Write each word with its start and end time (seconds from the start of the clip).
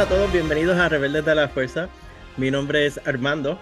A 0.00 0.08
todos, 0.08 0.32
bienvenidos 0.32 0.78
a 0.78 0.88
Rebeldes 0.88 1.26
de 1.26 1.34
la 1.34 1.46
Fuerza. 1.48 1.90
Mi 2.38 2.50
nombre 2.50 2.86
es 2.86 3.06
Armando 3.06 3.58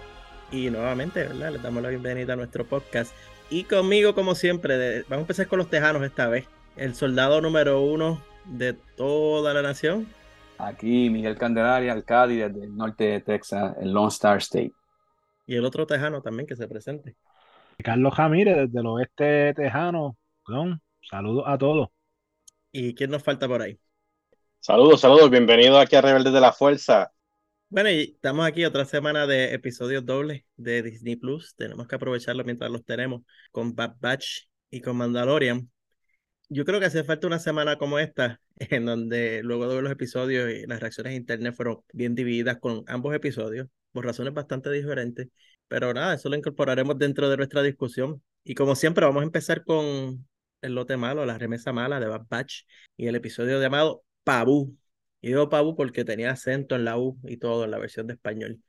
y 0.52 0.70
nuevamente, 0.70 1.24
¿verdad? 1.24 1.50
Les 1.50 1.60
damos 1.60 1.82
la 1.82 1.88
bienvenida 1.88 2.34
a 2.34 2.36
nuestro 2.36 2.64
podcast. 2.64 3.12
Y 3.50 3.64
conmigo, 3.64 4.14
como 4.14 4.36
siempre, 4.36 5.02
vamos 5.08 5.18
a 5.18 5.20
empezar 5.22 5.48
con 5.48 5.58
los 5.58 5.68
tejanos 5.68 6.00
esta 6.04 6.28
vez. 6.28 6.46
El 6.76 6.94
soldado 6.94 7.40
número 7.40 7.80
uno 7.80 8.22
de 8.44 8.74
toda 8.74 9.52
la 9.52 9.62
nación. 9.62 10.06
Aquí 10.58 11.10
Miguel 11.10 11.36
Candelaria, 11.36 11.92
alcalde 11.92 12.48
desde 12.48 12.66
el 12.66 12.76
norte 12.76 13.02
de 13.02 13.20
Texas, 13.20 13.74
el 13.80 13.92
Lone 13.92 14.06
Star 14.06 14.38
State. 14.38 14.72
Y 15.44 15.56
el 15.56 15.64
otro 15.64 15.88
tejano 15.88 16.22
también 16.22 16.46
que 16.46 16.54
se 16.54 16.68
presente. 16.68 17.16
Carlos 17.78 18.14
Jamírez, 18.14 18.58
desde 18.58 18.78
el 18.78 18.86
oeste 18.86 19.54
tejano. 19.54 20.16
Saludos 21.02 21.44
a 21.48 21.58
todos. 21.58 21.88
¿Y 22.70 22.94
quién 22.94 23.10
nos 23.10 23.24
falta 23.24 23.48
por 23.48 23.60
ahí? 23.60 23.80
Saludos, 24.60 25.00
saludos, 25.00 25.30
bienvenidos 25.30 25.80
aquí 25.80 25.96
a 25.96 26.02
Rebeldes 26.02 26.32
de 26.32 26.40
la 26.40 26.52
Fuerza. 26.52 27.12
Bueno, 27.70 27.90
y 27.90 28.12
estamos 28.14 28.46
aquí 28.46 28.64
otra 28.64 28.84
semana 28.84 29.26
de 29.26 29.54
episodios 29.54 30.04
dobles 30.04 30.44
de 30.56 30.82
Disney 30.82 31.16
Plus. 31.16 31.54
Tenemos 31.54 31.86
que 31.86 31.94
aprovecharlo 31.94 32.44
mientras 32.44 32.70
los 32.70 32.84
tenemos 32.84 33.22
con 33.52 33.74
Bad 33.74 33.96
Batch 34.00 34.48
y 34.70 34.80
con 34.80 34.96
Mandalorian. 34.96 35.70
Yo 36.48 36.64
creo 36.64 36.80
que 36.80 36.86
hace 36.86 37.04
falta 37.04 37.26
una 37.26 37.38
semana 37.38 37.76
como 37.78 37.98
esta, 37.98 38.40
en 38.56 38.84
donde 38.86 39.42
luego 39.42 39.68
de 39.68 39.82
los 39.82 39.92
episodios 39.92 40.50
y 40.50 40.66
las 40.66 40.80
reacciones 40.80 41.12
de 41.12 41.18
internet 41.18 41.54
fueron 41.54 41.80
bien 41.92 42.14
divididas 42.14 42.58
con 42.58 42.84
ambos 42.88 43.14
episodios, 43.14 43.68
por 43.92 44.04
razones 44.04 44.34
bastante 44.34 44.70
diferentes. 44.70 45.28
Pero 45.68 45.94
nada, 45.94 46.14
eso 46.14 46.28
lo 46.28 46.36
incorporaremos 46.36 46.98
dentro 46.98 47.30
de 47.30 47.36
nuestra 47.36 47.62
discusión. 47.62 48.22
Y 48.44 48.54
como 48.54 48.74
siempre, 48.74 49.06
vamos 49.06 49.22
a 49.22 49.26
empezar 49.26 49.64
con 49.64 50.26
el 50.62 50.74
lote 50.74 50.96
malo, 50.96 51.24
la 51.26 51.38
remesa 51.38 51.72
mala 51.72 52.00
de 52.00 52.06
Bad 52.06 52.26
Batch 52.28 52.62
y 52.96 53.06
el 53.06 53.14
episodio 53.14 53.60
llamado 53.60 54.04
Pabu. 54.28 54.76
Y 55.22 55.28
digo 55.28 55.48
Pabu 55.48 55.74
porque 55.74 56.04
tenía 56.04 56.32
acento 56.32 56.76
en 56.76 56.84
la 56.84 56.98
U 56.98 57.18
y 57.24 57.38
todo 57.38 57.64
en 57.64 57.70
la 57.70 57.78
versión 57.78 58.06
de 58.06 58.12
español. 58.12 58.62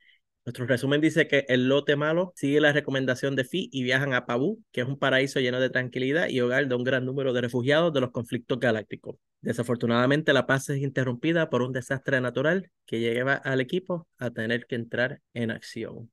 Nuestro 0.45 0.65
resumen 0.65 1.01
dice 1.01 1.27
que 1.27 1.43
el 1.49 1.67
lote 1.67 1.97
malo 1.97 2.31
sigue 2.37 2.61
la 2.61 2.71
recomendación 2.71 3.35
de 3.35 3.43
Fi 3.43 3.67
y 3.69 3.83
viajan 3.83 4.13
a 4.13 4.25
Pabu, 4.25 4.63
que 4.71 4.79
es 4.79 4.87
un 4.87 4.97
paraíso 4.97 5.41
lleno 5.41 5.59
de 5.59 5.69
tranquilidad 5.69 6.29
y 6.29 6.39
hogar 6.39 6.69
de 6.69 6.75
un 6.75 6.85
gran 6.85 7.05
número 7.05 7.33
de 7.33 7.41
refugiados 7.41 7.91
de 7.91 7.99
los 7.99 8.11
conflictos 8.11 8.57
galácticos. 8.57 9.17
Desafortunadamente, 9.41 10.31
la 10.31 10.47
paz 10.47 10.69
es 10.69 10.77
interrumpida 10.77 11.49
por 11.49 11.61
un 11.61 11.73
desastre 11.73 12.21
natural 12.21 12.71
que 12.85 13.01
lleva 13.01 13.33
al 13.33 13.59
equipo 13.59 14.07
a 14.17 14.31
tener 14.31 14.65
que 14.65 14.75
entrar 14.75 15.19
en 15.33 15.51
acción. 15.51 16.09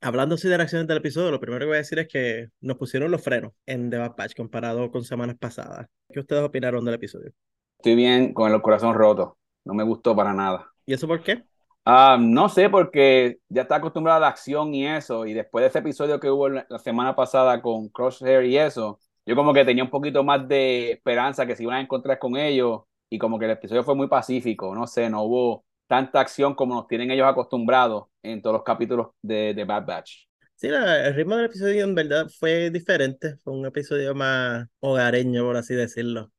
Hablando 0.00 0.34
así 0.34 0.48
de 0.48 0.56
reacciones 0.56 0.88
del 0.88 0.98
episodio, 0.98 1.30
lo 1.30 1.38
primero 1.38 1.60
que 1.60 1.66
voy 1.66 1.74
a 1.76 1.78
decir 1.78 2.00
es 2.00 2.08
que 2.08 2.48
nos 2.60 2.76
pusieron 2.78 3.12
los 3.12 3.22
frenos 3.22 3.52
en 3.64 3.90
The 3.90 3.98
Bad 3.98 4.16
Patch 4.16 4.34
comparado 4.34 4.90
con 4.90 5.04
semanas 5.04 5.36
pasadas. 5.38 5.86
¿Qué 6.12 6.18
ustedes 6.18 6.42
opinaron 6.42 6.84
del 6.84 6.94
episodio? 6.94 7.32
Estoy 7.78 7.94
bien 7.94 8.34
con 8.34 8.52
el 8.52 8.60
corazón 8.60 8.94
roto. 8.94 9.38
No 9.64 9.72
me 9.72 9.84
gustó 9.84 10.16
para 10.16 10.34
nada. 10.34 10.68
¿Y 10.84 10.94
eso 10.94 11.06
por 11.06 11.22
qué? 11.22 11.44
Ah, 11.84 12.18
no 12.20 12.48
sé, 12.48 12.68
porque 12.68 13.38
ya 13.48 13.62
está 13.62 13.76
acostumbrada 13.76 14.18
a 14.18 14.20
la 14.20 14.28
acción 14.28 14.74
y 14.74 14.86
eso. 14.86 15.26
Y 15.26 15.32
después 15.32 15.62
de 15.62 15.68
ese 15.68 15.78
episodio 15.78 16.18
que 16.18 16.28
hubo 16.28 16.48
la 16.48 16.66
semana 16.82 17.14
pasada 17.14 17.62
con 17.62 17.88
Crosshair 17.88 18.44
y 18.44 18.58
eso, 18.58 18.98
yo 19.24 19.36
como 19.36 19.54
que 19.54 19.64
tenía 19.64 19.84
un 19.84 19.90
poquito 19.90 20.24
más 20.24 20.46
de 20.48 20.92
esperanza 20.92 21.46
que 21.46 21.54
se 21.54 21.62
iban 21.62 21.76
a 21.76 21.80
encontrar 21.80 22.18
con 22.18 22.36
ellos. 22.36 22.82
Y 23.08 23.18
como 23.18 23.38
que 23.38 23.44
el 23.44 23.52
episodio 23.52 23.84
fue 23.84 23.94
muy 23.94 24.08
pacífico. 24.08 24.74
No 24.74 24.86
sé, 24.86 25.08
no 25.08 25.22
hubo 25.22 25.64
tanta 25.86 26.20
acción 26.20 26.54
como 26.54 26.74
nos 26.74 26.88
tienen 26.88 27.10
ellos 27.12 27.28
acostumbrados 27.28 28.08
en 28.22 28.42
todos 28.42 28.54
los 28.54 28.64
capítulos 28.64 29.10
de, 29.22 29.54
de 29.54 29.64
Bad 29.64 29.86
Batch. 29.86 30.26
Sí, 30.56 30.66
el 30.66 31.14
ritmo 31.14 31.36
del 31.36 31.46
episodio 31.46 31.84
en 31.84 31.94
verdad 31.94 32.26
fue 32.38 32.70
diferente. 32.70 33.36
Fue 33.36 33.52
un 33.52 33.64
episodio 33.64 34.14
más 34.16 34.66
hogareño, 34.80 35.44
por 35.44 35.56
así 35.56 35.74
decirlo 35.74 36.32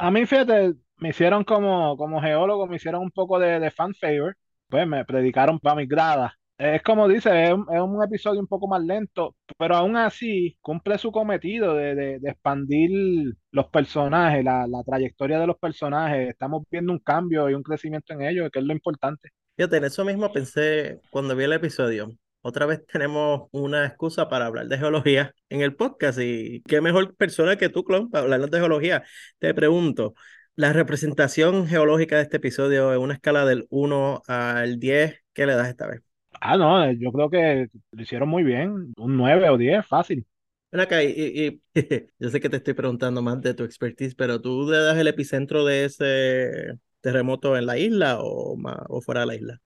a 0.00 0.10
mí, 0.10 0.24
fíjate, 0.26 0.74
me 0.98 1.10
hicieron 1.10 1.44
como, 1.44 1.96
como 1.96 2.22
geólogo, 2.22 2.66
me 2.66 2.76
hicieron 2.76 3.02
un 3.02 3.10
poco 3.10 3.38
de, 3.38 3.60
de 3.60 3.70
fan 3.70 3.94
favor, 3.94 4.36
pues 4.68 4.86
me 4.86 5.04
predicaron 5.04 5.58
para 5.60 5.76
mis 5.76 5.88
gradas. 5.88 6.32
Es 6.56 6.82
como 6.82 7.08
dice, 7.08 7.44
es 7.44 7.52
un, 7.52 8.02
episodio 8.02 8.40
un 8.40 8.46
poco 8.46 8.66
más 8.68 8.82
lento, 8.82 9.34
pero 9.58 9.76
aún 9.76 9.96
así 9.96 10.56
cumple 10.60 10.98
su 10.98 11.10
cometido 11.10 11.74
de, 11.74 11.94
de, 11.94 12.30
expandir 12.30 13.34
los 13.50 13.66
personajes, 13.68 14.44
la, 14.44 14.66
la, 14.66 14.82
trayectoria 14.84 15.38
de 15.38 15.46
los 15.46 15.58
personajes. 15.58 16.30
Estamos 16.30 16.64
viendo 16.70 16.92
un 16.92 16.98
cambio 16.98 17.48
y 17.48 17.54
un 17.54 17.62
crecimiento 17.62 18.12
en 18.12 18.22
ellos, 18.22 18.50
que 18.52 18.58
es 18.58 18.64
lo 18.64 18.72
importante. 18.74 19.30
Fíjate, 19.56 19.78
en 19.78 19.84
eso 19.84 20.04
mismo 20.04 20.32
pensé 20.32 21.00
cuando 21.10 21.34
vi 21.36 21.44
el 21.44 21.52
episodio 21.54 22.14
otra 22.42 22.66
vez 22.66 22.84
tenemos 22.86 23.48
una 23.52 23.86
excusa 23.86 24.28
para 24.28 24.46
hablar 24.46 24.66
de 24.68 24.78
geología 24.78 25.34
en 25.48 25.60
el 25.60 25.74
podcast 25.74 26.18
y 26.20 26.62
qué 26.62 26.80
mejor 26.80 27.14
persona 27.16 27.56
que 27.56 27.68
tú, 27.68 27.84
Clon, 27.84 28.10
para 28.10 28.24
hablarnos 28.24 28.50
de 28.50 28.58
geología. 28.58 29.04
Te 29.38 29.52
pregunto, 29.54 30.14
la 30.56 30.72
representación 30.72 31.66
geológica 31.66 32.16
de 32.16 32.22
este 32.22 32.38
episodio 32.38 32.92
en 32.94 33.00
una 33.00 33.14
escala 33.14 33.44
del 33.44 33.66
1 33.70 34.22
al 34.26 34.78
10, 34.78 35.22
¿qué 35.32 35.46
le 35.46 35.54
das 35.54 35.68
esta 35.68 35.86
vez? 35.86 36.02
Ah, 36.40 36.56
no, 36.56 36.90
yo 36.92 37.12
creo 37.12 37.30
que 37.30 37.68
lo 37.90 38.02
hicieron 38.02 38.28
muy 38.28 38.42
bien, 38.42 38.92
un 38.96 39.16
9 39.16 39.50
o 39.50 39.58
10, 39.58 39.86
fácil. 39.86 40.26
Ven 40.72 40.80
acá, 40.80 41.02
y, 41.02 41.60
yo 42.18 42.30
sé 42.30 42.40
que 42.40 42.48
te 42.48 42.56
estoy 42.56 42.74
preguntando 42.74 43.22
más 43.22 43.40
de 43.40 43.54
tu 43.54 43.64
expertise, 43.64 44.14
pero 44.14 44.40
¿tú 44.40 44.70
le 44.70 44.78
das 44.78 44.96
el 44.96 45.08
epicentro 45.08 45.64
de 45.64 45.84
ese 45.84 46.78
terremoto 47.00 47.56
en 47.56 47.66
la 47.66 47.78
isla 47.78 48.18
o, 48.20 48.56
o 48.88 49.00
fuera 49.00 49.22
de 49.22 49.26
la 49.26 49.34
isla? 49.34 49.60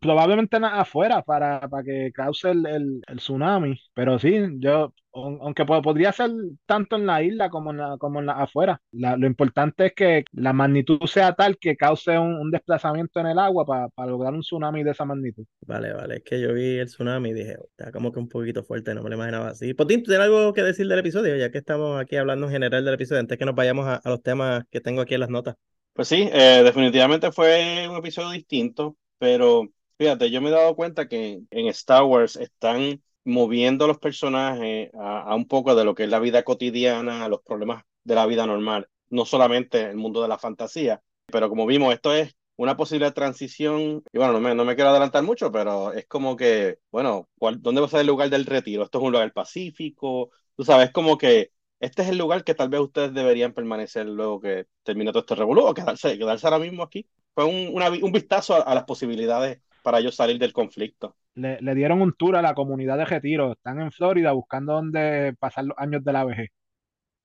Probablemente 0.00 0.56
afuera 0.56 1.22
para, 1.22 1.60
para 1.68 1.82
que 1.82 2.10
cause 2.12 2.50
el, 2.50 2.66
el, 2.66 3.16
tsunami, 3.16 3.80
pero 3.94 4.18
sí, 4.18 4.34
yo, 4.58 4.92
aunque 5.12 5.64
podría 5.64 6.12
ser 6.12 6.30
tanto 6.66 6.96
en 6.96 7.06
la 7.06 7.22
isla 7.22 7.50
como 7.50 7.70
en 7.70 7.78
la, 7.78 7.96
como 7.98 8.20
en 8.20 8.26
la 8.26 8.34
afuera, 8.34 8.80
lo 8.92 9.26
importante 9.26 9.86
es 9.86 9.92
que 9.94 10.24
la 10.32 10.52
magnitud 10.52 11.00
sea 11.06 11.34
tal 11.34 11.58
que 11.58 11.76
cause 11.76 12.18
un, 12.18 12.50
desplazamiento 12.50 13.20
en 13.20 13.26
el 13.26 13.38
agua 13.38 13.66
para, 13.66 13.88
para, 13.88 14.10
lograr 14.10 14.32
un 14.32 14.40
tsunami 14.40 14.82
de 14.84 14.92
esa 14.92 15.04
magnitud. 15.04 15.44
Vale, 15.66 15.92
vale, 15.92 16.16
es 16.16 16.22
que 16.24 16.40
yo 16.40 16.54
vi 16.54 16.78
el 16.78 16.86
tsunami 16.86 17.30
y 17.30 17.34
dije, 17.34 17.56
está 17.70 17.92
como 17.92 18.12
que 18.12 18.18
un 18.18 18.28
poquito 18.28 18.62
fuerte, 18.62 18.94
no 18.94 19.02
me 19.02 19.10
lo 19.10 19.16
imaginaba 19.16 19.48
así. 19.48 19.74
Potín, 19.74 20.02
¿tú 20.02 20.10
tienes 20.10 20.26
algo 20.26 20.52
que 20.52 20.62
decir 20.62 20.88
del 20.88 20.98
episodio? 20.98 21.36
Ya 21.36 21.50
que 21.50 21.58
estamos 21.58 22.00
aquí 22.00 22.16
hablando 22.16 22.46
en 22.46 22.52
general 22.52 22.84
del 22.84 22.94
episodio, 22.94 23.20
antes 23.20 23.38
que 23.38 23.44
nos 23.44 23.54
vayamos 23.54 23.86
a, 23.86 23.96
a 23.96 24.08
los 24.08 24.22
temas 24.22 24.64
que 24.70 24.80
tengo 24.80 25.00
aquí 25.00 25.14
en 25.14 25.20
las 25.20 25.30
notas. 25.30 25.56
Pues 25.98 26.06
sí, 26.06 26.30
eh, 26.32 26.62
definitivamente 26.62 27.32
fue 27.32 27.88
un 27.90 27.96
episodio 27.96 28.30
distinto, 28.30 28.96
pero 29.18 29.68
Fíjate, 29.98 30.30
yo 30.30 30.40
me 30.40 30.48
he 30.48 30.52
dado 30.52 30.76
cuenta 30.76 31.08
que 31.08 31.42
en 31.50 31.66
Star 31.68 32.04
Wars 32.04 32.36
están 32.36 33.02
moviendo 33.24 33.84
a 33.84 33.88
los 33.88 33.98
personajes 33.98 34.90
a, 34.94 35.34
un 35.34 35.48
poco 35.48 35.74
de 35.74 35.84
lo 35.84 35.94
que 35.94 36.04
es 36.04 36.08
la 36.08 36.20
vida 36.20 36.44
cotidiana, 36.44 37.24
a 37.24 37.28
los 37.28 37.42
problemas 37.42 37.82
de 38.04 38.14
la 38.14 38.26
vida 38.26 38.46
normal, 38.46 38.88
no 39.10 39.24
solamente 39.24 39.82
el 39.82 39.96
mundo 39.96 40.22
de 40.22 40.28
la 40.28 40.38
fantasía, 40.38 41.02
pero 41.26 41.48
como 41.48 41.66
vimos, 41.66 41.92
esto 41.92 42.14
es 42.14 42.36
una 42.56 42.76
posible 42.76 43.10
transición, 43.10 44.02
y 44.12 44.18
bueno, 44.18 44.34
no 44.34 44.40
me, 44.40 44.54
no 44.54 44.64
me 44.64 44.76
quiero 44.76 44.90
adelantar 44.90 45.24
mucho, 45.24 45.50
pero 45.50 45.92
es 45.92 46.06
como 46.06 46.36
que, 46.36 46.78
bueno, 46.92 47.28
¿dónde 47.58 47.80
va 47.80 47.86
a 47.88 47.90
ser 47.90 48.00
el 48.00 48.06
lugar 48.06 48.30
del 48.30 48.46
retiro? 48.46 48.84
Esto 48.84 48.98
es 48.98 49.04
un 49.04 49.12
lugar 49.12 49.32
pacífico, 49.32 50.30
tú 50.56 50.64
sabes, 50.64 50.92
como 50.92 51.18
que 51.18 51.50
este 51.80 52.02
es 52.02 52.08
el 52.08 52.18
lugar 52.18 52.44
que 52.44 52.54
tal 52.54 52.68
vez 52.68 52.80
ustedes 52.80 53.12
deberían 53.14 53.52
permanecer 53.52 54.06
luego 54.06 54.40
que 54.40 54.66
termine 54.84 55.10
todo 55.10 55.20
este 55.20 55.34
revolú, 55.34 55.62
o 55.66 55.74
quedarse, 55.74 56.16
quedarse 56.18 56.46
ahora 56.46 56.58
mismo 56.60 56.82
aquí. 56.84 57.08
Fue 57.34 57.44
un, 57.44 57.72
un 58.02 58.12
vistazo 58.12 58.66
a 58.66 58.74
las 58.74 58.84
posibilidades 58.84 59.60
para 59.88 60.00
ellos 60.00 60.16
salir 60.16 60.38
del 60.38 60.52
conflicto. 60.52 61.16
Le, 61.34 61.74
dieron 61.74 62.02
un 62.02 62.12
tour 62.12 62.36
a 62.36 62.42
la 62.42 62.52
comunidad 62.52 62.98
de 62.98 63.06
Retiro. 63.06 63.52
Están 63.52 63.80
en 63.80 63.90
Florida 63.90 64.32
buscando 64.32 64.74
dónde 64.74 65.34
pasar 65.38 65.64
los 65.64 65.78
años 65.78 66.04
de 66.04 66.12
la 66.12 66.26
vejez. 66.26 66.50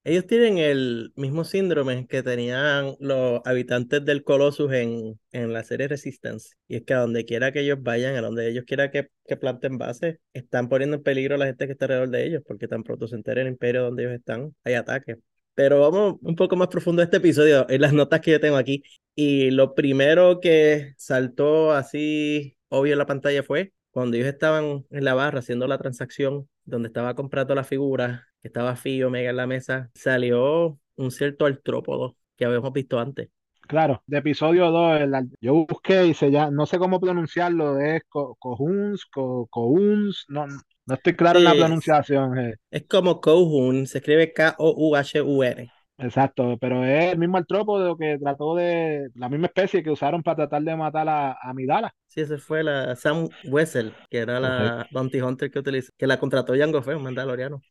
Ellos 0.05 0.25
tienen 0.27 0.59
el 0.59 1.11
mismo 1.17 1.43
síndrome 1.43 2.07
que 2.07 2.23
tenían 2.23 2.95
los 3.01 3.41
habitantes 3.43 4.05
del 4.05 4.23
Colossus 4.23 4.71
en, 4.71 5.19
en 5.33 5.51
la 5.51 5.65
serie 5.65 5.89
Resistance. 5.89 6.55
Y 6.69 6.77
es 6.77 6.83
que 6.83 6.93
a 6.93 6.99
donde 6.99 7.25
quiera 7.25 7.51
que 7.51 7.59
ellos 7.59 7.79
vayan, 7.81 8.15
a 8.15 8.21
donde 8.21 8.47
ellos 8.47 8.63
quieran 8.65 8.89
que, 8.91 9.09
que 9.27 9.35
planten 9.35 9.77
bases, 9.77 10.19
están 10.31 10.69
poniendo 10.69 10.95
en 10.95 11.03
peligro 11.03 11.35
a 11.35 11.39
la 11.39 11.47
gente 11.47 11.65
que 11.65 11.73
está 11.73 11.83
alrededor 11.83 12.11
de 12.11 12.25
ellos, 12.25 12.43
porque 12.47 12.69
tan 12.69 12.83
pronto 12.83 13.09
se 13.09 13.17
entera 13.17 13.41
el 13.41 13.49
imperio 13.49 13.83
donde 13.83 14.03
ellos 14.03 14.15
están, 14.15 14.55
hay 14.63 14.75
ataques. 14.75 15.17
Pero 15.55 15.79
vamos 15.81 16.15
un 16.21 16.35
poco 16.35 16.55
más 16.55 16.67
profundo 16.67 17.01
a 17.01 17.05
este 17.05 17.17
episodio, 17.17 17.65
en 17.69 17.81
las 17.81 17.93
notas 17.93 18.21
que 18.21 18.31
yo 18.31 18.39
tengo 18.39 18.57
aquí. 18.57 18.83
Y 19.15 19.51
lo 19.51 19.75
primero 19.75 20.39
que 20.39 20.93
saltó 20.97 21.71
así 21.71 22.57
obvio 22.69 22.93
en 22.93 22.99
la 22.99 23.05
pantalla 23.05 23.43
fue 23.43 23.73
cuando 23.91 24.17
ellos 24.17 24.27
estaban 24.27 24.85
en 24.89 25.05
la 25.05 25.13
barra 25.13 25.39
haciendo 25.39 25.67
la 25.67 25.77
transacción, 25.77 26.49
donde 26.65 26.87
estaba 26.87 27.13
comprando 27.13 27.53
la 27.53 27.63
figura, 27.63 28.27
que 28.41 28.47
estaba 28.47 28.75
Fío 28.75 29.11
Mega 29.11 29.29
en 29.29 29.37
la 29.37 29.45
mesa, 29.45 29.91
salió 29.93 30.79
un 30.95 31.11
cierto 31.11 31.45
artrópodo 31.45 32.17
que 32.35 32.45
habíamos 32.45 32.73
visto 32.73 32.99
antes. 32.99 33.29
Claro, 33.67 34.03
de 34.07 34.17
episodio 34.17 34.71
2, 34.71 35.01
yo 35.39 35.65
busqué 35.67 36.07
y 36.07 36.13
se 36.15 36.31
ya, 36.31 36.49
no 36.49 36.65
sé 36.65 36.79
cómo 36.79 36.99
pronunciarlo, 36.99 37.79
es 37.79 38.01
Cohuns, 38.09 39.05
Cohuns, 39.05 40.25
no, 40.27 40.47
no 40.85 40.95
estoy 40.95 41.15
claro 41.15 41.39
en 41.39 41.45
la 41.45 41.53
pronunciación. 41.53 42.37
Eh. 42.37 42.55
Es 42.69 42.85
como 42.87 43.21
Cohun, 43.21 43.87
se 43.87 43.99
escribe 43.99 44.33
K-O-U-H-U-N. 44.33 45.71
Exacto, 45.97 46.57
pero 46.59 46.83
es 46.83 47.13
el 47.13 47.19
mismo 47.19 47.37
artrópodo 47.37 47.95
que 47.95 48.17
trató 48.17 48.55
de, 48.55 49.09
la 49.15 49.29
misma 49.29 49.47
especie 49.47 49.83
que 49.83 49.91
usaron 49.91 50.23
para 50.23 50.37
tratar 50.37 50.63
de 50.63 50.75
matar 50.75 51.07
a, 51.07 51.37
a 51.39 51.53
Midala. 51.53 51.93
Sí, 52.07 52.21
ese 52.21 52.37
fue 52.37 52.63
la 52.63 52.95
Sam 52.95 53.29
Wessel, 53.45 53.93
que 54.09 54.17
era 54.17 54.39
la 54.39 54.87
Bounty 54.91 55.21
Hunter 55.21 55.51
que 55.51 55.59
utilizó, 55.59 55.91
que 55.97 56.07
la 56.07 56.19
contrató 56.19 56.53
Jango 56.57 56.81
Fett, 56.81 56.97
un 56.97 57.03
mandaloriano. 57.03 57.61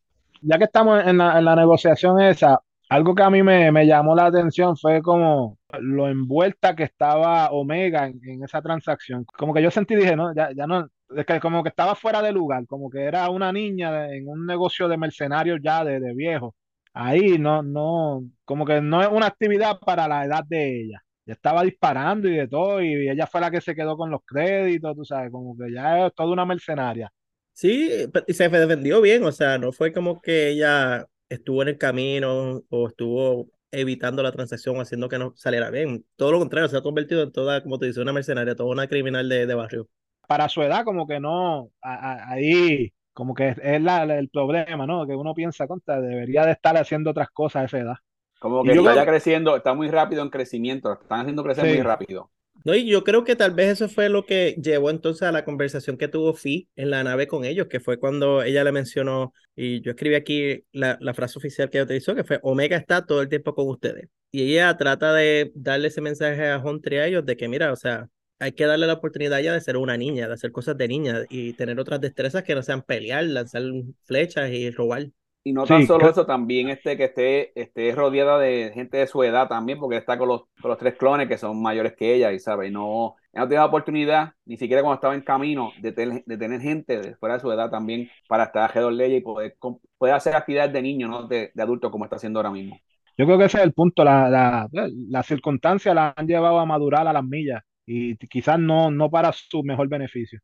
Ya 0.40 0.56
que 0.56 0.64
estamos 0.64 1.04
en 1.04 1.18
la, 1.18 1.38
en 1.38 1.44
la 1.44 1.56
negociación 1.56 2.20
esa, 2.20 2.60
Algo 2.88 3.14
que 3.14 3.22
a 3.22 3.30
mí 3.30 3.42
me, 3.42 3.70
me 3.72 3.86
llamó 3.86 4.14
la 4.14 4.26
atención 4.26 4.76
fue 4.76 5.02
como 5.02 5.58
lo 5.80 6.08
envuelta 6.08 6.76
que 6.76 6.84
estaba 6.84 7.50
Omega 7.50 8.06
en, 8.06 8.20
en 8.24 8.44
esa 8.44 8.62
transacción. 8.62 9.24
Como 9.24 9.52
que 9.52 9.62
yo 9.62 9.70
sentí, 9.70 9.96
dije, 9.96 10.16
no, 10.16 10.32
ya, 10.34 10.50
ya 10.54 10.66
no, 10.66 10.88
que 11.26 11.40
como 11.40 11.62
que 11.62 11.68
estaba 11.70 11.94
fuera 11.94 12.22
de 12.22 12.32
lugar, 12.32 12.66
como 12.66 12.90
que 12.90 13.02
era 13.02 13.28
una 13.30 13.52
niña 13.52 14.12
en 14.12 14.28
un 14.28 14.46
negocio 14.46 14.88
de 14.88 14.96
mercenarios 14.96 15.60
ya 15.62 15.84
de, 15.84 16.00
de 16.00 16.14
viejo. 16.14 16.54
Ahí 16.94 17.38
no, 17.38 17.62
no, 17.62 18.24
como 18.44 18.66
que 18.66 18.80
no 18.80 19.02
es 19.02 19.08
una 19.08 19.26
actividad 19.26 19.78
para 19.80 20.06
la 20.08 20.24
edad 20.24 20.44
de 20.46 20.82
ella. 20.82 21.02
Ya 21.24 21.34
estaba 21.34 21.62
disparando 21.62 22.28
y 22.28 22.36
de 22.36 22.48
todo, 22.48 22.82
y 22.82 23.08
ella 23.08 23.26
fue 23.26 23.40
la 23.40 23.50
que 23.50 23.60
se 23.60 23.74
quedó 23.74 23.96
con 23.96 24.10
los 24.10 24.20
créditos, 24.26 24.96
tú 24.96 25.04
sabes, 25.04 25.30
como 25.30 25.56
que 25.56 25.72
ya 25.72 26.06
es 26.06 26.14
toda 26.14 26.32
una 26.32 26.44
mercenaria. 26.44 27.12
Sí, 27.52 27.90
y 28.26 28.32
se 28.34 28.48
defendió 28.48 29.00
bien, 29.00 29.24
o 29.24 29.32
sea, 29.32 29.58
no 29.58 29.72
fue 29.72 29.92
como 29.92 30.20
que 30.20 30.48
ella 30.50 31.06
estuvo 31.28 31.62
en 31.62 31.68
el 31.68 31.78
camino 31.78 32.62
o 32.68 32.88
estuvo 32.88 33.50
evitando 33.70 34.22
la 34.22 34.32
transacción 34.32 34.80
haciendo 34.80 35.08
que 35.08 35.18
no 35.18 35.32
saliera 35.36 35.70
bien. 35.70 36.04
Todo 36.16 36.32
lo 36.32 36.38
contrario, 36.38 36.68
se 36.68 36.76
ha 36.76 36.82
convertido 36.82 37.22
en 37.22 37.32
toda, 37.32 37.62
como 37.62 37.78
te 37.78 37.86
dice, 37.86 38.00
una 38.00 38.12
mercenaria, 38.12 38.54
toda 38.56 38.70
una 38.70 38.88
criminal 38.88 39.28
de, 39.28 39.46
de 39.46 39.54
barrio. 39.54 39.88
Para 40.28 40.48
su 40.48 40.62
edad, 40.62 40.84
como 40.84 41.06
que 41.06 41.20
no, 41.20 41.70
a- 41.82 42.12
a- 42.12 42.30
ahí, 42.32 42.92
como 43.12 43.34
que 43.34 43.50
es, 43.50 43.58
es 43.62 43.80
la- 43.82 44.04
el 44.04 44.28
problema, 44.30 44.86
¿no? 44.86 45.06
Que 45.06 45.14
uno 45.14 45.34
piensa, 45.34 45.66
contra, 45.66 46.00
debería 46.00 46.44
de 46.46 46.52
estar 46.52 46.76
haciendo 46.76 47.10
otras 47.10 47.30
cosas 47.30 47.62
a 47.62 47.64
esa 47.66 47.78
edad. 47.78 47.96
Como 48.38 48.62
que 48.64 48.70
está 48.70 48.82
creo 48.82 48.94
ya 48.94 49.06
creciendo, 49.06 49.56
está 49.56 49.74
muy 49.74 49.88
rápido 49.88 50.22
en 50.22 50.30
crecimiento, 50.30 50.92
están 50.92 51.20
haciendo 51.20 51.44
crecer 51.44 51.64
Sí. 51.66 51.74
muy 51.74 51.82
rápido. 51.82 52.30
No, 52.64 52.74
y 52.76 52.86
yo 52.86 53.02
creo 53.02 53.24
que 53.24 53.34
tal 53.34 53.52
vez 53.54 53.70
eso 53.70 53.88
fue 53.88 54.08
lo 54.08 54.24
que 54.24 54.54
llevó 54.62 54.90
entonces 54.90 55.22
a 55.22 55.32
la 55.32 55.44
conversación 55.44 55.96
que 55.96 56.06
tuvo 56.08 56.32
Fi 56.34 56.68
en 56.76 56.90
la 56.90 57.02
nave 57.02 57.26
con 57.26 57.44
ellos, 57.44 57.66
que 57.68 57.80
fue 57.80 57.98
cuando 57.98 58.42
ella 58.42 58.62
le 58.62 58.70
mencionó, 58.72 59.32
y 59.56 59.80
yo 59.80 59.90
escribí 59.90 60.14
aquí 60.14 60.64
la, 60.72 60.96
la 61.00 61.12
frase 61.14 61.38
oficial 61.38 61.70
que 61.70 61.78
ella 61.78 61.84
utilizó, 61.84 62.14
que 62.14 62.22
fue 62.24 62.38
Omega 62.42 62.76
está 62.76 63.04
todo 63.04 63.20
el 63.20 63.28
tiempo 63.28 63.54
con 63.54 63.68
ustedes. 63.68 64.08
Y 64.30 64.52
ella 64.52 64.76
trata 64.76 65.12
de 65.12 65.50
darle 65.54 65.88
ese 65.88 66.00
mensaje 66.00 66.48
a 66.50 66.58
Hunter 66.58 66.92
y 66.92 66.96
a 66.98 67.06
ellos 67.06 67.26
de 67.26 67.36
que, 67.36 67.48
mira, 67.48 67.72
o 67.72 67.76
sea, 67.76 68.08
hay 68.42 68.52
que 68.52 68.66
darle 68.66 68.86
la 68.86 68.94
oportunidad 68.94 69.34
a 69.34 69.40
ella 69.40 69.52
de 69.54 69.60
ser 69.60 69.76
una 69.76 69.96
niña, 69.96 70.28
de 70.28 70.34
hacer 70.34 70.52
cosas 70.52 70.76
de 70.76 70.88
niña 70.88 71.20
y 71.30 71.54
tener 71.54 71.78
otras 71.80 72.00
destrezas 72.00 72.42
que 72.44 72.54
no 72.54 72.62
sean 72.62 72.82
pelear, 72.82 73.24
lanzar 73.24 73.62
flechas 74.04 74.50
y 74.50 74.70
robar. 74.70 75.08
Y 75.44 75.52
no 75.52 75.66
Sí, 75.66 75.68
tan 75.68 75.82
solo 75.82 75.98
creo- 75.98 76.10
eso, 76.10 76.24
también 76.24 76.68
este, 76.70 76.96
que 76.96 77.04
esté, 77.04 77.60
esté 77.60 77.92
rodeada 77.94 78.38
de 78.38 78.70
gente 78.74 78.98
de 78.98 79.06
su 79.08 79.24
edad 79.24 79.48
también, 79.48 79.78
porque 79.80 79.96
está 79.96 80.16
con 80.16 80.28
los, 80.28 80.42
con 80.60 80.68
los 80.70 80.78
tres 80.78 80.94
clones 80.96 81.26
que 81.28 81.36
son 81.36 81.60
mayores 81.60 81.94
que 81.96 82.14
ella, 82.14 82.32
y 82.32 82.38
sabe, 82.38 82.68
y 82.68 82.70
no, 82.70 83.16
no 83.32 83.48
tiene 83.48 83.56
la 83.60 83.66
oportunidad, 83.66 84.34
ni 84.44 84.56
siquiera 84.56 84.82
cuando 84.82 84.94
estaba 84.96 85.14
en 85.16 85.22
camino, 85.22 85.72
de, 85.80 85.90
tener- 85.92 86.22
de 86.24 86.38
tener 86.38 86.60
gente 86.60 87.00
de 87.00 87.16
fuera 87.16 87.34
de 87.36 87.40
su 87.40 87.50
edad 87.50 87.70
también 87.70 88.08
para 88.28 88.44
estar 88.44 88.62
alrededor 88.64 88.96
de 88.96 89.06
ella 89.06 89.16
y 89.16 89.20
poder, 89.20 89.56
poder 89.98 90.14
hacer 90.14 90.36
actividades 90.36 90.72
de 90.72 90.82
niño, 90.82 91.08
no 91.08 91.26
de, 91.26 91.50
de 91.52 91.62
adulto 91.62 91.90
como 91.90 92.04
está 92.04 92.16
haciendo 92.16 92.38
ahora 92.38 92.50
mismo. 92.52 92.78
Yo 93.16 93.26
creo 93.26 93.38
que 93.38 93.44
ese 93.44 93.58
es 93.58 93.64
el 93.64 93.72
punto, 93.74 94.04
la, 94.04 94.28
la, 94.30 94.68
las 95.08 95.26
circunstancias 95.26 95.94
la 95.94 96.14
han 96.16 96.26
llevado 96.26 96.58
a 96.58 96.66
madurar 96.66 97.06
a 97.06 97.12
las 97.12 97.24
millas 97.24 97.62
y 97.86 98.16
quizás 98.28 98.58
no, 98.58 98.90
no 98.90 99.10
para 99.10 99.32
su 99.32 99.62
mejor 99.62 99.88
beneficio. 99.88 100.40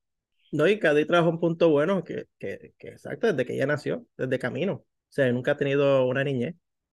No, 0.51 0.67
y 0.67 0.79
Cady 0.79 1.05
trajo 1.05 1.29
un 1.29 1.41
punto 1.41 1.69
bueno 1.69 2.05
que, 2.05 2.27
que, 2.39 2.73
que 2.79 2.89
exacto, 2.89 3.27
desde 3.27 3.45
que 3.45 3.55
ella 3.55 3.67
nació, 3.67 4.07
desde 4.17 4.39
camino. 4.39 4.75
O 4.75 4.87
sea, 5.11 5.31
nunca 5.33 5.53
ha 5.53 5.57
tenido 5.57 6.07
una 6.07 6.25
niñez. 6.25 6.55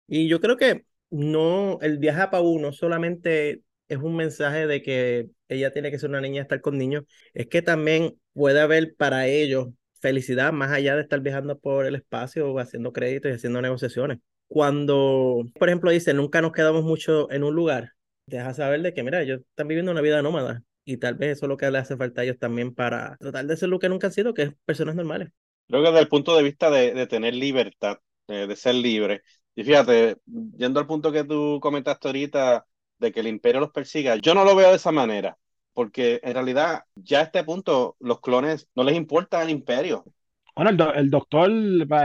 Y 0.07 0.29
yo 0.29 0.41
creo 0.41 0.57
que 0.57 0.85
no, 1.11 1.79
el 1.81 1.99
viaje 1.99 2.21
a 2.23 2.31
Pabú 2.31 2.59
no 2.61 2.73
solamente 2.73 3.63
es 3.89 3.99
un 3.99 4.17
mensaje 4.17 4.67
de 4.67 4.83
que 4.83 5.31
ella 5.49 5.73
tiene 5.73 5.91
que 5.91 5.99
ser 5.99 6.11
una 6.11 6.21
niña 6.21 6.43
estar 6.43 6.61
con 6.61 6.79
niños, 6.79 7.05
es 7.35 7.49
que 7.49 7.61
también 7.61 8.21
puede 8.33 8.61
haber 8.61 8.95
para 8.95 9.27
ellos 9.27 9.69
felicidad 10.01 10.53
más 10.53 10.71
allá 10.71 10.95
de 10.97 11.03
estar 11.03 11.21
viajando 11.21 11.59
por 11.59 11.87
el 11.87 11.97
espacio 11.97 12.59
haciendo 12.59 12.93
créditos 12.93 13.33
y 13.33 13.35
haciendo 13.35 13.61
negociaciones. 13.61 14.19
Cuando, 14.47 15.45
por 15.59 15.69
ejemplo, 15.69 15.91
dice, 15.91 16.15
nunca 16.15 16.41
nos 16.41 16.53
quedamos 16.53 16.85
mucho 16.85 17.31
en 17.31 17.45
un 17.45 17.55
lugar, 17.55 17.93
deja 18.26 18.55
saber 18.55 18.82
de 18.82 18.94
que, 18.94 19.02
mira, 19.02 19.22
ellos 19.22 19.40
están 19.50 19.69
viviendo 19.69 19.93
una 19.93 20.00
vida 20.00 20.22
nómada 20.22 20.64
y 20.84 20.96
tal 20.99 21.14
vez 21.17 21.32
eso 21.38 21.46
es 21.46 21.49
lo 21.50 21.56
que 21.56 21.70
le 21.70 21.78
hace 21.78 21.96
falta 21.96 22.22
a 22.22 22.25
ellos 22.25 22.38
también 22.38 22.75
para 22.75 23.17
tratar 23.19 23.46
de 23.46 23.56
ser 23.56 23.69
lo 23.69 23.78
que 23.78 23.88
nunca 23.88 24.06
han 24.08 24.12
sido, 24.12 24.34
que 24.34 24.43
es 24.43 24.55
personas 24.64 24.94
normales. 24.96 25.31
Creo 25.69 25.82
que 25.82 25.88
desde 25.88 26.00
el 26.00 26.08
punto 26.08 26.37
de 26.37 26.43
vista 26.43 26.70
de, 26.70 26.93
de 26.94 27.06
tener 27.06 27.34
libertad, 27.34 27.99
eh, 28.28 28.46
de 28.46 28.56
ser 28.56 28.75
libre. 28.75 29.22
Y 29.55 29.62
fíjate, 29.64 30.17
yendo 30.56 30.81
al 30.81 30.87
punto 30.87 31.12
que 31.12 31.25
tú 31.25 31.58
comentaste 31.62 32.08
ahorita 32.08 32.67
de 32.99 33.12
que 33.12 33.20
el 33.20 33.28
imperio 33.28 33.61
los 33.61 33.70
persiga, 33.70 34.17
yo 34.17 34.34
no 34.34 34.44
lo 34.44 34.56
veo 34.56 34.70
de 34.70 34.76
esa 34.76 34.90
manera, 34.93 35.38
porque 35.72 36.20
en 36.25 36.34
realidad 36.34 36.84
ya 36.96 37.20
a 37.20 37.22
este 37.22 37.44
punto 37.44 37.96
los 38.00 38.20
clones 38.20 38.69
no 38.75 38.82
les 38.84 38.96
importa 38.96 39.43
el 39.43 39.50
imperio. 39.50 40.08
Bueno, 40.55 40.70
el, 40.70 40.76
do- 40.76 40.93
el 40.94 41.11
doctor 41.11 41.50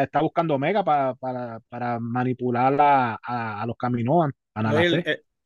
está 0.01 0.21
buscando 0.21 0.55
Omega 0.55 0.83
pa- 0.83 1.15
para, 1.15 1.59
para 1.67 1.99
manipular 1.99 2.73
a, 2.79 3.19
a, 3.21 3.61
a 3.61 3.65
los 3.65 3.75
Kaminoan, 3.77 4.31
a 4.53 4.61
No, 4.63 4.79
el, 4.79 5.05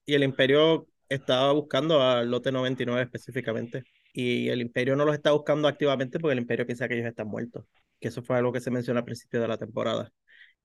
y 0.10 0.16
el 0.16 0.24
imperio 0.24 0.88
estaba 1.10 1.52
buscando 1.54 2.02
al 2.02 2.30
lote 2.30 2.52
99 2.52 3.04
específicamente. 3.04 3.84
Y 4.14 4.50
el 4.50 4.62
imperio 4.62 4.96
no 4.96 5.06
los 5.06 5.16
está 5.16 5.32
buscando 5.32 5.68
activamente 5.68 6.20
porque 6.20 6.34
el 6.34 6.40
imperio 6.40 6.66
piensa 6.66 6.88
que 6.88 6.96
ellos 6.96 7.08
están 7.08 7.28
muertos. 7.28 7.66
Que 8.00 8.08
eso 8.10 8.24
fue 8.24 8.38
algo 8.38 8.52
que 8.52 8.62
se 8.62 8.72
mencionó 8.72 9.00
al 9.00 9.06
principio 9.06 9.42
de 9.42 9.48
la 9.48 9.58
temporada. 9.58 10.12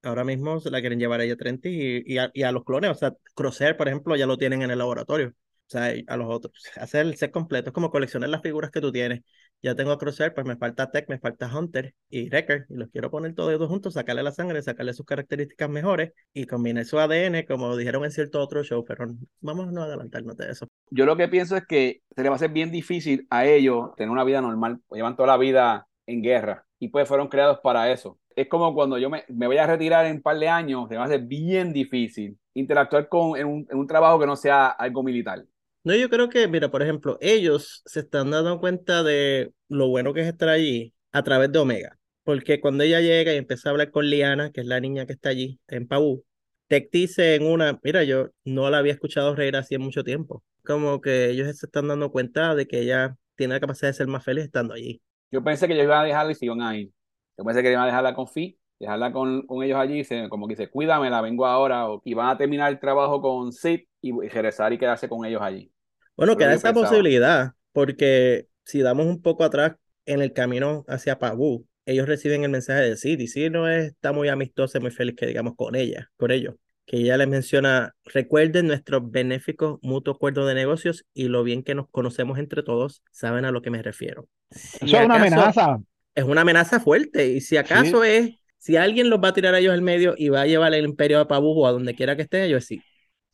Ahora 0.02 0.24
mismo 0.24 0.60
se 0.60 0.70
la 0.70 0.80
quieren 0.80 0.98
llevar 0.98 1.20
a 1.20 1.24
ella 1.24 1.36
30 1.36 1.68
y, 1.68 2.02
y, 2.06 2.18
a, 2.18 2.30
y 2.34 2.42
a 2.42 2.52
los 2.52 2.64
clones. 2.64 2.90
O 2.90 2.94
sea, 2.94 3.14
Crosshair, 3.34 3.76
por 3.76 3.88
ejemplo, 3.88 4.16
ya 4.16 4.26
lo 4.26 4.38
tienen 4.38 4.62
en 4.62 4.70
el 4.70 4.78
laboratorio. 4.78 5.28
O 5.30 5.70
sea, 5.70 5.92
a 6.06 6.16
los 6.16 6.28
otros. 6.30 6.54
Hacer 6.76 7.06
el 7.06 7.16
set 7.16 7.30
completo 7.30 7.70
es 7.70 7.74
como 7.74 7.90
coleccionar 7.90 8.28
las 8.30 8.42
figuras 8.42 8.70
que 8.70 8.80
tú 8.80 8.92
tienes. 8.92 9.22
Ya 9.64 9.74
tengo 9.74 9.92
a 9.92 9.98
Crosshair, 9.98 10.34
pues 10.34 10.46
me 10.46 10.56
falta 10.58 10.90
Tech, 10.90 11.08
me 11.08 11.18
falta 11.18 11.50
Hunter 11.50 11.94
y 12.10 12.28
Wrecker. 12.28 12.66
Y 12.68 12.74
los 12.74 12.90
quiero 12.90 13.10
poner 13.10 13.34
todos 13.34 13.50
ellos 13.50 13.66
juntos, 13.66 13.94
sacarle 13.94 14.22
la 14.22 14.30
sangre, 14.30 14.60
sacarle 14.60 14.92
sus 14.92 15.06
características 15.06 15.70
mejores 15.70 16.12
y 16.34 16.44
combinar 16.44 16.84
su 16.84 16.98
ADN, 16.98 17.46
como 17.46 17.74
dijeron 17.74 18.04
en 18.04 18.10
cierto 18.10 18.42
otro 18.42 18.62
show. 18.62 18.84
Pero 18.84 19.06
vamos 19.40 19.68
a 19.68 19.72
no 19.72 19.82
adelantarnos 19.84 20.36
de 20.36 20.50
eso. 20.50 20.68
Yo 20.90 21.06
lo 21.06 21.16
que 21.16 21.28
pienso 21.28 21.56
es 21.56 21.64
que 21.66 22.02
se 22.14 22.22
le 22.22 22.28
va 22.28 22.34
a 22.34 22.36
hacer 22.36 22.50
bien 22.50 22.70
difícil 22.70 23.26
a 23.30 23.46
ellos 23.46 23.94
tener 23.96 24.10
una 24.10 24.22
vida 24.24 24.42
normal, 24.42 24.80
pues 24.86 24.98
llevan 24.98 25.16
toda 25.16 25.28
la 25.28 25.38
vida 25.38 25.86
en 26.06 26.20
guerra 26.20 26.66
y 26.78 26.88
pues 26.88 27.08
fueron 27.08 27.28
creados 27.28 27.60
para 27.62 27.90
eso. 27.90 28.18
Es 28.36 28.48
como 28.48 28.74
cuando 28.74 28.98
yo 28.98 29.08
me, 29.08 29.24
me 29.28 29.46
voy 29.46 29.56
a 29.56 29.66
retirar 29.66 30.04
en 30.04 30.16
un 30.16 30.22
par 30.22 30.38
de 30.38 30.48
años, 30.48 30.88
se 30.88 30.90
me 30.90 30.98
va 30.98 31.04
a 31.04 31.06
hacer 31.06 31.22
bien 31.22 31.72
difícil 31.72 32.36
interactuar 32.52 33.08
con, 33.08 33.38
en, 33.38 33.46
un, 33.46 33.66
en 33.70 33.78
un 33.78 33.86
trabajo 33.86 34.20
que 34.20 34.26
no 34.26 34.36
sea 34.36 34.66
algo 34.66 35.02
militar. 35.02 35.42
No, 35.84 35.94
yo 35.94 36.08
creo 36.08 36.30
que, 36.30 36.48
mira, 36.48 36.70
por 36.70 36.82
ejemplo, 36.82 37.18
ellos 37.20 37.82
se 37.84 38.00
están 38.00 38.30
dando 38.30 38.58
cuenta 38.58 39.02
de 39.02 39.52
lo 39.68 39.88
bueno 39.88 40.14
que 40.14 40.22
es 40.22 40.26
estar 40.28 40.48
allí 40.48 40.94
a 41.12 41.22
través 41.22 41.52
de 41.52 41.58
Omega. 41.58 41.98
Porque 42.22 42.58
cuando 42.60 42.84
ella 42.84 43.00
llega 43.02 43.34
y 43.34 43.36
empieza 43.36 43.68
a 43.68 43.72
hablar 43.72 43.90
con 43.90 44.08
Liana, 44.08 44.50
que 44.50 44.62
es 44.62 44.66
la 44.66 44.80
niña 44.80 45.04
que 45.06 45.12
está 45.12 45.28
allí 45.28 45.60
en 45.68 45.86
Pabú, 45.86 46.24
Tech 46.68 46.88
dice 46.90 47.34
en 47.34 47.44
una, 47.46 47.78
mira, 47.82 48.02
yo 48.04 48.30
no 48.44 48.70
la 48.70 48.78
había 48.78 48.94
escuchado 48.94 49.34
reír 49.34 49.56
así 49.56 49.74
en 49.74 49.82
mucho 49.82 50.02
tiempo. 50.04 50.42
Como 50.64 51.02
que 51.02 51.28
ellos 51.30 51.54
se 51.58 51.66
están 51.66 51.88
dando 51.88 52.10
cuenta 52.10 52.54
de 52.54 52.66
que 52.66 52.80
ella 52.80 53.16
tiene 53.36 53.52
la 53.54 53.60
capacidad 53.60 53.88
de 53.90 53.94
ser 53.94 54.06
más 54.06 54.24
feliz 54.24 54.44
estando 54.44 54.72
allí. 54.72 55.02
Yo 55.30 55.42
pensé 55.42 55.66
que 55.66 55.74
ellos 55.74 55.84
iban 55.84 56.00
a 56.02 56.04
dejarla 56.04 56.32
y 56.32 56.34
se 56.34 56.44
iban 56.46 56.62
a. 56.62 56.74
Yo 56.76 57.44
pensé 57.44 57.62
que 57.62 57.70
iban 57.70 57.82
a 57.82 57.86
dejarla 57.86 58.14
con 58.14 58.28
Fi, 58.28 58.58
dejarla 58.78 59.12
con, 59.12 59.46
con 59.46 59.62
ellos 59.62 59.78
allí, 59.78 60.04
se- 60.04 60.28
como 60.28 60.46
que 60.46 60.52
dice, 60.54 60.70
cuídame, 60.70 61.10
la 61.10 61.20
vengo 61.20 61.46
ahora, 61.46 61.88
o, 61.90 62.00
y 62.04 62.14
van 62.14 62.28
a 62.28 62.38
terminar 62.38 62.70
el 62.72 62.78
trabajo 62.80 63.20
con 63.20 63.52
Sid 63.52 63.80
y 64.00 64.12
regresar 64.28 64.72
y 64.72 64.78
quedarse 64.78 65.08
con 65.08 65.24
ellos 65.24 65.42
allí. 65.42 65.72
Bueno, 66.16 66.36
queda 66.36 66.54
esa 66.54 66.72
pensaba. 66.72 66.88
posibilidad, 66.88 67.52
porque 67.72 68.46
si 68.64 68.80
damos 68.80 69.06
un 69.06 69.20
poco 69.20 69.44
atrás 69.44 69.76
en 70.06 70.22
el 70.22 70.32
camino 70.32 70.84
hacia 70.86 71.18
Pabú, 71.18 71.66
ellos 71.86 72.06
reciben 72.06 72.44
el 72.44 72.50
mensaje 72.50 72.82
de 72.82 72.96
Sid, 72.96 73.20
y 73.20 73.26
Sid 73.26 73.50
no 73.50 73.68
está 73.68 74.12
muy 74.12 74.28
amistosa, 74.28 74.80
muy 74.80 74.90
feliz 74.90 75.16
que 75.16 75.26
digamos 75.26 75.54
con 75.56 75.74
ella, 75.74 76.10
con 76.16 76.30
ellos, 76.30 76.54
que 76.86 76.98
ella 76.98 77.16
les 77.16 77.28
menciona, 77.28 77.94
recuerden 78.04 78.66
nuestro 78.68 79.00
benéfico 79.02 79.80
mutuo 79.82 80.14
acuerdo 80.14 80.46
de 80.46 80.54
negocios 80.54 81.04
y 81.12 81.28
lo 81.28 81.42
bien 81.42 81.62
que 81.62 81.74
nos 81.74 81.88
conocemos 81.90 82.38
entre 82.38 82.62
todos, 82.62 83.02
saben 83.10 83.44
a 83.44 83.50
lo 83.50 83.60
que 83.60 83.70
me 83.70 83.82
refiero. 83.82 84.28
Si 84.50 84.86
Eso 84.86 84.98
es 84.98 85.04
una 85.04 85.16
amenaza. 85.16 85.78
Es 86.14 86.24
una 86.24 86.42
amenaza 86.42 86.78
fuerte, 86.80 87.26
y 87.28 87.40
si 87.40 87.56
acaso 87.56 88.04
es, 88.04 88.30
si 88.58 88.76
alguien 88.76 89.10
los 89.10 89.18
va 89.18 89.28
a 89.28 89.34
tirar 89.34 89.54
a 89.54 89.58
ellos 89.58 89.74
al 89.74 89.82
medio 89.82 90.14
y 90.16 90.28
va 90.28 90.42
a 90.42 90.46
llevar 90.46 90.72
el 90.72 90.84
imperio 90.84 91.20
a 91.20 91.28
Pabú 91.28 91.60
o 91.60 91.66
a 91.66 91.72
donde 91.72 91.94
quiera 91.94 92.16
que 92.16 92.22
estén, 92.22 92.42
ellos 92.44 92.64
sí. 92.64 92.80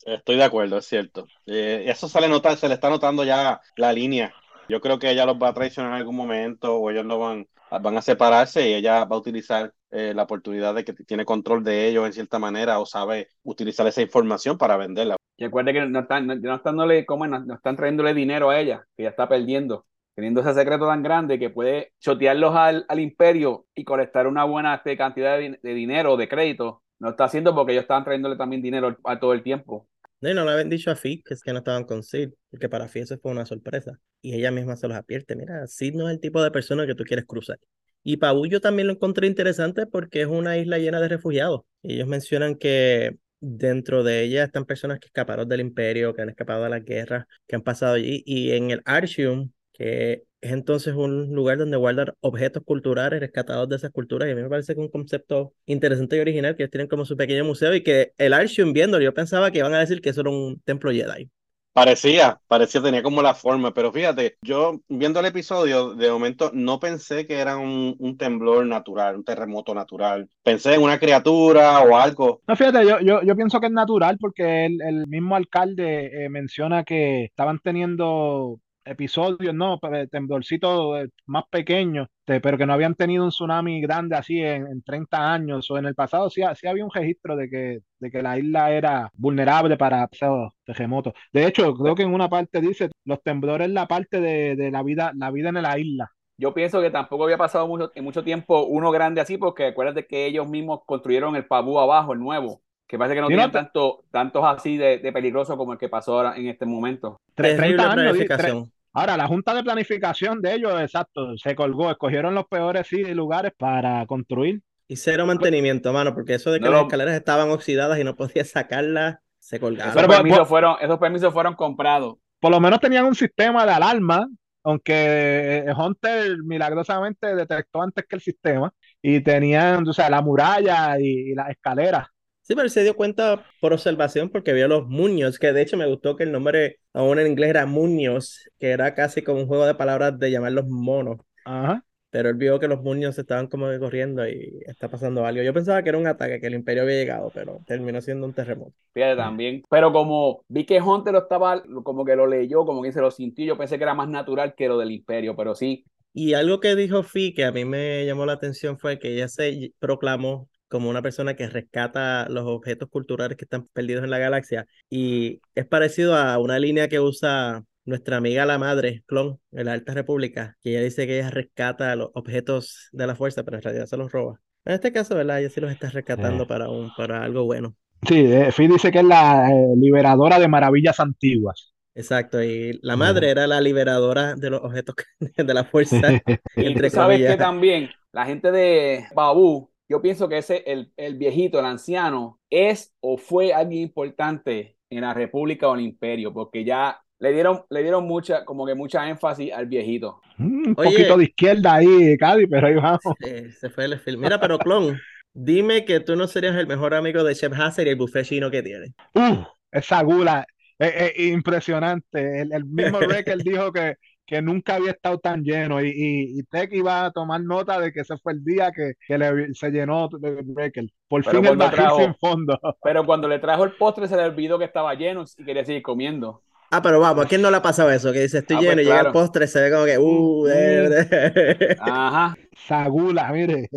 Estoy 0.05 0.37
de 0.37 0.43
acuerdo, 0.43 0.77
es 0.77 0.85
cierto. 0.85 1.25
Eh, 1.45 1.83
eso 1.87 2.07
se 2.07 2.21
le 2.21 2.55
se 2.55 2.67
le 2.67 2.73
está 2.73 2.89
notando 2.89 3.23
ya 3.23 3.61
la 3.77 3.93
línea. 3.93 4.33
Yo 4.69 4.79
creo 4.81 4.99
que 4.99 5.09
ella 5.09 5.25
los 5.25 5.37
va 5.37 5.49
a 5.49 5.53
traicionar 5.53 5.91
en 5.91 5.97
algún 5.97 6.15
momento 6.15 6.77
o 6.77 6.89
ellos 6.89 7.05
no 7.05 7.19
van, 7.19 7.47
van 7.69 7.97
a 7.97 8.01
separarse 8.01 8.69
y 8.69 8.73
ella 8.73 9.05
va 9.05 9.15
a 9.15 9.19
utilizar 9.19 9.73
eh, 9.89 10.13
la 10.15 10.23
oportunidad 10.23 10.73
de 10.73 10.85
que 10.85 10.93
tiene 10.93 11.25
control 11.25 11.63
de 11.63 11.87
ellos 11.87 12.05
en 12.05 12.13
cierta 12.13 12.39
manera 12.39 12.79
o 12.79 12.85
sabe 12.85 13.27
utilizar 13.43 13.85
esa 13.87 14.01
información 14.01 14.57
para 14.57 14.77
venderla. 14.77 15.17
Y 15.35 15.43
recuerde 15.43 15.73
que 15.73 15.85
no 15.85 15.99
están, 15.99 16.27
no, 16.27 16.35
no 16.35 16.55
están, 16.55 16.75
no, 16.75 17.53
están 17.53 17.75
trayéndole 17.75 18.13
dinero 18.13 18.49
a 18.49 18.59
ella, 18.59 18.85
que 18.95 19.03
ya 19.03 19.09
está 19.09 19.27
perdiendo. 19.27 19.85
Teniendo 20.15 20.41
ese 20.41 20.53
secreto 20.53 20.87
tan 20.87 21.03
grande 21.03 21.39
que 21.39 21.49
puede 21.49 21.93
chotearlos 21.99 22.55
al, 22.55 22.85
al 22.87 22.99
imperio 22.99 23.65
y 23.75 23.83
colectar 23.83 24.27
una 24.27 24.43
buena 24.43 24.75
este, 24.75 24.95
cantidad 24.95 25.37
de, 25.37 25.59
de 25.61 25.73
dinero, 25.73 26.15
de 26.15 26.29
crédito. 26.29 26.83
No 26.99 27.09
está 27.09 27.25
haciendo 27.25 27.55
porque 27.55 27.71
ellos 27.73 27.83
estaban 27.83 28.03
trayéndole 28.03 28.37
también 28.37 28.61
dinero 28.61 28.95
a 29.03 29.19
todo 29.19 29.33
el 29.33 29.43
tiempo. 29.43 29.87
No, 30.21 30.33
no 30.33 30.45
le 30.45 30.51
habían 30.51 30.69
dicho 30.69 30.91
a 30.91 30.95
Fi 30.95 31.21
que 31.23 31.33
es 31.33 31.41
que 31.41 31.51
no 31.51 31.59
estaban 31.59 31.83
con 31.83 32.03
Sid, 32.03 32.29
porque 32.49 32.69
para 32.69 32.87
Fi 32.87 32.99
eso 32.99 33.17
fue 33.17 33.31
una 33.31 33.45
sorpresa. 33.45 33.99
Y 34.21 34.35
ella 34.35 34.51
misma 34.51 34.75
se 34.75 34.87
los 34.87 34.95
advierte, 34.95 35.35
mira, 35.35 35.65
Sid 35.67 35.95
no 35.95 36.07
es 36.07 36.13
el 36.15 36.19
tipo 36.21 36.43
de 36.43 36.51
persona 36.51 36.85
que 36.85 36.95
tú 36.95 37.03
quieres 37.03 37.25
cruzar. 37.25 37.59
Y 38.03 38.17
Pabú 38.17 38.45
yo 38.47 38.61
también 38.61 38.87
lo 38.87 38.93
encontré 38.93 39.27
interesante 39.27 39.85
porque 39.85 40.21
es 40.21 40.27
una 40.27 40.57
isla 40.57 40.77
llena 40.79 40.99
de 40.99 41.07
refugiados. 41.07 41.61
Ellos 41.83 42.07
mencionan 42.07 42.55
que 42.55 43.17
dentro 43.39 44.03
de 44.03 44.23
ella 44.23 44.43
están 44.43 44.65
personas 44.65 44.99
que 44.99 45.07
escaparon 45.07 45.47
del 45.47 45.61
imperio, 45.61 46.13
que 46.13 46.21
han 46.21 46.29
escapado 46.29 46.63
de 46.63 46.69
las 46.69 46.83
guerras, 46.83 47.25
que 47.47 47.55
han 47.55 47.61
pasado 47.63 47.95
allí. 47.95 48.23
Y 48.25 48.51
en 48.51 48.71
el 48.71 48.81
Archium, 48.85 49.51
que 49.73 50.23
es 50.41 50.51
entonces 50.51 50.95
un 50.95 51.33
lugar 51.33 51.57
donde 51.59 51.77
guardar 51.77 52.15
objetos 52.21 52.63
culturales 52.63 53.19
rescatados 53.19 53.69
de 53.69 53.75
esas 53.77 53.91
culturas. 53.91 54.27
Y 54.27 54.31
a 54.31 54.35
mí 54.35 54.41
me 54.41 54.49
parece 54.49 54.73
que 54.75 54.81
es 54.81 54.85
un 54.85 54.91
concepto 54.91 55.53
interesante 55.65 56.17
y 56.17 56.19
original 56.19 56.55
que 56.55 56.63
ellos 56.63 56.71
tienen 56.71 56.87
como 56.87 57.05
su 57.05 57.15
pequeño 57.15 57.45
museo 57.45 57.73
y 57.75 57.83
que 57.83 58.13
el 58.17 58.33
Archium 58.33 58.73
viéndolo, 58.73 59.03
yo 59.03 59.13
pensaba 59.13 59.51
que 59.51 59.59
iban 59.59 59.73
a 59.73 59.79
decir 59.79 60.01
que 60.01 60.09
eso 60.09 60.21
era 60.21 60.31
un 60.31 60.59
templo 60.65 60.91
Jedi. 60.91 61.29
Parecía, 61.73 62.37
parecía, 62.47 62.81
tenía 62.81 63.01
como 63.01 63.21
la 63.21 63.33
forma, 63.33 63.73
pero 63.73 63.93
fíjate, 63.93 64.35
yo 64.41 64.81
viendo 64.89 65.21
el 65.21 65.27
episodio, 65.27 65.93
de 65.95 66.11
momento 66.11 66.51
no 66.53 66.81
pensé 66.81 67.25
que 67.25 67.35
era 67.35 67.55
un, 67.55 67.95
un 67.97 68.17
temblor 68.17 68.65
natural, 68.65 69.15
un 69.15 69.23
terremoto 69.23 69.73
natural. 69.73 70.27
Pensé 70.43 70.73
en 70.73 70.81
una 70.81 70.99
criatura 70.99 71.79
o 71.79 71.95
algo. 71.95 72.41
No, 72.45 72.57
fíjate, 72.57 72.85
yo, 72.85 72.99
yo, 72.99 73.21
yo 73.23 73.35
pienso 73.37 73.61
que 73.61 73.67
es 73.67 73.71
natural 73.71 74.17
porque 74.19 74.65
el, 74.65 74.81
el 74.81 75.07
mismo 75.07 75.37
alcalde 75.37 76.25
eh, 76.25 76.29
menciona 76.29 76.83
que 76.83 77.23
estaban 77.23 77.59
teniendo 77.59 78.59
episodios, 78.85 79.53
¿no? 79.53 79.79
Temblorcitos 80.11 81.03
eh, 81.03 81.09
más 81.25 81.43
pequeños, 81.49 82.07
pero 82.25 82.57
que 82.57 82.65
no 82.65 82.73
habían 82.73 82.95
tenido 82.95 83.23
un 83.23 83.29
tsunami 83.29 83.81
grande 83.81 84.15
así 84.15 84.39
en, 84.39 84.67
en 84.67 84.81
30 84.83 85.33
años 85.33 85.69
o 85.69 85.77
en 85.77 85.85
el 85.85 85.95
pasado 85.95 86.29
sí, 86.29 86.41
sí 86.55 86.67
había 86.67 86.85
un 86.85 86.91
registro 86.91 87.35
de 87.35 87.49
que, 87.49 87.79
de 87.99 88.11
que 88.11 88.21
la 88.21 88.37
isla 88.37 88.71
era 88.71 89.09
vulnerable 89.13 89.77
para 89.77 90.07
esos 90.11 90.53
terremotos. 90.65 91.13
De 91.33 91.45
hecho, 91.45 91.73
creo 91.75 91.95
que 91.95 92.03
en 92.03 92.13
una 92.13 92.29
parte 92.29 92.61
dice, 92.61 92.89
los 93.05 93.21
temblores 93.23 93.69
la 93.69 93.87
parte 93.87 94.21
de, 94.21 94.55
de 94.55 94.71
la 94.71 94.83
vida, 94.83 95.11
la 95.15 95.31
vida 95.31 95.49
en 95.49 95.61
la 95.61 95.77
isla. 95.77 96.11
Yo 96.37 96.53
pienso 96.53 96.81
que 96.81 96.89
tampoco 96.89 97.25
había 97.25 97.37
pasado 97.37 97.67
mucho, 97.67 97.91
en 97.93 98.03
mucho 98.03 98.23
tiempo 98.23 98.63
uno 98.63 98.89
grande 98.91 99.21
así, 99.21 99.37
porque 99.37 99.67
acuérdate 99.67 100.07
que 100.07 100.25
ellos 100.25 100.47
mismos 100.49 100.81
construyeron 100.85 101.35
el 101.35 101.45
Pabú 101.45 101.79
abajo, 101.79 102.13
el 102.13 102.19
nuevo, 102.19 102.61
que 102.91 102.97
parece 102.97 103.15
que 103.15 103.21
no 103.21 103.29
te- 103.29 103.47
tanto, 103.49 104.03
tantos 104.11 104.43
así 104.45 104.75
de, 104.75 104.97
de 104.97 105.13
peligroso 105.13 105.55
como 105.55 105.71
el 105.71 105.79
que 105.79 105.87
pasó 105.87 106.15
ahora 106.15 106.35
en 106.35 106.47
este 106.49 106.65
momento. 106.65 107.21
Tre- 107.37 107.55
Terrible 107.55 107.77
30 107.77 107.83
años, 107.83 108.03
planificación. 108.03 108.71
Ahora, 108.93 109.15
la 109.15 109.27
junta 109.27 109.53
de 109.53 109.63
planificación 109.63 110.41
de 110.41 110.55
ellos, 110.55 110.73
exacto, 110.81 111.37
se 111.37 111.55
colgó, 111.55 111.89
escogieron 111.89 112.35
los 112.35 112.45
peores 112.47 112.85
sí, 112.87 113.01
lugares 113.13 113.53
para 113.57 114.05
construir. 114.05 114.59
Y 114.89 114.97
cero 114.97 115.25
mantenimiento, 115.25 115.93
mano, 115.93 116.13
porque 116.13 116.33
eso 116.33 116.51
de 116.51 116.59
que 116.59 116.65
No 116.65 116.71
las 116.71 116.81
escaleras 116.81 117.15
estaban 117.15 117.49
oxidadas 117.49 117.97
y 117.97 118.03
no 118.03 118.17
podías 118.17 118.49
sacarlas, 118.49 119.19
se 119.39 119.57
colgaron. 119.57 119.91
Esos, 119.91 120.01
Pero, 120.01 120.13
permisos 120.13 120.47
fueron, 120.49 120.75
esos 120.81 120.99
permisos 120.99 121.33
fueron 121.33 121.55
comprados. 121.55 122.15
Por 122.41 122.51
lo 122.51 122.59
menos 122.59 122.81
tenían 122.81 123.05
un 123.05 123.15
sistema 123.15 123.65
de 123.65 123.71
alarma, 123.71 124.27
aunque 124.63 125.63
eh, 125.65 125.73
Hunter 125.77 126.37
milagrosamente 126.43 127.33
detectó 127.35 127.81
antes 127.81 128.03
que 128.05 128.17
el 128.17 128.21
sistema, 128.21 128.73
y 129.01 129.21
tenían, 129.21 129.87
o 129.87 129.93
sea, 129.93 130.09
la 130.09 130.21
muralla 130.21 130.99
y, 130.99 131.31
y 131.31 131.35
las 131.35 131.49
escaleras. 131.51 132.07
Sí, 132.41 132.55
pero 132.55 132.63
él 132.63 132.71
se 132.71 132.83
dio 132.83 132.95
cuenta 132.95 133.45
por 133.59 133.71
observación 133.73 134.29
porque 134.29 134.53
vio 134.53 134.67
los 134.67 134.87
muños, 134.87 135.39
que 135.39 135.53
de 135.53 135.61
hecho 135.61 135.77
me 135.77 135.87
gustó 135.87 136.15
que 136.15 136.23
el 136.23 136.31
nombre 136.31 136.79
aún 136.93 137.19
en 137.19 137.27
inglés 137.27 137.51
era 137.51 137.65
muños, 137.65 138.49
que 138.59 138.71
era 138.71 138.95
casi 138.95 139.21
como 139.21 139.41
un 139.41 139.47
juego 139.47 139.65
de 139.65 139.75
palabras 139.75 140.17
de 140.17 140.31
llamarlos 140.31 140.67
monos. 140.67 141.19
Ajá. 141.45 141.83
Pero 142.09 142.29
él 142.29 142.35
vio 142.35 142.59
que 142.59 142.67
los 142.67 142.81
muños 142.81 143.17
estaban 143.17 143.47
como 143.47 143.67
corriendo 143.79 144.27
y 144.27 144.59
está 144.65 144.89
pasando 144.89 145.25
algo. 145.25 145.41
Yo 145.43 145.53
pensaba 145.53 145.81
que 145.81 145.89
era 145.89 145.97
un 145.97 146.07
ataque, 146.07 146.41
que 146.41 146.47
el 146.47 146.55
imperio 146.55 146.83
había 146.83 146.95
llegado, 146.95 147.31
pero 147.33 147.61
terminó 147.65 148.01
siendo 148.01 148.27
un 148.27 148.33
terremoto. 148.33 148.73
Fíjate 148.93 149.15
también. 149.15 149.63
Pero 149.69 149.93
como 149.93 150.43
vi 150.49 150.65
que 150.65 150.81
Hunter 150.81 151.13
lo 151.13 151.19
estaba, 151.19 151.63
como 151.83 152.03
que 152.03 152.17
lo 152.17 152.27
leyó, 152.27 152.65
como 152.65 152.81
que 152.81 152.91
se 152.91 152.99
lo 152.99 153.11
sintió, 153.11 153.45
yo 153.45 153.57
pensé 153.57 153.77
que 153.77 153.83
era 153.83 153.93
más 153.93 154.09
natural 154.09 154.55
que 154.55 154.67
lo 154.67 154.77
del 154.77 154.91
imperio, 154.91 155.37
pero 155.37 155.55
sí. 155.55 155.85
Y 156.13 156.33
algo 156.33 156.59
que 156.59 156.75
dijo 156.75 157.03
Fi 157.03 157.33
que 157.33 157.45
a 157.45 157.53
mí 157.53 157.63
me 157.63 158.05
llamó 158.05 158.25
la 158.25 158.33
atención 158.33 158.77
fue 158.77 158.99
que 158.99 159.13
ella 159.13 159.29
se 159.29 159.73
proclamó 159.79 160.49
como 160.71 160.89
una 160.89 161.01
persona 161.03 161.35
que 161.35 161.47
rescata 161.49 162.27
los 162.29 162.45
objetos 162.47 162.89
culturales 162.89 163.37
que 163.37 163.45
están 163.45 163.67
perdidos 163.73 164.03
en 164.05 164.09
la 164.09 164.19
galaxia. 164.19 164.65
Y 164.89 165.41
es 165.55 165.65
parecido 165.67 166.15
a 166.15 166.39
una 166.39 166.57
línea 166.59 166.87
que 166.87 166.99
usa 166.99 167.63
nuestra 167.85 168.17
amiga 168.17 168.45
la 168.45 168.57
madre, 168.57 169.03
Clon, 169.05 169.39
en 169.51 169.65
la 169.65 169.73
Alta 169.73 169.93
República, 169.93 170.57
que 170.63 170.71
ella 170.71 170.81
dice 170.81 171.05
que 171.07 171.19
ella 171.19 171.29
rescata 171.29 171.95
los 171.95 172.09
objetos 172.13 172.89
de 172.93 173.07
la 173.07 173.15
fuerza, 173.15 173.43
pero 173.43 173.57
en 173.57 173.63
realidad 173.63 173.85
se 173.87 173.97
los 173.97 174.11
roba. 174.11 174.39
En 174.65 174.73
este 174.73 174.91
caso, 174.93 175.15
¿verdad? 175.15 175.39
Ella 175.41 175.49
sí 175.49 175.59
los 175.61 175.71
está 175.71 175.89
rescatando 175.89 176.43
Eh. 176.43 176.47
para, 176.47 176.69
un, 176.69 176.91
para 176.95 177.23
algo 177.23 177.43
bueno. 177.45 177.75
Sí, 178.07 178.15
eh, 178.19 178.51
dice 178.57 178.91
que 178.91 178.99
es 178.99 179.05
la 179.05 179.49
eh, 179.51 179.73
liberadora 179.77 180.39
de 180.39 180.47
maravillas 180.47 180.99
antiguas. 180.99 181.73
Exacto, 181.93 182.41
y 182.41 182.79
la 182.81 182.95
madre 182.95 183.29
era 183.31 183.47
la 183.47 183.59
liberadora 183.59 184.35
de 184.35 184.49
los 184.49 184.61
objetos 184.63 184.95
de 185.37 185.53
la 185.53 185.65
fuerza, 185.65 186.21
Y 186.55 186.65
entre 186.65 186.89
tú 186.89 186.95
sabes 186.95 187.19
que 187.19 187.37
también 187.37 187.89
la 188.11 188.25
gente 188.25 188.51
de 188.51 189.05
Babú, 189.13 189.70
yo 189.91 190.01
pienso 190.01 190.29
que 190.29 190.37
ese, 190.37 190.63
el, 190.65 190.93
el 190.95 191.17
viejito, 191.17 191.59
el 191.59 191.65
anciano, 191.65 192.39
es 192.49 192.95
o 193.01 193.17
fue 193.17 193.53
alguien 193.53 193.81
importante 193.83 194.77
en 194.89 195.01
la 195.01 195.13
República 195.13 195.67
o 195.67 195.75
el 195.75 195.81
Imperio, 195.81 196.33
porque 196.33 196.63
ya 196.63 197.01
le 197.19 197.33
dieron, 197.33 197.63
le 197.69 197.83
dieron 197.83 198.05
mucha, 198.05 198.45
como 198.45 198.65
que 198.65 198.73
mucha 198.73 199.09
énfasis 199.09 199.51
al 199.51 199.65
viejito. 199.67 200.21
Mm, 200.37 200.69
un 200.69 200.75
Oye. 200.77 200.91
poquito 200.91 201.17
de 201.17 201.23
izquierda 201.25 201.73
ahí, 201.75 202.17
Cádiz, 202.17 202.47
pero 202.49 202.67
ahí 202.67 202.75
vamos. 202.75 203.01
Eh, 203.25 203.51
se 203.51 203.69
fue 203.69 203.83
el 203.83 203.99
film. 203.99 204.21
Mira, 204.21 204.39
pero 204.39 204.57
Clon, 204.57 204.97
dime 205.33 205.83
que 205.83 205.99
tú 205.99 206.15
no 206.15 206.25
serías 206.25 206.55
el 206.55 206.67
mejor 206.67 206.93
amigo 206.93 207.25
de 207.25 207.35
Chef 207.35 207.51
Hazard 207.51 207.87
y 207.87 207.89
el 207.89 207.97
buffet 207.97 208.25
chino 208.25 208.49
que 208.49 208.63
tiene. 208.63 208.93
Uf, 209.13 209.45
esa 209.73 210.01
gula 210.03 210.45
es, 210.79 210.93
es 210.95 211.27
impresionante. 211.27 212.41
El, 212.41 212.53
el 212.53 212.63
mismo 212.63 212.99
Recker 213.25 213.39
dijo 213.39 213.73
que, 213.73 213.97
que 214.31 214.41
nunca 214.41 214.75
había 214.75 214.91
estado 214.91 215.19
tan 215.19 215.43
lleno 215.43 215.81
y, 215.83 215.89
y, 215.89 216.39
y 216.39 216.43
Tech 216.43 216.71
iba 216.73 217.05
a 217.05 217.11
tomar 217.11 217.41
nota 217.43 217.79
de 217.81 217.91
que 217.91 217.99
ese 217.99 218.17
fue 218.17 218.31
el 218.31 218.43
día 218.45 218.71
que, 218.71 218.93
que 219.05 219.17
le- 219.17 219.53
se 219.53 219.69
llenó 219.71 220.09
Recker. 220.55 220.85
Por 221.09 221.23
Pero 221.25 221.43
fin 221.43 221.45
el 221.51 221.57
trajo- 221.69 221.97
sin 221.97 222.15
fondo. 222.15 222.57
Pero 222.81 223.05
cuando 223.05 223.27
le 223.27 223.39
trajo 223.39 223.65
el 223.65 223.73
postre 223.75 224.07
se 224.07 224.15
le 224.15 224.23
olvidó 224.23 224.57
que 224.57 224.65
estaba 224.65 224.93
lleno 224.95 225.25
y 225.37 225.43
quería 225.43 225.65
seguir 225.65 225.81
comiendo. 225.81 226.43
Ah, 226.73 226.81
pero 226.81 227.01
vamos, 227.01 227.25
¿a 227.25 227.27
quién 227.27 227.41
no 227.41 227.51
le 227.51 227.57
ha 227.57 227.61
pasado 227.61 227.91
eso? 227.91 228.13
Que 228.13 228.21
dice, 228.21 228.37
estoy 228.39 228.55
Ah, 228.55 228.59
pues 228.63 228.69
lleno 228.69 228.81
y 228.81 228.85
llega 228.85 229.01
el 229.01 229.01
claro. 229.01 229.11
postre, 229.11 229.45
se 229.47 229.59
ve 229.61 229.71
como 229.71 229.83
que, 229.85 229.97
uh, 229.99 230.47
eh, 230.47 231.07
eh. 231.11 231.75
Ajá. 231.77 232.37
Esa 232.51 232.87
gula, 232.87 233.29
mire. 233.33 233.67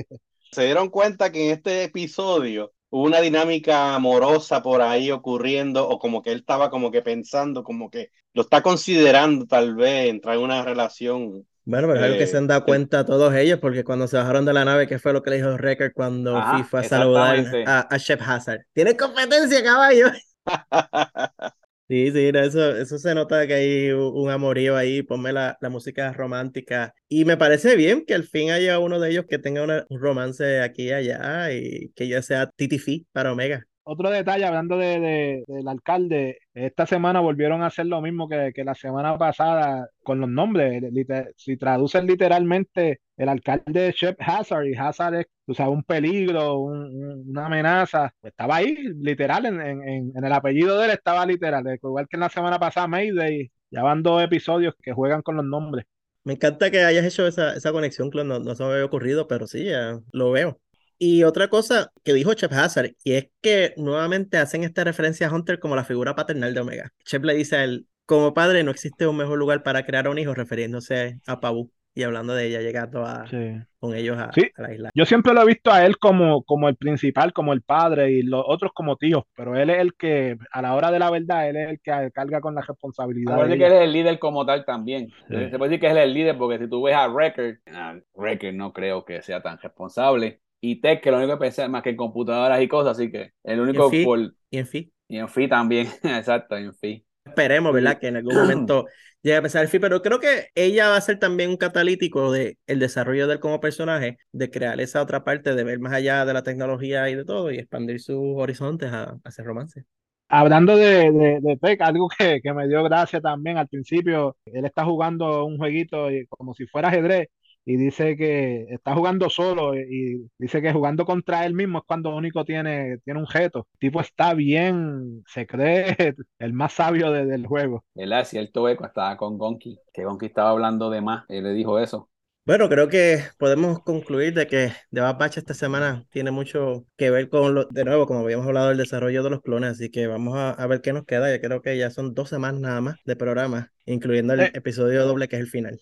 Se 0.52 0.64
dieron 0.64 0.88
cuenta 0.90 1.32
que 1.32 1.46
en 1.46 1.52
este 1.56 1.84
episodio 1.84 2.72
hubo 2.94 3.04
una 3.04 3.20
dinámica 3.20 3.94
amorosa 3.94 4.62
por 4.62 4.80
ahí 4.82 5.10
ocurriendo, 5.10 5.88
o 5.88 5.98
como 5.98 6.22
que 6.22 6.32
él 6.32 6.38
estaba 6.40 6.70
como 6.70 6.90
que 6.90 7.02
pensando, 7.02 7.64
como 7.64 7.90
que 7.90 8.10
lo 8.34 8.42
está 8.42 8.62
considerando 8.62 9.46
tal 9.46 9.74
vez 9.76 10.10
entrar 10.10 10.36
en 10.36 10.42
una 10.42 10.64
relación. 10.64 11.46
Bueno, 11.66 11.86
pero 11.88 11.98
es 11.98 12.04
algo 12.04 12.18
que 12.18 12.26
Eh, 12.26 12.26
se 12.26 12.36
han 12.36 12.46
dado 12.46 12.60
eh. 12.60 12.64
cuenta 12.64 13.06
todos 13.06 13.34
ellos, 13.34 13.58
porque 13.58 13.84
cuando 13.84 14.06
se 14.06 14.18
bajaron 14.18 14.44
de 14.44 14.52
la 14.52 14.64
nave, 14.66 14.86
¿qué 14.86 14.98
fue 14.98 15.12
lo 15.14 15.22
que 15.22 15.30
le 15.30 15.36
dijo 15.36 15.56
Record 15.56 15.92
cuando 15.94 16.40
Ajá, 16.40 16.42
Fi 16.42 16.62
fue 16.62 16.80
a 16.80 16.84
saludar 16.84 17.48
a, 17.64 17.94
a 17.94 17.98
Chef 17.98 18.20
Hazard? 18.22 18.66
¡Tiene 18.74 18.96
competencia, 18.96 19.62
caballo! 19.62 20.06
Sí, 21.86 22.10
sí, 22.12 22.30
eso, 22.34 22.74
eso 22.76 22.98
se 22.98 23.14
nota 23.14 23.46
que 23.46 23.52
hay 23.54 23.90
un 23.92 24.30
amorío 24.30 24.74
ahí, 24.74 25.02
ponme 25.02 25.34
la, 25.34 25.58
la 25.60 25.68
música 25.68 26.10
romántica. 26.14 26.94
Y 27.08 27.26
me 27.26 27.36
parece 27.36 27.76
bien 27.76 28.06
que 28.06 28.14
al 28.14 28.24
fin 28.24 28.50
haya 28.50 28.78
uno 28.78 28.98
de 28.98 29.10
ellos 29.10 29.26
que 29.28 29.38
tenga 29.38 29.62
una- 29.62 29.84
un 29.90 30.00
romance 30.00 30.60
aquí 30.62 30.84
y 30.84 30.92
allá 30.92 31.52
y 31.52 31.90
que 31.94 32.08
ya 32.08 32.22
sea 32.22 32.48
Titi 32.56 32.78
Fi 32.78 33.06
para 33.12 33.32
Omega. 33.32 33.66
Otro 33.86 34.08
detalle, 34.08 34.46
hablando 34.46 34.78
de, 34.78 34.98
de- 34.98 35.44
del 35.46 35.68
alcalde, 35.68 36.38
esta 36.54 36.86
semana 36.86 37.20
volvieron 37.20 37.60
a 37.62 37.66
hacer 37.66 37.84
lo 37.84 38.00
mismo 38.00 38.28
que, 38.30 38.52
que 38.54 38.64
la 38.64 38.74
semana 38.74 39.18
pasada 39.18 39.86
con 40.02 40.20
los 40.20 40.30
nombres. 40.30 40.82
Lite- 40.90 41.32
si 41.36 41.58
traducen 41.58 42.06
literalmente, 42.06 43.00
el 43.18 43.28
alcalde 43.28 43.88
es 43.88 43.94
Shep 43.96 44.16
Hazard 44.20 44.64
y 44.68 44.74
Hazard 44.74 45.14
es 45.16 45.26
o 45.46 45.54
sea, 45.54 45.68
un 45.68 45.82
peligro, 45.82 46.58
un- 46.60 46.84
un- 46.86 47.30
una 47.30 47.46
amenaza. 47.46 48.14
Estaba 48.22 48.56
ahí, 48.56 48.74
literal, 49.00 49.46
en, 49.46 49.60
en- 49.60 49.88
en- 49.88 50.24
el 50.24 50.32
apellido 50.32 50.78
de 50.78 50.86
él 50.86 50.90
estaba 50.92 51.26
literal. 51.26 51.64
Igual 51.82 52.08
que 52.08 52.16
en 52.16 52.20
la 52.20 52.28
semana 52.30 52.58
pasada, 52.58 52.86
Mayday, 52.86 53.50
ya 53.70 53.82
van 53.82 54.02
dos 54.02 54.22
episodios 54.22 54.74
que 54.82 54.92
juegan 54.92 55.22
con 55.22 55.36
los 55.36 55.44
nombres. 55.44 55.84
Me 56.24 56.34
encanta 56.34 56.70
que 56.70 56.82
hayas 56.84 57.04
hecho 57.04 57.26
esa, 57.26 57.54
esa 57.54 57.72
conexión, 57.72 58.10
no, 58.14 58.24
no 58.38 58.54
se 58.54 58.62
me 58.64 58.72
había 58.72 58.84
ocurrido, 58.84 59.28
pero 59.28 59.46
sí, 59.46 59.64
ya 59.64 60.00
lo 60.12 60.30
veo. 60.30 60.60
Y 60.96 61.22
otra 61.24 61.48
cosa 61.48 61.92
que 62.02 62.14
dijo 62.14 62.32
Chef 62.34 62.52
Hazard, 62.52 62.92
y 63.04 63.12
es 63.14 63.28
que 63.42 63.74
nuevamente 63.76 64.38
hacen 64.38 64.64
esta 64.64 64.84
referencia 64.84 65.26
a 65.28 65.34
Hunter 65.34 65.58
como 65.58 65.76
la 65.76 65.84
figura 65.84 66.14
paternal 66.14 66.54
de 66.54 66.60
Omega. 66.60 66.92
Chef 67.04 67.22
le 67.24 67.34
dice 67.34 67.56
a 67.56 67.64
él, 67.64 67.86
como 68.06 68.32
padre 68.32 68.62
no 68.62 68.70
existe 68.70 69.06
un 69.06 69.16
mejor 69.16 69.38
lugar 69.38 69.62
para 69.62 69.84
crear 69.84 70.06
a 70.06 70.10
un 70.10 70.18
hijo, 70.18 70.34
refiriéndose 70.34 71.20
a 71.26 71.40
Pabu 71.40 71.70
y 71.94 72.02
hablando 72.02 72.34
de 72.34 72.46
ella 72.46 72.60
llegando 72.60 73.04
a, 73.04 73.26
Sí. 73.28 73.52
con 73.78 73.94
ellos 73.94 74.18
a, 74.18 74.32
Sí. 74.32 74.50
a 74.56 74.62
la 74.62 74.74
isla. 74.74 74.90
Yo 74.94 75.04
siempre 75.06 75.32
lo 75.32 75.42
he 75.42 75.46
visto 75.46 75.70
a 75.70 75.86
él 75.86 75.96
como, 75.98 76.42
como 76.44 76.68
el 76.68 76.76
principal, 76.76 77.32
como 77.32 77.52
el 77.52 77.62
padre 77.62 78.10
y 78.10 78.22
los 78.22 78.42
otros 78.46 78.72
como 78.74 78.96
tíos, 78.96 79.22
pero 79.36 79.56
él 79.56 79.70
es 79.70 79.78
el 79.78 79.94
que, 79.94 80.36
a 80.50 80.60
la 80.62 80.74
hora 80.74 80.90
de 80.90 80.98
la 80.98 81.10
verdad, 81.10 81.48
él 81.48 81.56
es 81.56 81.68
el 81.70 81.80
que 81.80 82.10
carga 82.12 82.40
con 82.40 82.54
la 82.54 82.62
responsabilidad. 82.62 83.34
Acuérdate 83.34 83.52
de 83.54 83.58
que 83.58 83.66
él 83.66 83.72
es 83.74 83.82
el 83.82 83.92
líder 83.92 84.18
como 84.18 84.44
tal 84.44 84.64
también. 84.64 85.08
Sí. 85.28 85.50
Se 85.50 85.58
puede 85.58 85.70
decir 85.70 85.80
que 85.80 85.90
él 85.90 85.98
es 85.98 86.04
el 86.04 86.14
líder 86.14 86.36
porque 86.36 86.58
si 86.58 86.68
tú 86.68 86.82
ves 86.82 86.96
a 86.96 87.06
Record, 87.08 87.56
ah, 87.72 87.96
Record 88.16 88.54
no 88.54 88.72
creo 88.72 89.04
que 89.04 89.22
sea 89.22 89.40
tan 89.42 89.58
responsable. 89.58 90.40
Y 90.60 90.80
Tech, 90.80 91.02
que 91.02 91.10
lo 91.10 91.18
único 91.18 91.34
que 91.34 91.40
pensé 91.40 91.62
es 91.62 91.68
más 91.68 91.82
que 91.82 91.90
en 91.90 91.96
computadoras 91.96 92.60
y 92.62 92.68
cosas, 92.68 92.96
así 92.98 93.10
que 93.12 93.32
el 93.44 93.60
único 93.60 93.90
Fi- 93.90 94.04
por... 94.04 94.18
Y 94.50 94.58
en 94.58 94.66
fin, 94.66 94.90
Y 95.08 95.18
en 95.18 95.28
Fi 95.28 95.46
también, 95.46 95.86
exacto, 96.02 96.56
en 96.56 96.72
Fi. 96.74 97.04
Esperemos, 97.26 97.72
¿verdad? 97.72 97.98
Que 97.98 98.08
en 98.08 98.16
algún 98.16 98.34
momento 98.34 98.86
llegue 99.24 99.36
a 99.38 99.42
pensar 99.42 99.62
el 99.62 99.68
fin, 99.68 99.80
pero 99.80 100.02
creo 100.02 100.20
que 100.20 100.48
ella 100.54 100.90
va 100.90 100.96
a 100.96 101.00
ser 101.00 101.18
también 101.18 101.50
un 101.50 101.56
catalítico 101.56 102.30
de 102.30 102.58
el 102.66 102.78
desarrollo 102.78 103.26
de 103.26 103.34
él 103.34 103.40
como 103.40 103.58
personaje, 103.58 104.18
de 104.32 104.50
crear 104.50 104.80
esa 104.80 105.02
otra 105.02 105.24
parte, 105.24 105.54
de 105.54 105.64
ver 105.64 105.80
más 105.80 105.94
allá 105.94 106.24
de 106.26 106.34
la 106.34 106.42
tecnología 106.42 107.08
y 107.08 107.14
de 107.14 107.24
todo 107.24 107.50
y 107.50 107.58
expandir 107.58 108.00
sus 108.00 108.36
horizontes 108.36 108.92
a, 108.92 109.16
hacer 109.24 109.46
romance. 109.46 109.84
Hablando 110.28 110.76
de, 110.76 111.10
de, 111.10 111.38
de 111.40 111.56
Peck, 111.56 111.80
algo 111.80 112.08
que, 112.16 112.40
que 112.42 112.52
me 112.52 112.68
dio 112.68 112.82
gracia 112.84 113.20
también 113.20 113.56
al 113.56 113.68
principio, 113.68 114.36
él 114.44 114.64
está 114.66 114.84
jugando 114.84 115.44
un 115.46 115.56
jueguito 115.56 116.08
como 116.28 116.54
si 116.54 116.66
fuera 116.66 116.88
ajedrez 116.88 117.28
y 117.64 117.76
dice 117.76 118.16
que 118.16 118.66
está 118.70 118.94
jugando 118.94 119.30
solo 119.30 119.74
y 119.74 120.30
dice 120.38 120.60
que 120.60 120.72
jugando 120.72 121.04
contra 121.04 121.46
él 121.46 121.54
mismo 121.54 121.78
es 121.78 121.84
cuando 121.86 122.14
único 122.14 122.44
tiene, 122.44 122.98
tiene 123.04 123.20
un 123.20 123.26
jeto. 123.26 123.66
El 123.74 123.78
tipo 123.78 124.00
está 124.00 124.34
bien, 124.34 125.22
se 125.26 125.46
cree 125.46 125.96
el 126.38 126.52
más 126.52 126.74
sabio 126.74 127.10
del 127.10 127.46
juego. 127.46 127.84
Es 127.94 128.28
cierto 128.28 128.68
eco, 128.68 128.86
estaba 128.86 129.16
con 129.16 129.38
Gonki, 129.38 129.78
que 129.92 130.04
Gonki 130.04 130.26
estaba 130.26 130.50
hablando 130.50 130.90
de 130.90 131.00
más, 131.00 131.24
él 131.28 131.44
le 131.44 131.52
dijo 131.52 131.78
eso. 131.78 132.10
Bueno, 132.46 132.68
creo 132.68 132.88
que 132.90 133.20
podemos 133.38 133.78
concluir 133.82 134.34
de 134.34 134.46
que 134.46 134.70
The 134.92 135.00
Bad 135.00 135.16
Batch 135.16 135.38
esta 135.38 135.54
semana 135.54 136.04
tiene 136.10 136.30
mucho 136.30 136.84
que 136.94 137.08
ver 137.08 137.30
con, 137.30 137.54
lo, 137.54 137.64
de 137.64 137.86
nuevo, 137.86 138.06
como 138.06 138.20
habíamos 138.20 138.46
hablado, 138.46 138.70
el 138.70 138.76
desarrollo 138.76 139.22
de 139.22 139.30
los 139.30 139.40
clones, 139.40 139.70
así 139.70 139.90
que 139.90 140.06
vamos 140.06 140.36
a, 140.36 140.50
a 140.50 140.66
ver 140.66 140.82
qué 140.82 140.92
nos 140.92 141.06
queda. 141.06 141.34
Yo 141.34 141.40
creo 141.40 141.62
que 141.62 141.78
ya 141.78 141.90
son 141.90 142.12
dos 142.12 142.28
semanas 142.28 142.60
nada 142.60 142.82
más 142.82 142.96
de 143.06 143.16
programa, 143.16 143.72
incluyendo 143.86 144.34
el 144.34 144.40
eh. 144.40 144.50
episodio 144.52 145.06
doble 145.06 145.26
que 145.28 145.36
es 145.36 145.42
el 145.42 145.48
final. 145.48 145.80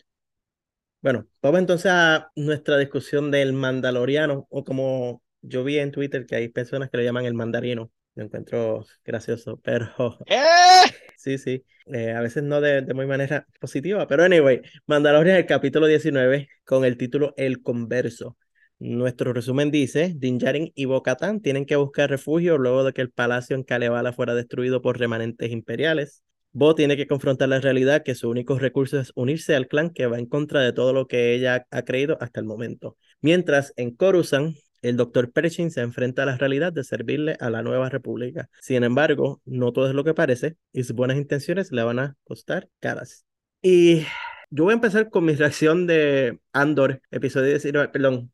Bueno, 1.03 1.27
vamos 1.43 1.59
entonces 1.59 1.91
a 1.91 2.31
nuestra 2.37 2.79
discusión 2.79 3.33
del 3.33 3.53
mandaloriano, 3.53 4.47
o 4.51 4.63
como 4.63 5.21
yo 5.41 5.65
vi 5.65 5.79
en 5.79 5.91
Twitter 5.91 6.27
que 6.27 6.37
hay 6.37 6.49
personas 6.49 6.91
que 6.91 6.97
le 6.97 7.05
llaman 7.05 7.25
el 7.25 7.35
mandarino. 7.35 7.91
Lo 8.15 8.25
encuentro 8.25 8.87
gracioso, 9.05 9.61
pero... 9.65 9.89
¡Eh! 10.27 10.83
Sí, 11.17 11.39
sí. 11.39 11.65
Eh, 11.87 12.13
a 12.13 12.21
veces 12.21 12.45
no 12.45 12.61
de, 12.61 12.83
de, 12.83 12.95
muy 12.95 13.07
manera 13.07 13.49
positiva, 13.61 14.07
pero 14.07 14.23
anyway, 14.23 14.61
Mandalorian 14.87 15.39
el 15.39 15.47
capítulo 15.47 15.89
19 15.89 16.49
con 16.65 16.85
el 16.85 16.97
título 16.97 17.35
El 17.37 17.63
Converso. 17.63 18.37
Nuestro 18.79 19.33
resumen 19.33 19.73
dice, 19.73 20.13
Din 20.15 20.39
Djarin 20.39 20.71
y 20.75 20.85
Bo-Katan 20.85 21.41
tienen 21.41 21.67
que 21.67 21.75
buscar 21.75 22.11
refugio 22.11 22.59
luego 22.59 22.85
de 22.85 22.93
que 22.93 23.01
el 23.01 23.11
palacio 23.11 23.57
en 23.57 23.65
Kalevala 23.65 24.13
fuera 24.13 24.37
destruido 24.37 24.83
por 24.83 25.01
remanentes 25.01 25.51
imperiales. 25.51 26.23
Bo 26.53 26.75
tiene 26.75 26.97
que 26.97 27.07
confrontar 27.07 27.49
la 27.49 27.61
realidad 27.61 28.03
que 28.03 28.15
su 28.15 28.29
único 28.29 28.59
recurso 28.59 29.01
es 29.01 29.13
unirse 29.15 29.55
al 29.55 29.69
clan 29.69 29.91
que 29.91 30.07
va 30.07 30.19
en 30.19 30.27
contra 30.27 30.61
de 30.61 30.73
todo 30.73 30.93
lo 30.93 31.07
que 31.07 31.35
ella 31.35 31.67
ha 31.71 31.83
creído 31.83 32.19
hasta 32.21 32.41
el 32.41 32.47
momento. 32.47 32.97
Mientras 33.21 33.73
en 33.77 33.95
Coruscant, 33.95 34.57
el 34.83 34.97
Dr. 34.97 35.33
Pershing 35.33 35.71
se 35.71 35.81
enfrenta 35.81 36.25
a 36.25 36.27
la 36.27 36.37
realidad 36.37 36.73
de 36.73 36.85
servirle 36.85 37.37
a 37.41 37.51
la 37.51 37.63
nueva 37.63 37.89
república. 37.89 38.51
Sin 38.61 38.85
embargo, 38.85 39.41
no 39.45 39.73
todo 39.73 39.89
es 39.89 39.95
lo 39.95 40.05
que 40.05 40.13
parece 40.13 40.57
y 40.73 40.83
sus 40.83 40.95
buenas 40.95 41.17
intenciones 41.17 41.73
le 41.73 41.83
van 41.85 42.01
a 42.01 42.17
costar 42.25 42.69
caras. 42.81 43.25
Y 43.63 44.03
yo 44.51 44.65
voy 44.65 44.73
a 44.73 44.75
empezar 44.75 45.09
con 45.09 45.25
mi 45.25 45.35
reacción 45.35 45.87
de 45.87 46.39
Andor, 46.53 47.01
episodio 47.11 47.49
19, 47.51 47.89
perdón, 47.89 48.33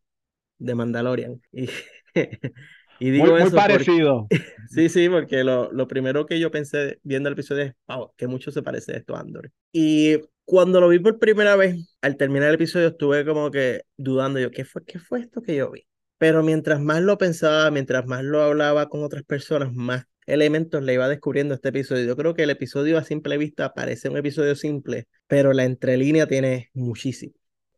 de 0.58 0.74
Mandalorian. 0.74 1.40
Y 2.98 3.10
digo 3.10 3.26
muy, 3.26 3.42
muy 3.42 3.50
parecido. 3.50 4.26
sí, 4.70 4.88
sí, 4.88 5.08
porque 5.08 5.44
lo, 5.44 5.70
lo, 5.72 5.86
primero 5.86 6.26
que 6.26 6.40
yo 6.40 6.50
pensé 6.50 6.98
viendo 7.02 7.28
el 7.28 7.34
episodio 7.34 7.64
es, 7.64 7.74
wow, 7.86 8.12
que 8.16 8.26
mucho 8.26 8.50
se 8.50 8.62
parece 8.62 8.96
esto 8.96 9.16
a 9.16 9.20
Andor. 9.20 9.50
Y 9.72 10.18
cuando 10.44 10.80
lo 10.80 10.88
vi 10.88 10.98
por 10.98 11.18
primera 11.18 11.56
vez, 11.56 11.96
al 12.00 12.16
terminar 12.16 12.48
el 12.48 12.54
episodio 12.54 12.88
estuve 12.88 13.24
como 13.24 13.50
que 13.50 13.82
dudando 13.96 14.40
yo, 14.40 14.50
¿qué 14.50 14.64
fue, 14.64 14.84
qué 14.84 14.98
fue 14.98 15.20
esto 15.20 15.42
que 15.42 15.56
yo 15.56 15.70
vi? 15.70 15.86
Pero 16.18 16.42
mientras 16.42 16.80
más 16.80 17.02
lo 17.02 17.18
pensaba, 17.18 17.70
mientras 17.70 18.06
más 18.06 18.24
lo 18.24 18.42
hablaba 18.42 18.88
con 18.88 19.04
otras 19.04 19.22
personas, 19.22 19.72
más 19.72 20.06
elementos 20.26 20.82
le 20.82 20.94
iba 20.94 21.08
descubriendo 21.08 21.54
este 21.54 21.68
episodio. 21.70 22.04
Yo 22.04 22.16
creo 22.16 22.34
que 22.34 22.42
el 22.42 22.50
episodio 22.50 22.98
a 22.98 23.04
simple 23.04 23.38
vista 23.38 23.72
parece 23.72 24.08
un 24.08 24.16
episodio 24.16 24.54
simple, 24.54 25.06
pero 25.26 25.52
la 25.52 25.64
entrelínea 25.64 26.26
tiene 26.26 26.70
muchísimo. 26.74 27.34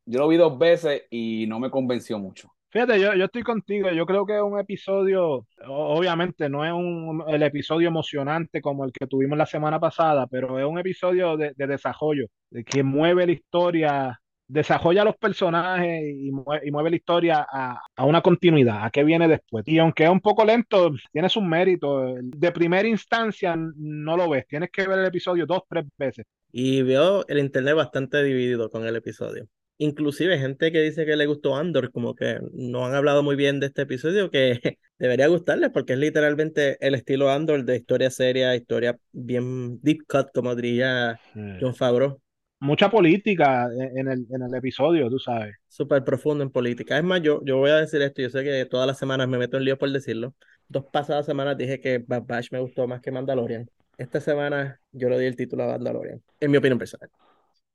Yo 0.07 0.21
lo 0.21 0.29
vi 0.29 0.37
dos 0.37 0.59
veces 0.59 1.03
y 1.11 1.47
no 1.49 1.61
me 1.61 1.71
convenció 1.71 2.19
mucho. 2.19 2.53
Fíjate, 2.71 3.01
yo, 3.01 3.15
yo 3.15 3.25
estoy 3.25 3.43
contigo. 3.43 3.91
Yo 3.91 4.07
creo 4.07 4.25
que 4.25 4.37
es 4.37 4.43
un 4.43 4.59
episodio, 4.59 5.45
obviamente 5.67 6.49
no 6.49 6.65
es 6.65 6.73
un, 6.73 7.25
el 7.29 7.43
episodio 7.43 7.89
emocionante 7.89 8.61
como 8.61 8.85
el 8.85 8.93
que 8.93 9.09
tuvimos 9.09 9.37
la 9.37 9.47
semana 9.47 9.81
pasada, 9.81 10.29
pero 10.29 10.57
es 10.59 10.65
un 10.65 10.79
episodio 10.79 11.37
de, 11.37 11.53
desarrollo, 11.57 12.27
de 12.49 12.63
que 12.63 12.85
mueve 12.85 13.27
la 13.27 13.33
historia, 13.33 14.21
desarrolla 14.47 15.03
los 15.05 15.17
personajes 15.17 16.01
y 16.17 16.31
mueve, 16.31 16.91
la 16.91 16.97
historia 16.97 17.47
a, 17.51 17.81
a, 17.97 18.05
una 18.05 18.23
continuidad, 18.23 18.85
a 18.85 18.91
qué 18.91 19.03
viene 19.03 19.27
después. 19.27 19.67
Y 19.67 19.79
aunque 19.79 20.05
es 20.05 20.11
un 20.11 20.21
poco 20.21 20.45
lento, 20.45 20.93
tiene 21.11 21.29
sus 21.29 21.43
méritos. 21.43 22.19
De 22.23 22.53
primera 22.53 22.87
instancia 22.87 23.57
no 23.57 24.17
lo 24.17 24.31
ves, 24.31 24.47
tienes 24.47 24.71
que 24.71 24.87
ver 24.87 25.01
el 25.01 25.07
episodio 25.07 25.45
dos, 25.45 25.63
tres 25.69 25.87
veces. 25.99 26.25
Y 26.53 26.83
veo 26.83 27.27
el 27.27 27.41
internet 27.41 27.75
bastante 27.75 28.23
dividido 28.23 28.71
con 28.71 28.87
el 28.87 28.95
episodio 28.95 29.49
inclusive 29.81 30.39
gente 30.39 30.71
que 30.71 30.83
dice 30.83 31.07
que 31.07 31.17
le 31.17 31.27
gustó 31.27 31.57
Andor, 31.57 31.91
como 31.91 32.15
que 32.15 32.39
no 32.53 32.85
han 32.85 32.95
hablado 32.95 33.23
muy 33.23 33.35
bien 33.35 33.61
de 33.61 33.67
este 33.67 33.83
episodio, 33.83 34.31
que 34.31 34.61
debería 34.99 35.27
gustarles 35.27 35.71
porque 35.71 35.95
es 35.95 35.99
literalmente 35.99 36.77
el 36.87 36.95
estilo 36.95 37.31
Andor 37.31 37.65
de 37.65 37.77
historia 37.77 38.11
seria, 38.11 38.55
historia 38.55 38.99
bien 39.11 39.81
deep 39.81 40.05
cut, 40.07 40.29
como 40.35 40.55
diría 40.55 41.19
John 41.35 41.75
Favreau. 41.75 42.21
Mucha 42.59 42.91
política 42.91 43.69
en 43.97 44.07
el, 44.07 44.27
en 44.31 44.43
el 44.43 44.55
episodio, 44.55 45.09
tú 45.09 45.19
sabes. 45.19 45.57
Súper 45.67 46.05
profundo 46.05 46.45
en 46.45 46.51
política. 46.51 46.99
Es 46.99 47.05
más, 47.05 47.23
yo, 47.23 47.41
yo 47.43 47.57
voy 47.57 47.71
a 47.71 47.77
decir 47.77 48.03
esto, 48.03 48.21
yo 48.21 48.29
sé 48.29 48.45
que 48.45 48.67
todas 48.67 48.87
las 48.87 48.99
semanas 48.99 49.29
me 49.29 49.39
meto 49.39 49.57
en 49.57 49.65
lío 49.65 49.79
por 49.79 49.91
decirlo. 49.91 50.35
Dos 50.69 50.85
pasadas 50.93 51.25
semanas 51.25 51.57
dije 51.57 51.81
que 51.81 52.05
Bad 52.07 52.25
Batch 52.27 52.53
me 52.53 52.61
gustó 52.61 52.87
más 52.87 53.01
que 53.01 53.11
Mandalorian. 53.11 53.71
Esta 53.97 54.21
semana 54.21 54.79
yo 54.93 55.09
le 55.09 55.19
di 55.19 55.25
el 55.25 55.37
título 55.37 55.63
a 55.63 55.69
Mandalorian, 55.69 56.23
en 56.39 56.51
mi 56.51 56.59
opinión 56.59 56.79
personal. 56.79 57.09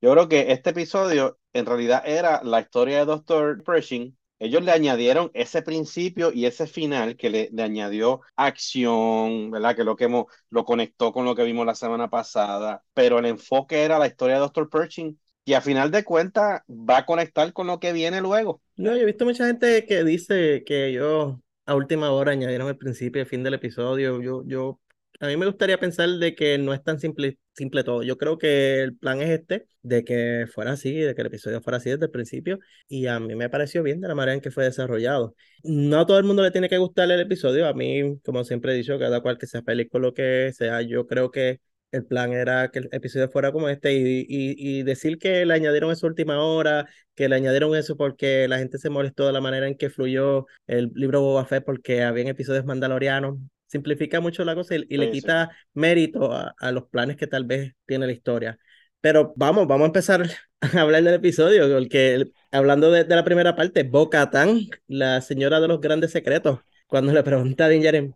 Yo 0.01 0.11
creo 0.11 0.27
que 0.29 0.51
este 0.51 0.71
episodio 0.71 1.39
en 1.53 1.65
realidad 1.65 2.03
era 2.05 2.41
la 2.43 2.59
historia 2.59 2.99
de 2.99 3.05
Dr. 3.05 3.63
Pershing. 3.63 4.17
Ellos 4.39 4.63
le 4.63 4.71
añadieron 4.71 5.31
ese 5.33 5.61
principio 5.61 6.31
y 6.33 6.45
ese 6.45 6.67
final 6.67 7.15
que 7.15 7.29
le, 7.29 7.63
añadió 7.63 8.21
acción, 8.35 9.49
¿verdad? 9.51 9.75
Que 9.75 9.83
lo 9.85 9.95
que 9.95 10.05
hemos, 10.05 10.25
lo 10.49 10.65
conectó 10.65 11.13
con 11.13 11.25
lo 11.25 11.35
que 11.35 11.43
vimos 11.43 11.65
la 11.65 11.75
semana 11.75 12.09
pasada. 12.09 12.83
Pero 12.93 13.19
el 13.19 13.25
enfoque 13.25 13.83
era 13.83 13.97
la 13.97 14.07
historia 14.07 14.35
de 14.35 14.41
Dr. 14.41 14.69
Pershing 14.69 15.17
y 15.45 15.53
a 15.53 15.61
final 15.61 15.91
de 15.91 16.03
cuentas 16.03 16.61
va 16.69 16.97
a 16.99 17.05
conectar 17.05 17.53
con 17.53 17.67
lo 17.67 17.79
que 17.79 17.93
viene 17.93 18.19
luego. 18.19 18.61
No, 18.75 18.95
yo 18.95 19.03
he 19.03 19.05
visto 19.05 19.25
mucha 19.25 19.47
gente 19.47 19.85
que 19.85 20.03
dice 20.03 20.63
que 20.65 20.87
ellos 20.87 21.35
a 21.65 21.75
última 21.75 22.11
hora 22.11 22.31
añadieron 22.33 22.67
el 22.67 22.77
principio 22.77 23.19
y 23.19 23.23
el 23.23 23.29
fin 23.29 23.43
del 23.43 23.53
episodio. 23.53 24.21
Yo, 24.21 24.43
yo 24.45 24.79
a 25.19 25.27
mí 25.27 25.37
me 25.37 25.45
gustaría 25.45 25.79
pensar 25.79 26.09
de 26.09 26.35
que 26.35 26.57
no 26.57 26.73
es 26.73 26.83
tan 26.83 26.99
simple, 26.99 27.37
simple 27.53 27.83
todo. 27.83 28.03
Yo 28.03 28.17
creo 28.17 28.37
que 28.37 28.81
el 28.81 28.97
plan 28.97 29.21
es 29.21 29.29
este, 29.29 29.67
de 29.81 30.03
que 30.03 30.45
fuera 30.53 30.73
así, 30.73 30.93
de 30.93 31.15
que 31.15 31.21
el 31.21 31.27
episodio 31.27 31.61
fuera 31.61 31.77
así 31.77 31.89
desde 31.89 32.05
el 32.05 32.11
principio, 32.11 32.59
y 32.87 33.07
a 33.07 33.19
mí 33.19 33.35
me 33.35 33.49
pareció 33.49 33.83
bien 33.83 34.01
de 34.01 34.07
la 34.07 34.15
manera 34.15 34.33
en 34.35 34.41
que 34.41 34.51
fue 34.51 34.63
desarrollado. 34.65 35.35
No 35.63 35.99
a 35.99 36.05
todo 36.05 36.17
el 36.17 36.25
mundo 36.25 36.43
le 36.43 36.51
tiene 36.51 36.69
que 36.69 36.77
gustar 36.77 37.09
el 37.11 37.19
episodio, 37.21 37.67
a 37.67 37.73
mí, 37.73 38.19
como 38.23 38.43
siempre 38.43 38.73
he 38.73 38.75
dicho, 38.75 38.99
cada 38.99 39.21
cual 39.21 39.37
que 39.37 39.47
sea 39.47 39.61
con 39.89 40.01
lo 40.01 40.13
que 40.13 40.51
sea, 40.53 40.81
yo 40.81 41.07
creo 41.07 41.31
que 41.31 41.59
el 41.91 42.05
plan 42.05 42.33
era 42.33 42.69
que 42.71 42.79
el 42.79 42.89
episodio 42.91 43.29
fuera 43.29 43.51
como 43.51 43.69
este 43.69 43.93
y, 43.93 44.25
y, 44.27 44.83
decir 44.83 45.17
que 45.17 45.45
le 45.45 45.53
añadieron 45.53 45.91
esa 45.91 46.07
última 46.07 46.39
hora, 46.43 46.87
que 47.15 47.29
le 47.29 47.35
añadieron 47.35 47.75
eso 47.75 47.95
porque 47.95 48.47
la 48.47 48.57
gente 48.57 48.77
se 48.77 48.89
molestó 48.89 49.25
de 49.27 49.33
la 49.33 49.41
manera 49.41 49.67
en 49.67 49.77
que 49.77 49.89
fluyó 49.89 50.45
el 50.67 50.91
libro 50.95 51.21
Boba 51.21 51.45
Fett 51.45 51.63
porque 51.63 52.03
habían 52.03 52.27
episodios 52.27 52.65
mandalorianos, 52.65 53.37
simplifica 53.75 54.21
mucho 54.21 54.45
la 54.45 54.55
cosa 54.55 54.75
y, 54.75 54.97
le 54.97 55.11
quita 55.11 55.51
mérito 55.73 56.31
a, 56.33 56.71
los 56.71 56.85
planes 56.85 57.17
que 57.17 57.27
tal 57.27 57.43
vez 57.43 57.73
tiene 57.85 58.05
la 58.05 58.13
historia. 58.13 58.57
Pero 59.01 59.33
vamos, 59.35 59.67
vamos 59.67 59.83
a 59.83 59.87
empezar 59.87 60.29
a 60.61 60.81
hablar 60.81 61.03
del 61.03 61.15
episodio, 61.15 61.67
porque 61.73 62.31
hablando 62.51 62.89
de, 62.91 63.05
la 63.05 63.23
primera 63.25 63.55
parte, 63.55 63.83
Boca 63.83 64.29
Tan, 64.29 64.61
la 64.87 65.19
señora 65.21 65.59
de 65.59 65.67
los 65.67 65.81
grandes 65.81 66.11
secretos, 66.11 66.59
cuando 66.87 67.11
le 67.11 67.21
pregunta 67.23 67.65
a 67.65 67.69
Din 67.69 68.15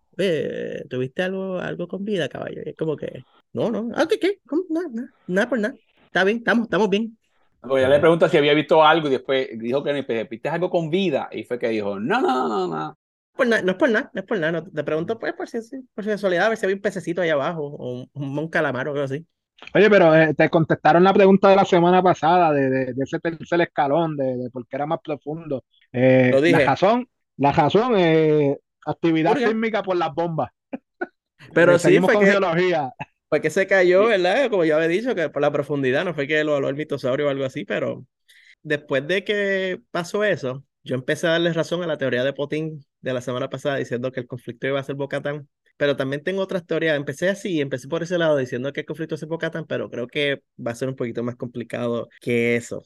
¿tuviste 0.90 1.24
algo, 1.24 1.60
algo 1.60 1.88
con 1.88 2.06
vida, 2.06 2.30
caballo? 2.30 2.62
Y 2.66 2.70
es 2.70 2.76
como 2.78 2.96
que, 2.96 3.24
no, 3.52 3.70
no, 3.70 3.90
ah, 3.96 4.08
¿qué, 4.08 4.18
qué? 4.18 4.40
Nada, 4.70 5.12
nada, 5.28 5.50
por 5.50 5.60
nada. 5.60 5.76
Está 6.06 6.24
bien, 6.24 6.38
estamos, 6.38 6.68
estamos 6.68 6.90
bien. 6.90 7.18
ya 7.64 7.90
le 7.90 8.00
pregunto 8.00 8.30
si 8.30 8.38
había 8.38 8.54
visto 8.54 8.82
algo 8.82 9.10
y 9.10 9.12
después 9.12 9.50
dijo 9.60 9.84
que 9.84 10.04
pues, 10.04 10.30
¿viste 10.30 10.48
algo 10.48 10.70
con 10.70 10.90
vida? 10.90 11.28
Y 11.34 11.44
fue 11.44 11.60
que 11.60 11.68
dijo, 11.68 12.00
no, 12.00 12.22
no, 12.22 12.48
no, 12.48 12.68
no, 12.68 12.99
no 13.48 13.56
es 13.56 13.76
por 13.76 13.90
nada, 13.90 14.10
no 14.14 14.22
es 14.22 14.28
por 14.28 14.40
nada. 14.40 14.64
te 14.64 14.84
pregunto 14.84 15.20
pues, 15.20 15.34
por, 15.34 15.48
si, 15.48 15.60
por 15.94 16.04
si 16.04 16.10
casualidad, 16.10 16.46
a 16.46 16.50
ver 16.50 16.58
si 16.58 16.66
había 16.66 16.76
un 16.76 16.82
pececito 16.82 17.22
ahí 17.22 17.30
abajo, 17.30 17.64
o 17.64 18.06
un, 18.14 18.50
calamar 18.50 18.88
o 18.88 18.92
algo 18.92 19.04
así. 19.04 19.26
Oye, 19.74 19.90
pero 19.90 20.16
eh, 20.16 20.34
te 20.34 20.50
contestaron 20.50 21.04
la 21.04 21.14
pregunta 21.14 21.50
de 21.50 21.56
la 21.56 21.66
semana 21.66 22.02
pasada 22.02 22.54
de, 22.54 22.94
de, 22.94 23.04
ese 23.04 23.20
tercer 23.20 23.62
escalón, 23.62 24.16
de, 24.16 24.38
de, 24.38 24.50
por 24.50 24.66
qué 24.68 24.78
era 24.78 24.86
más 24.86 25.00
profundo. 25.04 25.64
Eh, 25.92 26.32
la 26.52 26.60
razón, 26.60 27.08
la 27.38 27.52
razón 27.52 27.98
es 27.98 28.58
actividad 28.86 29.38
sísmica 29.38 29.84
por 29.84 29.98
las 29.98 30.14
bombas. 30.14 30.50
Pero 31.54 31.78
sí, 31.80 32.00
fue 32.00 32.20
que, 32.20 32.26
geología. 32.26 32.92
fue 33.28 33.42
que 33.42 33.50
se 33.50 33.68
cayó, 33.68 34.06
¿verdad? 34.06 34.50
Como 34.50 34.66
ya 34.66 34.76
había 34.76 34.88
dicho, 34.88 35.16
que 35.16 35.30
por 35.30 35.42
la 35.42 35.52
profundidad, 35.52 36.06
no 36.06 36.14
fue 36.14 36.28
que 36.28 36.44
lo 36.44 36.56
habló 36.56 36.70
el 36.70 36.76
mitosaurio 36.76 37.28
o 37.28 37.30
algo 37.30 37.46
así, 37.46 37.66
pero 37.66 38.06
después 38.62 39.08
de 39.08 39.24
que 39.24 39.82
pasó 39.92 40.24
eso, 40.24 40.64
yo 40.84 40.96
empecé 40.96 41.28
a 41.28 41.32
darle 41.32 41.54
razón 41.54 41.84
a 41.84 41.88
la 41.88 41.98
teoría 41.98 42.24
de 42.24 42.34
Potín 42.34 42.86
de 43.02 43.14
la 43.14 43.22
semana 43.22 43.50
pasada 43.50 43.78
diciendo 43.78 44.12
que 44.12 44.20
el 44.22 44.28
conflicto 44.28 44.68
iba 44.68 44.80
a 44.80 44.84
ser 44.84 44.96
Bocatán. 44.96 45.48
pero 45.78 45.96
también 45.96 46.24
tengo 46.24 46.42
otras 46.42 46.66
teorías. 46.66 46.98
Empecé 46.98 47.30
así, 47.30 47.62
empecé 47.62 47.88
por 47.88 48.04
ese 48.04 48.18
lado 48.18 48.38
diciendo 48.38 48.74
que 48.74 48.82
el 48.82 48.86
conflicto 48.86 49.18
se 49.18 49.26
Bocatan, 49.26 49.66
pero 49.66 49.90
creo 49.90 50.08
que 50.08 50.42
va 50.66 50.72
a 50.72 50.76
ser 50.76 50.90
un 50.90 50.96
poquito 50.96 51.24
más 51.24 51.36
complicado 51.36 52.10
que 52.22 52.56
eso. 52.56 52.84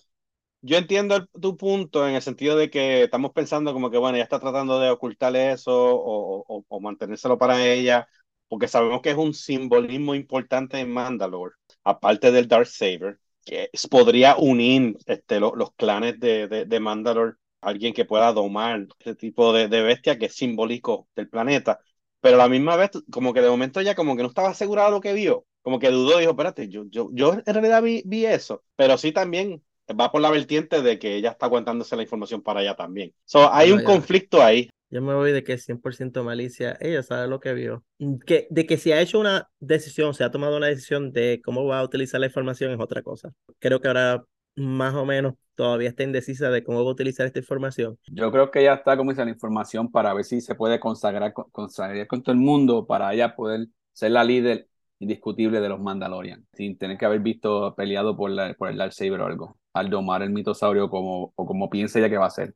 Yo 0.61 0.77
entiendo 0.77 1.25
tu 1.41 1.57
punto 1.57 2.07
en 2.07 2.15
el 2.15 2.21
sentido 2.21 2.55
de 2.55 2.69
que 2.69 3.03
estamos 3.03 3.31
pensando 3.33 3.73
como 3.73 3.91
que, 3.91 3.97
bueno, 3.97 4.15
ella 4.15 4.23
está 4.23 4.39
tratando 4.39 4.79
de 4.79 4.89
ocultarle 4.89 5.51
eso 5.51 5.73
o, 5.73 6.45
o, 6.47 6.65
o 6.67 6.79
mantenérselo 6.79 7.37
para 7.37 7.65
ella, 7.65 8.07
porque 8.47 8.69
sabemos 8.69 9.01
que 9.01 9.09
es 9.11 9.17
un 9.17 9.33
simbolismo 9.33 10.15
importante 10.15 10.79
en 10.79 10.89
Mandalore, 10.91 11.55
aparte 11.83 12.31
del 12.31 12.47
Dark 12.47 12.67
Saber, 12.67 13.19
que 13.45 13.69
podría 13.91 14.37
unir 14.37 14.95
este, 15.05 15.39
los 15.41 15.73
clanes 15.75 16.17
de, 16.19 16.47
de, 16.47 16.65
de 16.65 16.79
Mandalore, 16.79 17.33
alguien 17.63 17.93
que 17.93 18.05
pueda 18.05 18.31
domar 18.33 18.87
ese 18.99 19.15
tipo 19.15 19.53
de, 19.53 19.67
de 19.67 19.81
bestia 19.81 20.17
que 20.17 20.25
es 20.27 20.35
simbólico 20.35 21.07
del 21.15 21.29
planeta 21.29 21.79
pero 22.21 22.35
a 22.35 22.39
la 22.39 22.47
misma 22.47 22.77
vez, 22.77 22.91
como 23.11 23.33
que 23.33 23.41
de 23.41 23.49
momento 23.49 23.81
ya 23.81 23.95
como 23.95 24.15
que 24.15 24.21
no 24.23 24.29
estaba 24.29 24.47
asegurado 24.49 24.87
de 24.87 24.95
lo 24.95 25.01
que 25.01 25.11
vio, 25.11 25.45
como 25.61 25.77
que 25.77 25.89
dudó, 25.89 26.19
dijo, 26.19 26.31
espérate, 26.31 26.69
yo, 26.69 26.85
yo, 26.89 27.09
yo 27.11 27.33
en 27.33 27.53
realidad 27.53 27.83
vi, 27.83 28.01
vi 28.05 28.25
eso, 28.25 28.63
pero 28.77 28.97
sí 28.97 29.11
también 29.11 29.61
va 29.99 30.09
por 30.09 30.21
la 30.21 30.31
vertiente 30.31 30.81
de 30.81 30.97
que 30.97 31.17
ella 31.17 31.31
está 31.31 31.47
aguantándose 31.47 31.97
la 31.97 32.03
información 32.03 32.41
para 32.41 32.61
ella 32.61 32.75
también. 32.75 33.13
So, 33.25 33.51
hay 33.53 33.71
No, 33.71 33.75
un 33.77 33.81
ya. 33.81 33.85
conflicto 33.87 34.41
ahí. 34.41 34.69
Yo 34.89 35.01
me 35.01 35.13
voy 35.15 35.33
de 35.33 35.43
que 35.43 35.53
es 35.53 35.65
100% 35.65 36.23
malicia. 36.23 36.77
Ella 36.79 37.03
sabe 37.03 37.27
lo 37.27 37.41
que 37.41 37.53
vio. 37.53 37.83
Que, 38.25 38.47
de 38.49 38.65
que 38.65 38.77
si 38.77 38.91
ha 38.91 39.01
hecho 39.01 39.19
una 39.19 39.49
decisión, 39.59 40.13
se 40.13 40.23
ha 40.23 40.31
tomado 40.31 40.55
una 40.55 40.67
decisión 40.67 41.11
de 41.11 41.41
cómo 41.43 41.65
va 41.65 41.79
a 41.79 41.83
utilizar 41.83 42.19
la 42.21 42.27
información 42.27 42.71
es 42.71 42.79
otra 42.79 43.01
cosa. 43.01 43.33
Creo 43.59 43.81
que 43.81 43.87
ahora 43.87 44.23
más 44.55 44.93
o 44.95 45.05
menos 45.05 45.35
todavía 45.55 45.89
está 45.89 46.03
indecisa 46.03 46.49
de 46.49 46.63
cómo 46.63 46.83
va 46.83 46.89
a 46.89 46.93
utilizar 46.93 47.25
esta 47.25 47.39
información. 47.39 47.97
Yo 48.05 48.31
creo 48.31 48.51
que 48.51 48.63
ya 48.63 48.73
está 48.73 48.97
como 48.97 49.11
dice 49.11 49.23
la 49.23 49.31
información 49.31 49.89
para 49.91 50.13
ver 50.13 50.25
si 50.25 50.41
se 50.41 50.55
puede 50.55 50.79
consagrar, 50.79 51.33
con- 51.33 51.49
consagrar 51.51 52.05
con 52.07 52.21
todo 52.21 52.33
el 52.33 52.39
mundo 52.41 52.85
para 52.85 53.13
ella 53.13 53.35
poder 53.35 53.67
ser 53.93 54.11
la 54.11 54.23
líder 54.23 54.67
indiscutible 54.99 55.61
de 55.61 55.69
los 55.69 55.79
Mandalorian, 55.79 56.45
sin 56.53 56.77
tener 56.77 56.97
que 56.97 57.05
haber 57.05 57.19
visto 57.21 57.73
peleado 57.75 58.15
por, 58.15 58.29
la, 58.29 58.53
por 58.55 58.69
el 58.69 58.77
Darksaber 58.77 59.21
o 59.21 59.25
algo, 59.25 59.57
al 59.73 59.89
domar 59.89 60.21
el 60.21 60.31
mitosaurio 60.31 60.89
como, 60.89 61.33
o 61.35 61.45
como 61.45 61.69
piensa 61.69 61.99
ella 61.99 62.09
que 62.09 62.17
va 62.17 62.27
a 62.27 62.29
ser. 62.29 62.55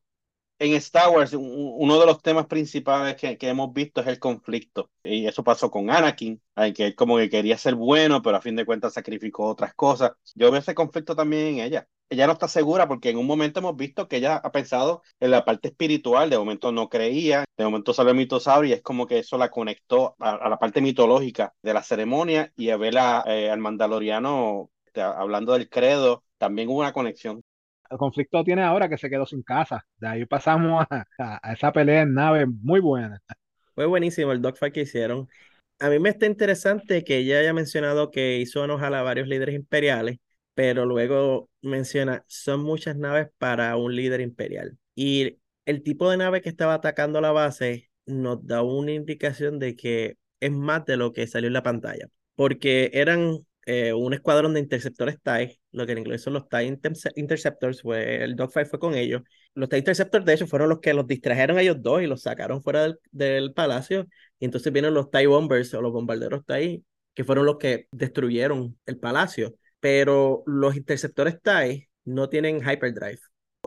En 0.60 0.74
Star 0.74 1.10
Wars, 1.12 1.34
un- 1.34 1.46
uno 1.78 2.00
de 2.00 2.08
los 2.08 2.22
temas 2.24 2.48
principales 2.48 3.16
que, 3.16 3.38
que 3.38 3.48
hemos 3.50 3.72
visto 3.74 4.02
es 4.02 4.08
el 4.08 4.18
conflicto. 4.20 4.90
Y 5.04 5.28
eso 5.28 5.44
pasó 5.44 5.70
con 5.70 5.90
Anakin, 5.92 6.42
que 6.76 6.88
él 6.88 6.96
como 6.96 7.18
que 7.18 7.30
quería 7.30 7.58
ser 7.60 7.76
bueno, 7.76 8.22
pero 8.24 8.38
a 8.38 8.42
fin 8.42 8.56
de 8.56 8.66
cuentas 8.66 8.94
sacrificó 8.94 9.46
otras 9.48 9.76
cosas. 9.76 10.12
Yo 10.34 10.50
veo 10.52 10.60
ese 10.60 10.74
conflicto 10.74 11.16
también 11.16 11.48
en 11.48 11.60
ella. 11.60 11.88
Ella 12.10 12.26
no 12.26 12.34
está 12.34 12.48
segura 12.48 12.88
porque 12.88 13.10
en 13.12 13.18
un 13.18 13.28
momento 13.28 13.60
hemos 13.60 13.76
visto 13.76 14.08
que 14.08 14.18
ella 14.18 14.38
ha 14.38 14.52
pensado 14.52 15.04
en 15.20 15.30
la 15.32 15.46
parte 15.46 15.68
espiritual, 15.68 16.30
de 16.30 16.38
momento 16.40 16.72
no 16.72 16.90
creía, 16.90 17.46
de 17.58 17.66
momento 17.66 17.94
salió 17.94 18.12
el 18.12 18.18
mitosaurio 18.18 18.70
y 18.72 18.74
es 18.74 18.82
como 18.82 19.06
que 19.06 19.20
eso 19.20 19.38
la 19.38 19.52
conectó 19.52 20.16
a, 20.20 20.32
a 20.32 20.50
la 20.50 20.58
parte 20.58 20.82
mitológica 20.82 21.54
de 21.62 21.74
la 21.74 21.84
ceremonia 21.84 22.52
y 22.56 22.70
a 22.72 22.78
ver 22.78 22.98
a, 22.98 23.24
eh, 23.28 23.52
al 23.52 23.60
mandaloriano 23.60 24.72
hablando 24.96 25.54
del 25.54 25.70
credo, 25.70 26.24
también 26.40 26.70
hubo 26.70 26.80
una 26.80 26.94
conexión. 26.94 27.44
El 27.90 27.98
conflicto 27.98 28.44
tiene 28.44 28.64
ahora 28.64 28.90
que 28.90 28.98
se 28.98 29.10
quedó 29.10 29.26
sin 29.26 29.44
casa. 29.44 29.86
De 29.98 30.08
ahí 30.08 30.26
pasamos 30.26 30.86
a, 30.90 31.06
a- 31.20 31.40
a 31.50 31.54
esa 31.54 31.72
pelea 31.72 32.02
en 32.04 32.14
nave 32.14 32.46
muy 32.46 32.80
buena. 32.80 33.22
Fue 33.76 33.86
buenísimo 33.86 34.32
el 34.32 34.42
dogfight 34.42 34.74
que 34.74 34.82
hicieron. 34.82 35.28
A 35.80 35.90
mí 35.90 36.00
me 36.00 36.10
está 36.10 36.26
interesante 36.26 37.04
que 37.04 37.18
ella 37.20 37.40
haya 37.40 37.54
mencionado 37.54 38.12
que 38.12 38.40
hizo 38.40 38.66
enojar 38.66 38.94
a 38.96 39.04
varios 39.04 39.28
líderes 39.28 39.56
imperiales, 39.56 40.18
pero 40.56 40.86
luego 40.86 41.50
menciona, 41.62 42.24
son 42.28 42.62
muchas 42.64 42.98
naves 42.98 43.30
para 43.38 43.76
un 43.78 43.96
líder 43.96 44.22
imperial. 44.22 44.78
Y 44.96 45.40
el 45.66 45.84
tipo 45.84 46.10
de 46.10 46.18
nave 46.18 46.42
que 46.42 46.50
estaba 46.50 46.74
atacando 46.76 47.22
la 47.22 47.32
base 47.32 47.90
nos 48.08 48.46
da 48.48 48.64
una 48.64 48.92
indicación 48.94 49.60
de 49.60 49.76
que 49.76 50.18
es 50.40 50.52
más 50.52 50.86
de 50.86 50.98
lo 50.98 51.14
que 51.14 51.28
salió 51.28 51.48
en 51.48 51.54
la 51.54 51.64
pantalla, 51.64 52.08
porque 52.36 52.90
eran 52.94 53.40
eh, 53.68 53.94
un 53.94 54.14
escuadrón 54.14 54.54
de 54.56 54.62
interceptores 54.62 55.18
TIE, 55.22 55.60
lo 55.72 55.86
que 55.86 55.92
en 55.94 56.00
inglés 56.00 56.22
son 56.24 56.34
los 56.34 56.50
TIE 56.50 56.64
Interce- 56.66 57.12
Interceptors, 57.16 57.82
fue, 57.84 58.24
el 58.24 58.36
dogfight 58.36 58.68
fue 58.68 58.80
con 58.80 58.96
ellos. 58.96 59.22
Los 59.54 59.70
TIE 59.70 59.80
Interceptors, 59.80 60.26
de 60.26 60.34
hecho, 60.34 60.48
fueron 60.48 60.70
los 60.70 60.80
que 60.80 60.94
los 60.94 61.08
distrajeron 61.08 61.58
a 61.58 61.62
ellos 61.62 61.78
dos 61.82 62.02
y 62.02 62.08
los 62.08 62.22
sacaron 62.24 62.64
fuera 62.64 62.84
del, 62.84 63.00
del 63.12 63.54
palacio. 63.54 64.08
Y 64.40 64.46
entonces 64.46 64.74
vienen 64.74 64.94
los 64.94 65.12
TIE 65.12 65.28
Bombers 65.28 65.74
o 65.76 65.82
los 65.82 65.92
bombarderos 65.94 66.46
TIE, 66.46 66.84
que 67.14 67.24
fueron 67.24 67.46
los 67.46 67.58
que 67.58 67.88
destruyeron 67.92 68.78
el 68.86 68.98
palacio. 69.00 69.56
Pero 69.80 70.44
los 70.48 70.76
interceptores 70.76 71.42
TIE 71.42 71.90
no 72.06 72.30
tienen 72.30 72.58
hyperdrive. 72.62 73.20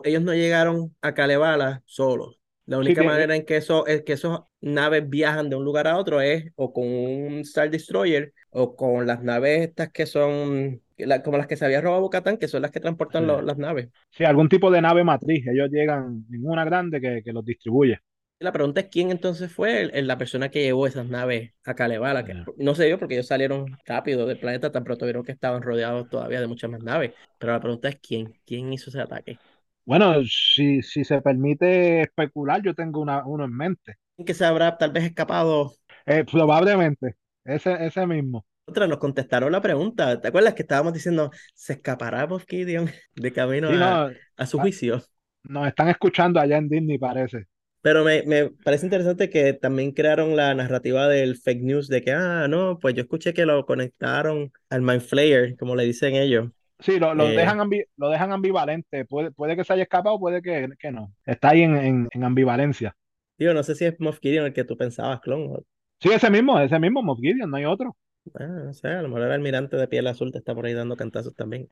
Ellos 0.03 0.21
no 0.23 0.33
llegaron 0.33 0.95
a 1.01 1.13
Kalevala 1.13 1.83
solos. 1.85 2.40
La 2.65 2.77
única 2.77 3.03
manera 3.03 3.35
en 3.35 3.45
que, 3.45 3.57
eso, 3.57 3.85
es 3.87 4.03
que 4.03 4.13
esos 4.13 4.41
naves 4.61 5.09
viajan 5.09 5.49
de 5.49 5.55
un 5.55 5.65
lugar 5.65 5.87
a 5.87 5.97
otro 5.97 6.21
es 6.21 6.45
o 6.55 6.71
con 6.71 6.85
un 6.87 7.39
Star 7.39 7.69
Destroyer 7.69 8.33
o 8.51 8.75
con 8.75 9.05
las 9.07 9.21
naves 9.23 9.61
estas 9.67 9.91
que 9.91 10.05
son 10.05 10.81
la- 10.97 11.23
como 11.23 11.37
las 11.37 11.47
que 11.47 11.57
se 11.57 11.65
había 11.65 11.81
robado 11.81 12.01
Bocatán, 12.01 12.37
que 12.37 12.47
son 12.47 12.61
las 12.61 12.71
que 12.71 12.79
transportan 12.79 13.23
Sí. 13.23 13.27
lo- 13.27 13.41
las 13.41 13.57
naves. 13.57 13.89
Sí, 14.11 14.23
algún 14.23 14.47
tipo 14.49 14.69
de 14.71 14.81
nave 14.81 15.03
matriz. 15.03 15.45
Ellos 15.47 15.69
llegan 15.71 16.25
en 16.31 16.45
una 16.47 16.63
grande 16.63 17.01
que, 17.01 17.21
que 17.23 17.33
los 17.33 17.43
distribuye. 17.43 17.99
La 18.39 18.51
pregunta 18.51 18.81
es 18.81 18.87
quién 18.87 19.11
entonces 19.11 19.51
fue 19.51 19.81
el- 19.81 19.91
el- 19.93 20.07
la 20.07 20.17
persona 20.17 20.49
que 20.49 20.63
llevó 20.63 20.87
esas 20.87 21.07
naves 21.07 21.51
a 21.63 21.75
Kalevala, 21.75 22.25
que 22.25 22.33
no 22.57 22.73
sé 22.75 22.89
yo 22.89 22.97
porque 22.97 23.13
ellos 23.15 23.27
salieron 23.27 23.65
rápido 23.85 24.25
del 24.25 24.39
planeta, 24.39 24.71
tan 24.71 24.83
pronto 24.83 25.05
vieron 25.05 25.23
que 25.23 25.31
estaban 25.31 25.61
rodeados 25.61 26.09
todavía 26.09 26.41
de 26.41 26.47
muchas 26.47 26.69
más 26.71 26.81
naves, 26.81 27.13
pero 27.37 27.53
la 27.53 27.59
pregunta 27.59 27.89
es 27.89 27.97
quién, 28.01 28.33
quién 28.45 28.73
hizo 28.73 28.89
ese 28.89 28.99
ataque. 29.01 29.37
Bueno, 29.85 30.23
si, 30.25 30.81
si 30.81 31.03
se 31.03 31.21
permite 31.21 32.01
especular, 32.01 32.61
yo 32.63 32.73
tengo 32.75 33.01
una, 33.01 33.25
uno 33.25 33.45
en 33.45 33.55
mente. 33.55 33.95
¿Quién 34.15 34.25
que 34.25 34.33
se 34.33 34.45
habrá 34.45 34.77
tal 34.77 34.91
vez 34.91 35.03
escapado? 35.05 35.73
Eh, 36.05 36.23
probablemente, 36.25 37.15
ese, 37.43 37.85
ese 37.85 38.05
mismo. 38.07 38.45
Otra, 38.65 38.87
nos 38.87 38.99
contestaron 38.99 39.51
la 39.51 39.61
pregunta. 39.61 40.21
¿Te 40.21 40.27
acuerdas 40.29 40.53
que 40.53 40.61
estábamos 40.61 40.93
diciendo, 40.93 41.31
se 41.53 41.73
escapará 41.73 42.27
Gideon 42.47 42.89
de 43.15 43.33
camino 43.33 43.69
Sí, 43.69 43.73
a, 43.73 43.75
no, 43.77 44.15
a 44.37 44.45
su 44.45 44.59
juicio? 44.59 45.01
nos 45.43 45.67
están 45.67 45.89
escuchando 45.89 46.39
allá 46.39 46.57
en 46.57 46.67
Disney, 46.69 46.97
parece. 46.97 47.45
Pero 47.81 48.03
me, 48.03 48.21
me 48.23 48.49
parece 48.51 48.85
interesante 48.85 49.29
que 49.29 49.53
también 49.53 49.91
crearon 49.91 50.35
la 50.35 50.53
narrativa 50.53 51.07
del 51.07 51.35
fake 51.37 51.63
news 51.63 51.87
de 51.87 52.01
que, 52.03 52.11
ah, 52.11 52.47
no, 52.47 52.77
pues 52.79 52.93
yo 52.93 53.01
escuché 53.01 53.33
que 53.33 53.45
lo 53.45 53.65
conectaron 53.65 54.51
al 54.69 54.81
Mind 54.83 55.01
Flayer, 55.01 55.55
como 55.57 55.75
le 55.75 55.85
dicen 55.85 56.13
ellos. 56.15 56.51
Sí, 56.81 56.99
lo, 56.99 57.13
lo 57.13 57.29
Eh. 57.29 57.33
dejan, 57.33 57.59
ambi- 57.59 57.85
lo 57.97 58.09
dejan 58.09 58.31
ambivalente. 58.31 59.05
Puede, 59.05 59.31
puede 59.31 59.55
que 59.55 59.63
se 59.63 59.73
haya 59.73 59.83
escapado, 59.83 60.19
puede 60.19 60.41
que, 60.41 60.67
que 60.79 60.91
no. 60.91 61.13
Está 61.25 61.49
ahí 61.49 61.63
en, 61.63 61.75
en, 61.77 62.07
en 62.11 62.23
ambivalencia. 62.23 62.95
Digo, 63.37 63.53
no 63.53 63.61
sé 63.63 63.75
si 63.75 63.83
es 63.85 63.99
Moff 63.99 64.19
Gideon 64.21 64.45
el 64.45 64.53
que 64.53 64.63
tú 64.63 64.77
pensabas, 64.77 65.19
clon. 65.19 65.65
Sí, 66.01 66.09
ese 66.11 66.29
mismo, 66.29 66.59
ese 66.59 66.79
mismo, 66.79 67.01
Moff 67.01 67.19
Gideon, 67.21 67.49
no 67.49 67.57
hay 67.57 67.65
otro. 67.65 67.95
Ah, 68.35 68.45
no 68.47 68.73
sé, 68.73 68.87
a 68.89 69.01
lo 69.01 69.07
mejor 69.09 69.23
el 69.23 69.31
almirante 69.31 69.77
de 69.77 69.87
piel 69.87 70.07
azul 70.07 70.31
te 70.31 70.37
está 70.39 70.53
por 70.55 70.65
ahí 70.65 70.73
dando 70.73 70.95
cantazos 70.97 71.33
también. 71.35 71.69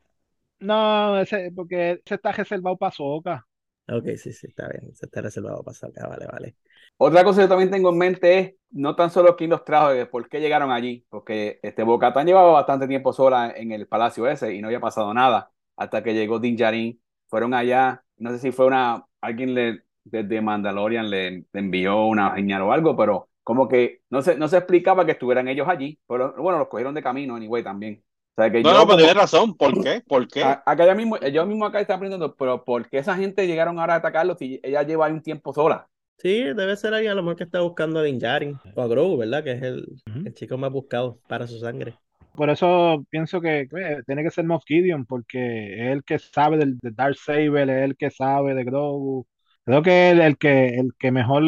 No, 0.59 1.19
ese, 1.19 1.51
porque 1.55 2.01
ese 2.05 2.15
está 2.15 2.31
reservado 2.31 2.77
para 2.77 2.91
Soca. 2.91 3.47
Ok, 3.91 4.05
sí, 4.17 4.31
sí, 4.33 4.47
está 4.47 4.67
bien. 4.69 4.95
Se 4.95 5.05
está 5.07 5.21
reservado 5.21 5.63
para 5.63 5.75
acá, 5.87 6.07
vale, 6.07 6.27
vale. 6.27 6.55
Otra 6.97 7.23
cosa 7.23 7.41
que 7.41 7.47
también 7.47 7.71
tengo 7.71 7.89
en 7.89 7.97
mente 7.97 8.39
es 8.39 8.55
no 8.71 8.95
tan 8.95 9.09
solo 9.09 9.35
quién 9.35 9.49
los 9.49 9.63
trajo, 9.65 9.89
de 9.89 10.05
por 10.05 10.29
qué 10.29 10.39
llegaron 10.39 10.71
allí, 10.71 11.05
porque 11.09 11.59
este 11.63 11.81
Bocatán 11.83 12.27
llevaba 12.27 12.51
bastante 12.51 12.87
tiempo 12.87 13.13
sola 13.13 13.51
en 13.55 13.71
el 13.71 13.87
palacio 13.87 14.27
ese 14.27 14.53
y 14.53 14.61
no 14.61 14.67
había 14.67 14.79
pasado 14.79 15.11
nada 15.13 15.51
hasta 15.75 16.03
que 16.03 16.13
llegó 16.13 16.39
Din 16.39 16.55
Djarin. 16.55 17.01
Fueron 17.29 17.53
allá, 17.55 18.03
no 18.17 18.31
sé 18.31 18.39
si 18.39 18.51
fue 18.51 18.67
una 18.67 19.05
alguien 19.21 19.53
le, 19.55 19.83
desde 20.03 20.41
Mandalorian 20.41 21.09
le, 21.09 21.31
le 21.31 21.45
envió 21.53 22.05
una 22.05 22.35
señal 22.35 22.61
o 22.63 22.71
algo, 22.73 22.95
pero 22.95 23.29
como 23.43 23.67
que 23.67 24.01
no 24.09 24.21
se, 24.21 24.35
no 24.37 24.47
se 24.47 24.57
explicaba 24.57 25.05
que 25.05 25.13
estuvieran 25.13 25.47
ellos 25.47 25.67
allí, 25.67 25.99
pero 26.07 26.33
bueno, 26.37 26.59
los 26.59 26.67
cogieron 26.67 26.93
de 26.93 27.01
camino, 27.03 27.35
anyway, 27.35 27.63
también. 27.63 28.03
O 28.39 28.41
sea 28.41 28.51
que 28.51 28.63
No, 28.63 28.69
yo 28.69 28.73
no, 28.73 28.79
pero 28.79 28.85
como- 28.87 28.97
tienes 28.99 29.15
razón. 29.15 29.57
¿Por 29.57 29.83
qué? 29.83 30.01
¿Por 30.07 30.27
qué? 30.29 30.43
a- 30.43 30.63
acá 30.65 30.85
ya 30.85 30.95
mismo, 30.95 31.19
yo 31.19 31.45
mismo 31.45 31.65
acá 31.65 31.81
estaba 31.81 31.97
aprendiendo, 31.97 32.35
pero 32.35 32.63
¿por 32.63 32.89
qué 32.89 32.99
esa 32.99 33.15
gente 33.17 33.45
llegaron 33.45 33.77
ahora 33.79 33.95
a 33.95 33.97
atacarlos 33.97 34.37
si 34.37 34.61
ella 34.63 34.83
lleva 34.83 35.07
ahí 35.07 35.11
un 35.11 35.21
tiempo 35.21 35.53
sola? 35.53 35.87
Sí, 36.17 36.43
debe 36.43 36.77
ser 36.77 36.93
alguien 36.93 37.11
a 37.11 37.15
lo 37.15 37.21
mejor 37.23 37.35
que 37.37 37.43
está 37.43 37.59
buscando 37.61 37.99
a 37.99 38.03
Din 38.03 38.17
Djarin 38.17 38.57
o 38.75 38.81
a 38.81 38.87
Grogu, 38.87 39.17
¿verdad? 39.17 39.43
Que 39.43 39.51
es 39.51 39.61
el, 39.61 39.85
el 40.25 40.33
chico 40.33 40.57
más 40.57 40.71
buscado 40.71 41.19
para 41.27 41.47
su 41.47 41.59
sangre. 41.59 41.95
Por 42.33 42.49
eso 42.49 43.05
pienso 43.09 43.41
que 43.41 43.67
eh, 43.75 44.01
tiene 44.05 44.23
que 44.23 44.31
ser 44.31 44.45
Moff 44.45 44.63
Gideon, 44.65 45.05
porque 45.05 45.73
es 45.87 45.91
el 45.91 46.03
que 46.05 46.17
sabe 46.19 46.57
del, 46.57 46.77
de 46.79 46.91
Darth 46.91 47.17
Saber, 47.17 47.69
es 47.69 47.83
el 47.83 47.97
que 47.97 48.09
sabe 48.11 48.53
de 48.53 48.63
Grogu. 48.63 49.25
Creo 49.65 49.81
que 49.81 50.11
es 50.11 50.19
el 50.19 50.37
que, 50.37 50.67
el 50.77 50.91
que 50.97 51.11
mejor 51.11 51.43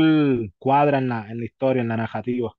cuadra 0.58 0.98
en 0.98 1.08
la, 1.08 1.30
en 1.30 1.40
la 1.40 1.46
historia, 1.46 1.82
en 1.82 1.88
la 1.88 1.98
narrativa. 1.98 2.52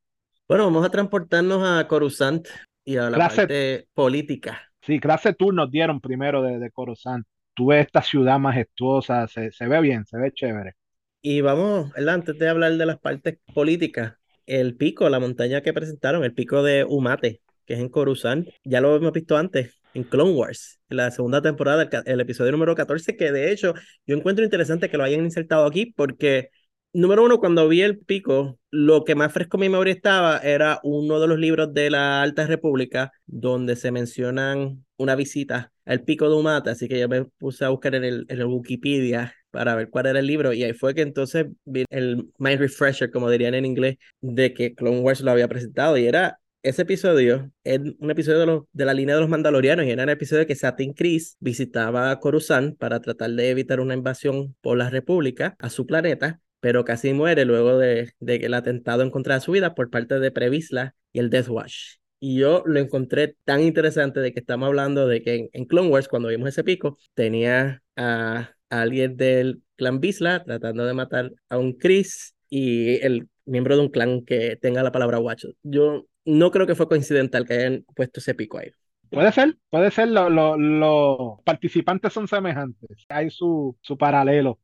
Bueno, 0.49 0.65
vamos 0.65 0.87
a 0.87 0.91
transportarnos 0.91 1.63
a 1.63 1.87
Coruscant 1.89 2.47
y 2.85 2.97
a 2.97 3.11
la 3.11 3.21
Clase- 3.21 3.49
parte 3.49 3.89
política. 3.95 4.73
Sí, 4.87 5.01
clase 5.01 5.33
tour 5.35 5.55
nos 5.55 5.71
dieron 5.71 6.01
primero 6.01 6.43
de, 6.43 6.59
de 6.59 6.71
Coruscant. 6.71 7.27
Tú 7.55 7.67
ves 7.67 7.87
esta 7.87 8.03
ciudad 8.03 8.39
majestuosa, 8.39 9.27
se, 9.29 9.51
se 9.53 9.67
ve 9.69 9.81
bien, 9.81 10.05
se 10.07 10.19
ve 10.19 10.33
chévere. 10.33 10.75
Y 11.21 11.41
vamos, 11.41 11.93
¿verdad? 11.93 12.15
Antes 12.17 12.39
de 12.39 12.49
hablar 12.49 12.77
de 12.77 12.87
las 12.87 12.99
partes 12.99 13.39
políticas, 13.55 14.15
el 14.47 14.77
pico, 14.77 15.09
la 15.09 15.21
montaña 15.21 15.61
que 15.63 15.73
presentaron, 15.73 16.25
el 16.25 16.35
pico 16.35 16.63
de 16.63 16.85
Umate, 16.85 17.43
que 17.65 17.75
es 17.75 17.81
en 17.81 17.89
Coruscant, 17.89 18.49
ya 18.65 18.81
lo 18.81 18.97
hemos 18.97 19.13
visto 19.13 19.37
antes 19.37 19.81
en 19.95 20.03
Clone 20.05 20.33
Wars, 20.33 20.81
en 20.89 20.97
la 20.97 21.11
segunda 21.13 21.41
temporada, 21.41 21.83
el, 21.85 21.91
el 22.07 22.21
episodio 22.21 22.51
número 22.53 22.75
14, 22.75 23.17
que 23.17 23.31
de 23.31 23.53
hecho 23.53 23.75
yo 24.07 24.17
encuentro 24.17 24.45
interesante 24.45 24.91
que 24.91 24.97
lo 24.97 25.05
hayan 25.05 25.25
insertado 25.25 25.65
aquí 25.67 25.87
porque 25.95 26.51
número 26.93 27.25
uno, 27.25 27.39
cuando 27.39 27.69
vi 27.69 27.83
el 27.83 27.99
pico, 27.99 28.59
lo 28.71 29.05
que 29.05 29.15
más 29.15 29.33
fresco 29.33 29.57
en 29.57 29.63
mi 29.63 29.69
memoria 29.69 29.95
estaba 29.95 30.39
era 30.39 30.81
uno 30.83 31.21
de 31.21 31.29
los 31.29 31.39
libros 31.39 31.73
de 31.75 31.91
la 31.91 32.23
Alta 32.23 32.47
República, 32.47 33.13
donde 33.27 33.77
se 33.77 33.91
mencionan 33.91 34.85
una 34.97 35.15
visita 35.15 35.73
al 35.85 36.03
pico 36.05 36.29
de 36.29 36.37
Umata, 36.37 36.73
así 36.73 36.89
que 36.89 36.99
yo 36.99 37.09
me 37.09 37.25
puse 37.25 37.65
a 37.65 37.71
buscar 37.71 37.95
en 37.95 38.05
el, 38.05 38.27
en 38.29 38.41
el 38.41 38.47
Wikipedia 38.47 39.35
para 39.51 39.75
ver 39.75 39.91
cuál 39.91 40.07
era 40.07 40.21
el 40.21 40.27
libro, 40.27 40.53
y 40.53 40.63
ahí 40.63 40.73
fue 40.73 40.95
que 40.95 41.03
entonces 41.03 41.47
vi 41.65 41.85
el 41.91 42.31
mind 42.39 42.61
refresher, 42.61 43.11
como 43.11 43.31
dirían 43.31 43.55
en 43.55 43.67
inglés, 43.67 43.97
de 44.21 44.55
que 44.55 44.75
Clone 44.75 45.01
Wars 45.01 45.21
lo 45.21 45.31
había 45.31 45.49
presentado, 45.49 45.99
y 45.99 46.07
era 46.07 46.39
ese 46.63 46.83
episodio 46.83 47.51
es 47.65 47.81
un 47.99 48.11
episodio 48.11 48.39
de, 48.39 48.47
los, 48.47 48.63
de 48.73 48.85
la 48.85 48.95
línea 48.95 49.17
de 49.17 49.21
los 49.21 49.31
mandalorianos 49.31 49.85
y 49.85 49.91
era 49.91 50.05
un 50.05 50.09
episodio 50.11 50.47
que 50.47 50.55
Satin 50.55 50.93
Chris 50.93 51.37
visitaba 51.41 52.19
Coruscant 52.21 52.79
para 52.79 53.01
tratar 53.01 53.31
de 53.33 53.51
evitar 53.51 53.81
una 53.81 53.95
invasión 53.95 54.55
por 54.61 54.79
la 54.79 54.89
República 54.89 55.57
a 55.59 55.71
su 55.71 55.87
planeta, 55.87 56.41
pero 56.63 56.85
casi 56.85 57.13
muere 57.13 57.45
luego 57.45 57.77
de, 57.77 58.13
de 58.21 58.37
el 58.37 58.55
atentado 58.55 59.03
en 59.03 59.11
contra 59.11 59.41
su 59.41 59.51
vida 59.51 59.75
por 59.75 59.91
parte 59.91 60.21
de 60.21 60.31
Previsla 60.31 60.95
y 61.13 61.19
el 61.19 61.29
Death 61.29 61.49
Watch. 61.49 61.97
Y 62.21 62.39
yo 62.39 62.63
lo 62.67 62.79
encontré 62.79 63.35
tan 63.43 63.63
interesante 63.63 64.21
de 64.21 64.33
que 64.33 64.39
estamos 64.39 64.69
hablando 64.69 65.09
de 65.09 65.25
que 65.25 65.51
en, 65.53 65.65
Clone 65.65 65.89
Wars, 65.89 66.07
cuando 66.07 66.29
vimos 66.29 66.51
ese 66.51 66.63
pico, 66.63 66.97
tenía 67.15 67.83
a, 67.97 68.51
alguien 68.71 69.17
del 69.17 69.61
clan 69.75 69.99
Visla 69.99 70.45
tratando 70.45 70.87
de 70.87 70.95
matar 70.95 71.33
a 71.49 71.59
un 71.59 71.73
Chris 71.73 72.37
y 72.49 73.05
el 73.05 73.29
miembro 73.45 73.75
de 73.75 73.83
un 73.83 73.89
clan 73.89 74.25
que 74.25 74.55
tenga 74.55 74.85
la 74.85 74.93
palabra 74.93 75.19
Watch. 75.19 75.47
Yo 75.65 76.07
no 76.25 76.53
creo 76.53 76.69
que 76.69 76.77
fue 76.77 76.87
coincidental 76.87 77.45
que 77.45 77.55
hayan 77.55 77.85
puesto 77.97 78.21
ese 78.21 78.37
pico 78.37 78.59
ahí. 78.59 78.71
Puede 79.11 79.33
ser, 79.33 79.59
puede 79.69 79.91
ser, 79.91 80.07
los 80.07 81.41
participantes 81.43 82.13
son 82.13 82.29
semejantes, 82.29 83.05
hay 83.09 83.31
su, 83.31 83.77
su 83.81 83.99
paralelo. 83.99 84.61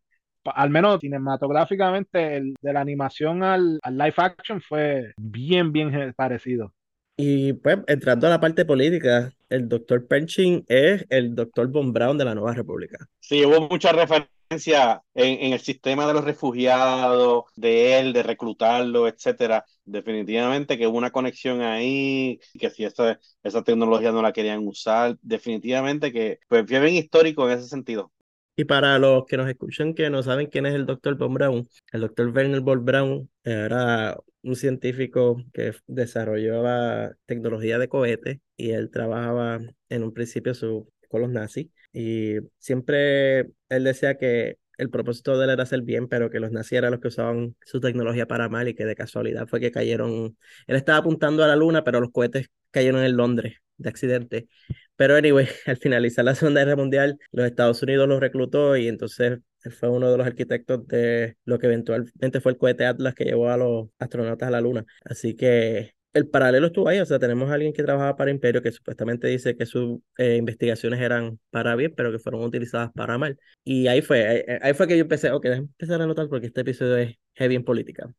Al 0.54 0.70
menos 0.70 1.00
cinematográficamente, 1.00 2.37
el, 2.37 2.54
de 2.61 2.72
la 2.72 2.80
animación 2.80 3.42
al, 3.42 3.78
al 3.82 3.98
live 3.98 4.14
action 4.16 4.61
fue 4.61 5.12
bien, 5.16 5.72
bien 5.72 6.12
parecido. 6.16 6.72
Y 7.20 7.52
pues, 7.54 7.78
entrando 7.88 8.28
a 8.28 8.30
la 8.30 8.40
parte 8.40 8.64
política, 8.64 9.32
el 9.48 9.68
doctor 9.68 10.06
Pershing 10.06 10.64
es 10.68 11.04
el 11.11 11.34
doctor 11.34 11.66
Von 11.66 11.92
Braun 11.92 12.16
de 12.16 12.24
la 12.24 12.34
Nueva 12.37 12.54
República. 12.54 12.96
Sí, 13.18 13.44
hubo 13.44 13.68
muchas 13.68 13.92
referencias 13.92 15.00
en, 15.14 15.40
en, 15.40 15.52
el 15.52 15.58
sistema 15.58 16.06
de 16.06 16.14
los 16.14 16.24
refugiados, 16.24 17.44
de 17.56 17.98
él, 17.98 18.12
de 18.12 18.22
reclutarlo, 18.22 19.08
etcétera. 19.08 19.64
Definitivamente 19.84 20.78
que 20.78 20.87
hubo 20.87 20.96
una 20.96 21.11
conexión 21.11 21.61
ahí, 21.61 22.38
que 22.56 22.70
si 22.70 22.84
esa, 22.84 23.18
esa 23.42 23.64
tecnología 23.64 24.12
no 24.12 24.22
la 24.22 24.32
querían 24.32 24.64
usar, 24.68 25.18
definitivamente 25.20 26.12
que 26.12 26.38
pues, 26.46 26.66
fue 26.68 26.78
bien 26.78 26.94
histórico 26.94 27.50
en 27.50 27.58
ese 27.58 27.66
sentido. 27.66 28.12
Y 28.59 28.64
para 28.64 28.99
los 28.99 29.25
que 29.27 29.37
nos 29.37 29.49
escuchan 29.49 29.94
que 29.94 30.11
no 30.11 30.21
saben 30.25 30.49
quién 30.49 30.66
es 30.66 30.75
el 30.75 30.85
doctor 30.85 31.16
Von 31.16 31.33
Braun, 31.33 31.68
el 31.92 32.01
doctor 32.01 32.27
Werner 32.35 32.61
von 32.61 32.85
Braun 32.85 33.31
era 33.44 34.18
un 34.42 34.57
científico 34.57 35.40
que 35.53 35.75
desarrolló 35.87 36.61
la 36.64 37.14
tecnología 37.27 37.79
de 37.79 37.88
cohetes 37.88 38.40
y 38.57 38.71
él 38.71 38.90
trabajaba 38.90 39.61
en 39.88 40.03
un 40.03 40.12
principio 40.12 40.55
su, 40.55 40.92
con 41.09 41.21
los 41.21 41.31
nazis 41.31 41.68
y 41.92 42.38
siempre 42.59 43.42
él 43.68 43.85
decía 43.85 44.16
que 44.16 44.57
el 44.77 44.90
propósito 44.90 45.38
de 45.38 45.44
él 45.44 45.51
era 45.51 45.62
hacer 45.62 45.83
bien, 45.83 46.09
pero 46.09 46.29
que 46.29 46.40
los 46.40 46.51
nazis 46.51 46.79
eran 46.79 46.90
los 46.90 47.01
que 47.01 47.09
usaban 47.09 47.55
su 47.64 47.79
tecnología 47.79 48.27
para 48.27 48.49
mal 48.49 48.66
y 48.66 48.75
que 48.75 48.85
de 48.85 48.97
casualidad 48.97 49.47
fue 49.47 49.61
que 49.61 49.71
cayeron. 49.71 50.37
Él 50.66 50.77
estaba 50.77 50.99
apuntando 50.99 51.44
a 51.44 51.47
la 51.47 51.55
luna, 51.55 51.85
pero 51.85 52.01
los 52.01 52.11
cohetes 52.11 52.49
cayeron 52.73 53.05
en 53.05 53.16
Londres 53.16 53.59
de 53.77 53.88
accidente. 53.88 54.49
Pero 54.98 55.14
anyway, 55.14 55.46
al 55.66 55.76
finalizar 55.76 56.24
la 56.24 56.34
Segunda 56.34 56.64
Guerra 56.64 56.76
Mundial, 56.76 57.18
los 57.30 57.46
Estados 57.46 57.80
Unidos 57.84 58.08
los 58.08 58.18
reclutó 58.18 58.76
y 58.76 58.88
entonces 58.88 59.38
fue 59.78 59.88
uno 59.90 60.11
de 60.11 60.18
los 60.18 60.26
arquitectos 60.26 60.87
de 60.88 61.37
lo 61.44 61.58
que 61.61 61.66
eventualmente 61.66 62.40
fue 62.40 62.52
el 62.52 62.58
cohete 62.58 62.84
Atlas 62.84 63.14
que 63.14 63.24
llevó 63.24 63.48
a 63.50 63.56
los 63.56 63.88
astronautas 64.00 64.48
a 64.48 64.50
la 64.50 64.61
luna. 64.61 64.84
Así 65.04 65.37
que 65.37 65.94
el 66.14 66.28
paralelo 66.28 66.66
estuvo 66.66 66.88
ahí, 66.88 66.98
o 66.98 67.06
sea, 67.06 67.20
tenemos 67.20 67.48
a 67.48 67.54
alguien 67.54 67.72
que 67.72 67.84
trabajaba 67.84 68.16
para 68.16 68.32
Imperio 68.32 68.61
que 68.61 68.72
supuestamente 68.72 69.28
dice 69.28 69.56
que 69.56 69.66
sus 69.66 70.00
eh, 70.16 70.34
investigaciones 70.37 71.00
eran 71.00 71.38
para 71.50 71.76
bien, 71.76 71.94
pero 71.96 72.11
que 72.11 72.18
fueron 72.18 72.42
utilizadas 72.42 72.90
para 72.92 73.18
mal. 73.18 73.38
Y 73.62 73.87
ahí 73.87 74.02
fue, 74.02 74.61
ahí, 74.62 74.74
fue 74.74 74.88
que 74.88 74.96
yo 74.96 75.02
empecé, 75.02 75.30
ok, 75.30 75.44
déjame 75.44 75.68
empezar 75.68 76.02
a 76.02 76.06
notar 76.06 76.28
porque 76.28 76.46
este 76.48 76.62
episodio 76.62 76.96
es 76.96 77.14
heavy 77.34 77.54
en 77.54 77.64
política. 77.64 78.12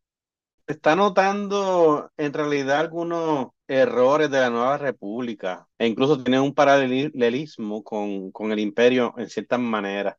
Se 0.69 0.73
está 0.73 0.95
notando 0.95 2.12
en 2.15 2.32
realidad 2.32 2.82
algunos 2.82 3.47
errores 3.67 4.29
de 4.29 4.39
la 4.39 4.51
nueva 4.51 4.77
república 4.77 5.67
e 5.79 5.88
incluso 5.88 6.21
tiene 6.21 6.39
un 6.39 6.53
paralelismo 6.53 7.84
con, 7.84 8.29
con 8.29 8.51
el 8.51 8.60
imperio 8.60 9.15
en 9.17 9.27
ciertas 9.29 9.60
maneras. 9.60 10.13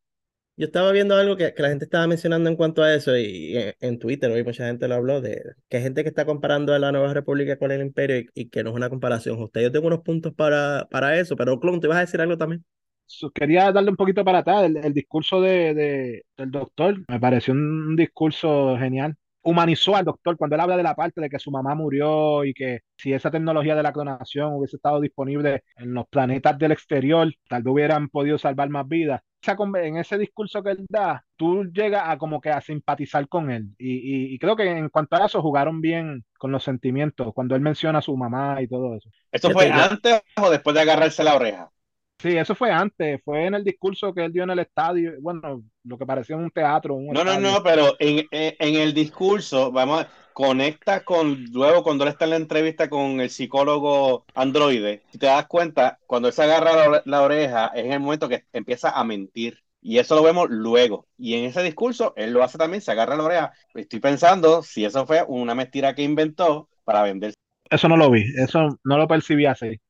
Yo 0.57 0.67
estaba 0.67 0.91
viendo 0.91 1.15
algo 1.15 1.37
que, 1.37 1.55
que, 1.55 1.63
la 1.63 1.69
gente 1.69 1.85
estaba 1.85 2.09
mencionando 2.09 2.51
en 2.51 2.57
cuanto 2.57 2.83
a 2.83 2.93
eso 2.93 3.17
y, 3.17 3.55
en, 3.79 3.99
Twitter 4.01 4.29
hoy 4.29 4.43
mucha 4.43 4.67
gente 4.67 4.89
lo 4.89 4.97
habló 4.97 5.21
de 5.21 5.41
que 5.69 5.77
hay 5.77 5.85
gente 5.85 6.03
que 6.03 6.09
está 6.09 6.25
comparando 6.25 6.75
a 6.75 6.81
la 6.81 6.91
Nueva 6.91 7.15
República 7.15 7.57
con 7.57 7.71
el 7.71 7.81
Imperio 7.81 8.29
y, 8.35 8.49
que 8.49 8.65
no 8.65 8.71
es 8.71 8.77
una 8.77 8.91
comparación 8.91 9.41
Usted, 9.41 9.61
Yo 9.61 9.71
tengo 9.71 9.87
unos 9.87 10.01
puntos 10.01 10.35
para, 10.35 10.89
para 10.91 11.17
eso, 11.17 11.37
pero 11.37 11.61
Clon, 11.61 11.79
¿te 11.79 11.87
vas 11.87 11.99
a 11.99 12.07
decir 12.07 12.21
algo 12.21 12.37
también? 12.37 12.65
Quería 13.33 13.71
darle 13.71 13.91
un 13.91 13.97
poquito 13.97 14.25
para 14.25 14.39
atrás. 14.39 14.65
El, 14.65 14.93
discurso 14.95 15.41
de, 15.41 15.75
de, 15.75 16.25
del 16.37 16.51
doctor 16.51 16.97
me 17.07 17.21
pareció 17.21 17.55
un 17.55 17.95
discurso 17.95 18.77
genial 18.81 19.17
humanizó 19.43 19.97
al 19.97 20.05
doctor 20.05 20.37
cuando 20.37 20.57
él 20.57 20.61
habla 20.61 20.77
de 20.77 20.83
la 20.83 20.95
parte 20.95 21.21
de 21.21 21.31
que 21.31 21.39
su 21.39 21.51
mamá 21.51 21.75
murió 21.75 22.45
y 22.45 22.53
que 22.55 22.81
si 22.97 23.13
esa 23.13 23.31
tecnología 23.31 23.75
de 23.75 23.83
la 23.83 23.93
clonación 23.93 24.55
hubiese 24.55 24.77
estado 24.77 25.01
disponible 25.01 25.65
en 25.77 25.95
los 25.95 26.07
planetas 26.09 26.59
del 26.59 26.73
exterior, 26.73 27.33
tal 27.49 27.63
vez 27.63 27.73
hubieran 27.73 28.09
podido 28.09 28.39
salvar 28.39 28.69
más 28.69 28.87
vidas. 28.87 29.23
En 29.43 29.97
ese 29.97 30.19
discurso 30.19 30.63
que 30.63 30.73
él 30.73 30.87
da, 30.91 31.25
tú 31.37 31.65
llegas 31.73 32.03
a 32.07 32.19
como 32.19 32.43
que 32.43 32.51
a 32.51 32.61
simpatizar 32.61 33.27
con 33.27 33.51
él. 33.51 33.69
Y, 33.79 34.35
y, 34.35 34.39
creo 34.39 34.55
que 34.55 34.71
en 34.71 34.91
cuanto 34.91 35.17
a 35.17 35.25
eso 35.25 35.41
jugaron 35.41 35.81
bien 35.81 36.25
con 36.39 36.53
los 36.53 36.63
sentimientos, 36.63 37.33
cuando 37.35 37.55
él 37.55 37.63
menciona 37.63 38.01
a 38.01 38.03
su 38.03 38.15
mamá 38.17 38.61
y 38.61 38.69
todo 38.69 38.95
eso. 38.97 39.09
¿Esto 39.33 39.51
fue 39.51 39.71
antes 39.73 40.21
o 40.37 40.51
después 40.51 40.75
de 40.75 40.83
agarrarse 40.83 41.25
la 41.25 41.37
oreja? 41.37 41.71
Sí, 42.21 42.37
eso 42.37 42.55
fue 42.55 42.71
antes, 42.71 43.23
fue 43.25 43.47
en 43.47 43.55
el 43.55 43.65
discurso 43.65 44.13
que 44.13 44.27
él 44.27 44.33
dio 44.33 44.43
en 44.43 44.51
el 44.51 44.59
estadio, 44.59 45.13
bueno, 45.21 45.63
lo 45.85 45.97
que 45.97 46.05
parecía 46.05 46.37
un 46.37 46.51
teatro. 46.51 46.99
no, 47.01 47.25
no, 47.25 47.41
no, 47.41 47.63
pero 47.63 47.97
en, 47.99 48.27
en, 48.31 48.75
el 48.75 48.93
discurso, 48.93 49.73
vamos, 49.73 50.05
conecta 50.35 51.03
con, 51.03 51.45
luego 51.47 51.83
cuando 51.83 52.05
él 52.05 52.11
está 52.11 52.25
en 52.25 52.31
la 52.31 52.37
entrevista 52.37 52.91
con 52.91 53.23
el 53.23 53.31
psicólogo 53.31 54.27
androide, 54.35 55.03
si 55.11 55.17
te 55.17 55.27
das 55.27 55.47
cuenta, 55.47 55.99
cuando 56.07 56.29
él 56.29 56.35
se 56.35 56.43
agarra 56.43 57.03
la, 57.07 57.23
oreja, 57.23 57.69
es 57.69 57.87
el 57.87 58.01
momento 58.01 58.29
que 58.29 58.45
empieza 58.53 58.91
a 58.91 59.03
mentir. 59.03 59.63
Y 59.81 59.97
eso 59.97 60.15
lo 60.15 60.23
vemos 60.23 60.51
luego. 60.51 61.07
Y 61.17 61.37
en 61.37 61.47
ese 61.47 61.63
discurso, 61.63 62.13
él 62.17 62.33
lo 62.33 62.43
hace 62.43 62.59
también, 62.59 62.83
se 62.83 62.91
agarra 62.91 63.17
la 63.17 63.25
oreja. 63.25 63.53
Estoy 63.75 63.99
pensando 64.01 64.63
si 64.63 64.85
eso 64.85 65.07
fue 65.07 65.25
una 65.27 65.55
mentira 65.55 65.95
que 65.95 66.03
inventó 66.03 66.69
para 66.85 67.03
vender. 67.03 67.33
Eso 67.71 67.89
no 67.89 67.97
lo 67.97 68.11
vi, 68.11 68.25
eso 68.37 68.79
no 68.85 68.99
lo 68.99 69.09
percibí 69.09 69.47
así. 69.47 69.81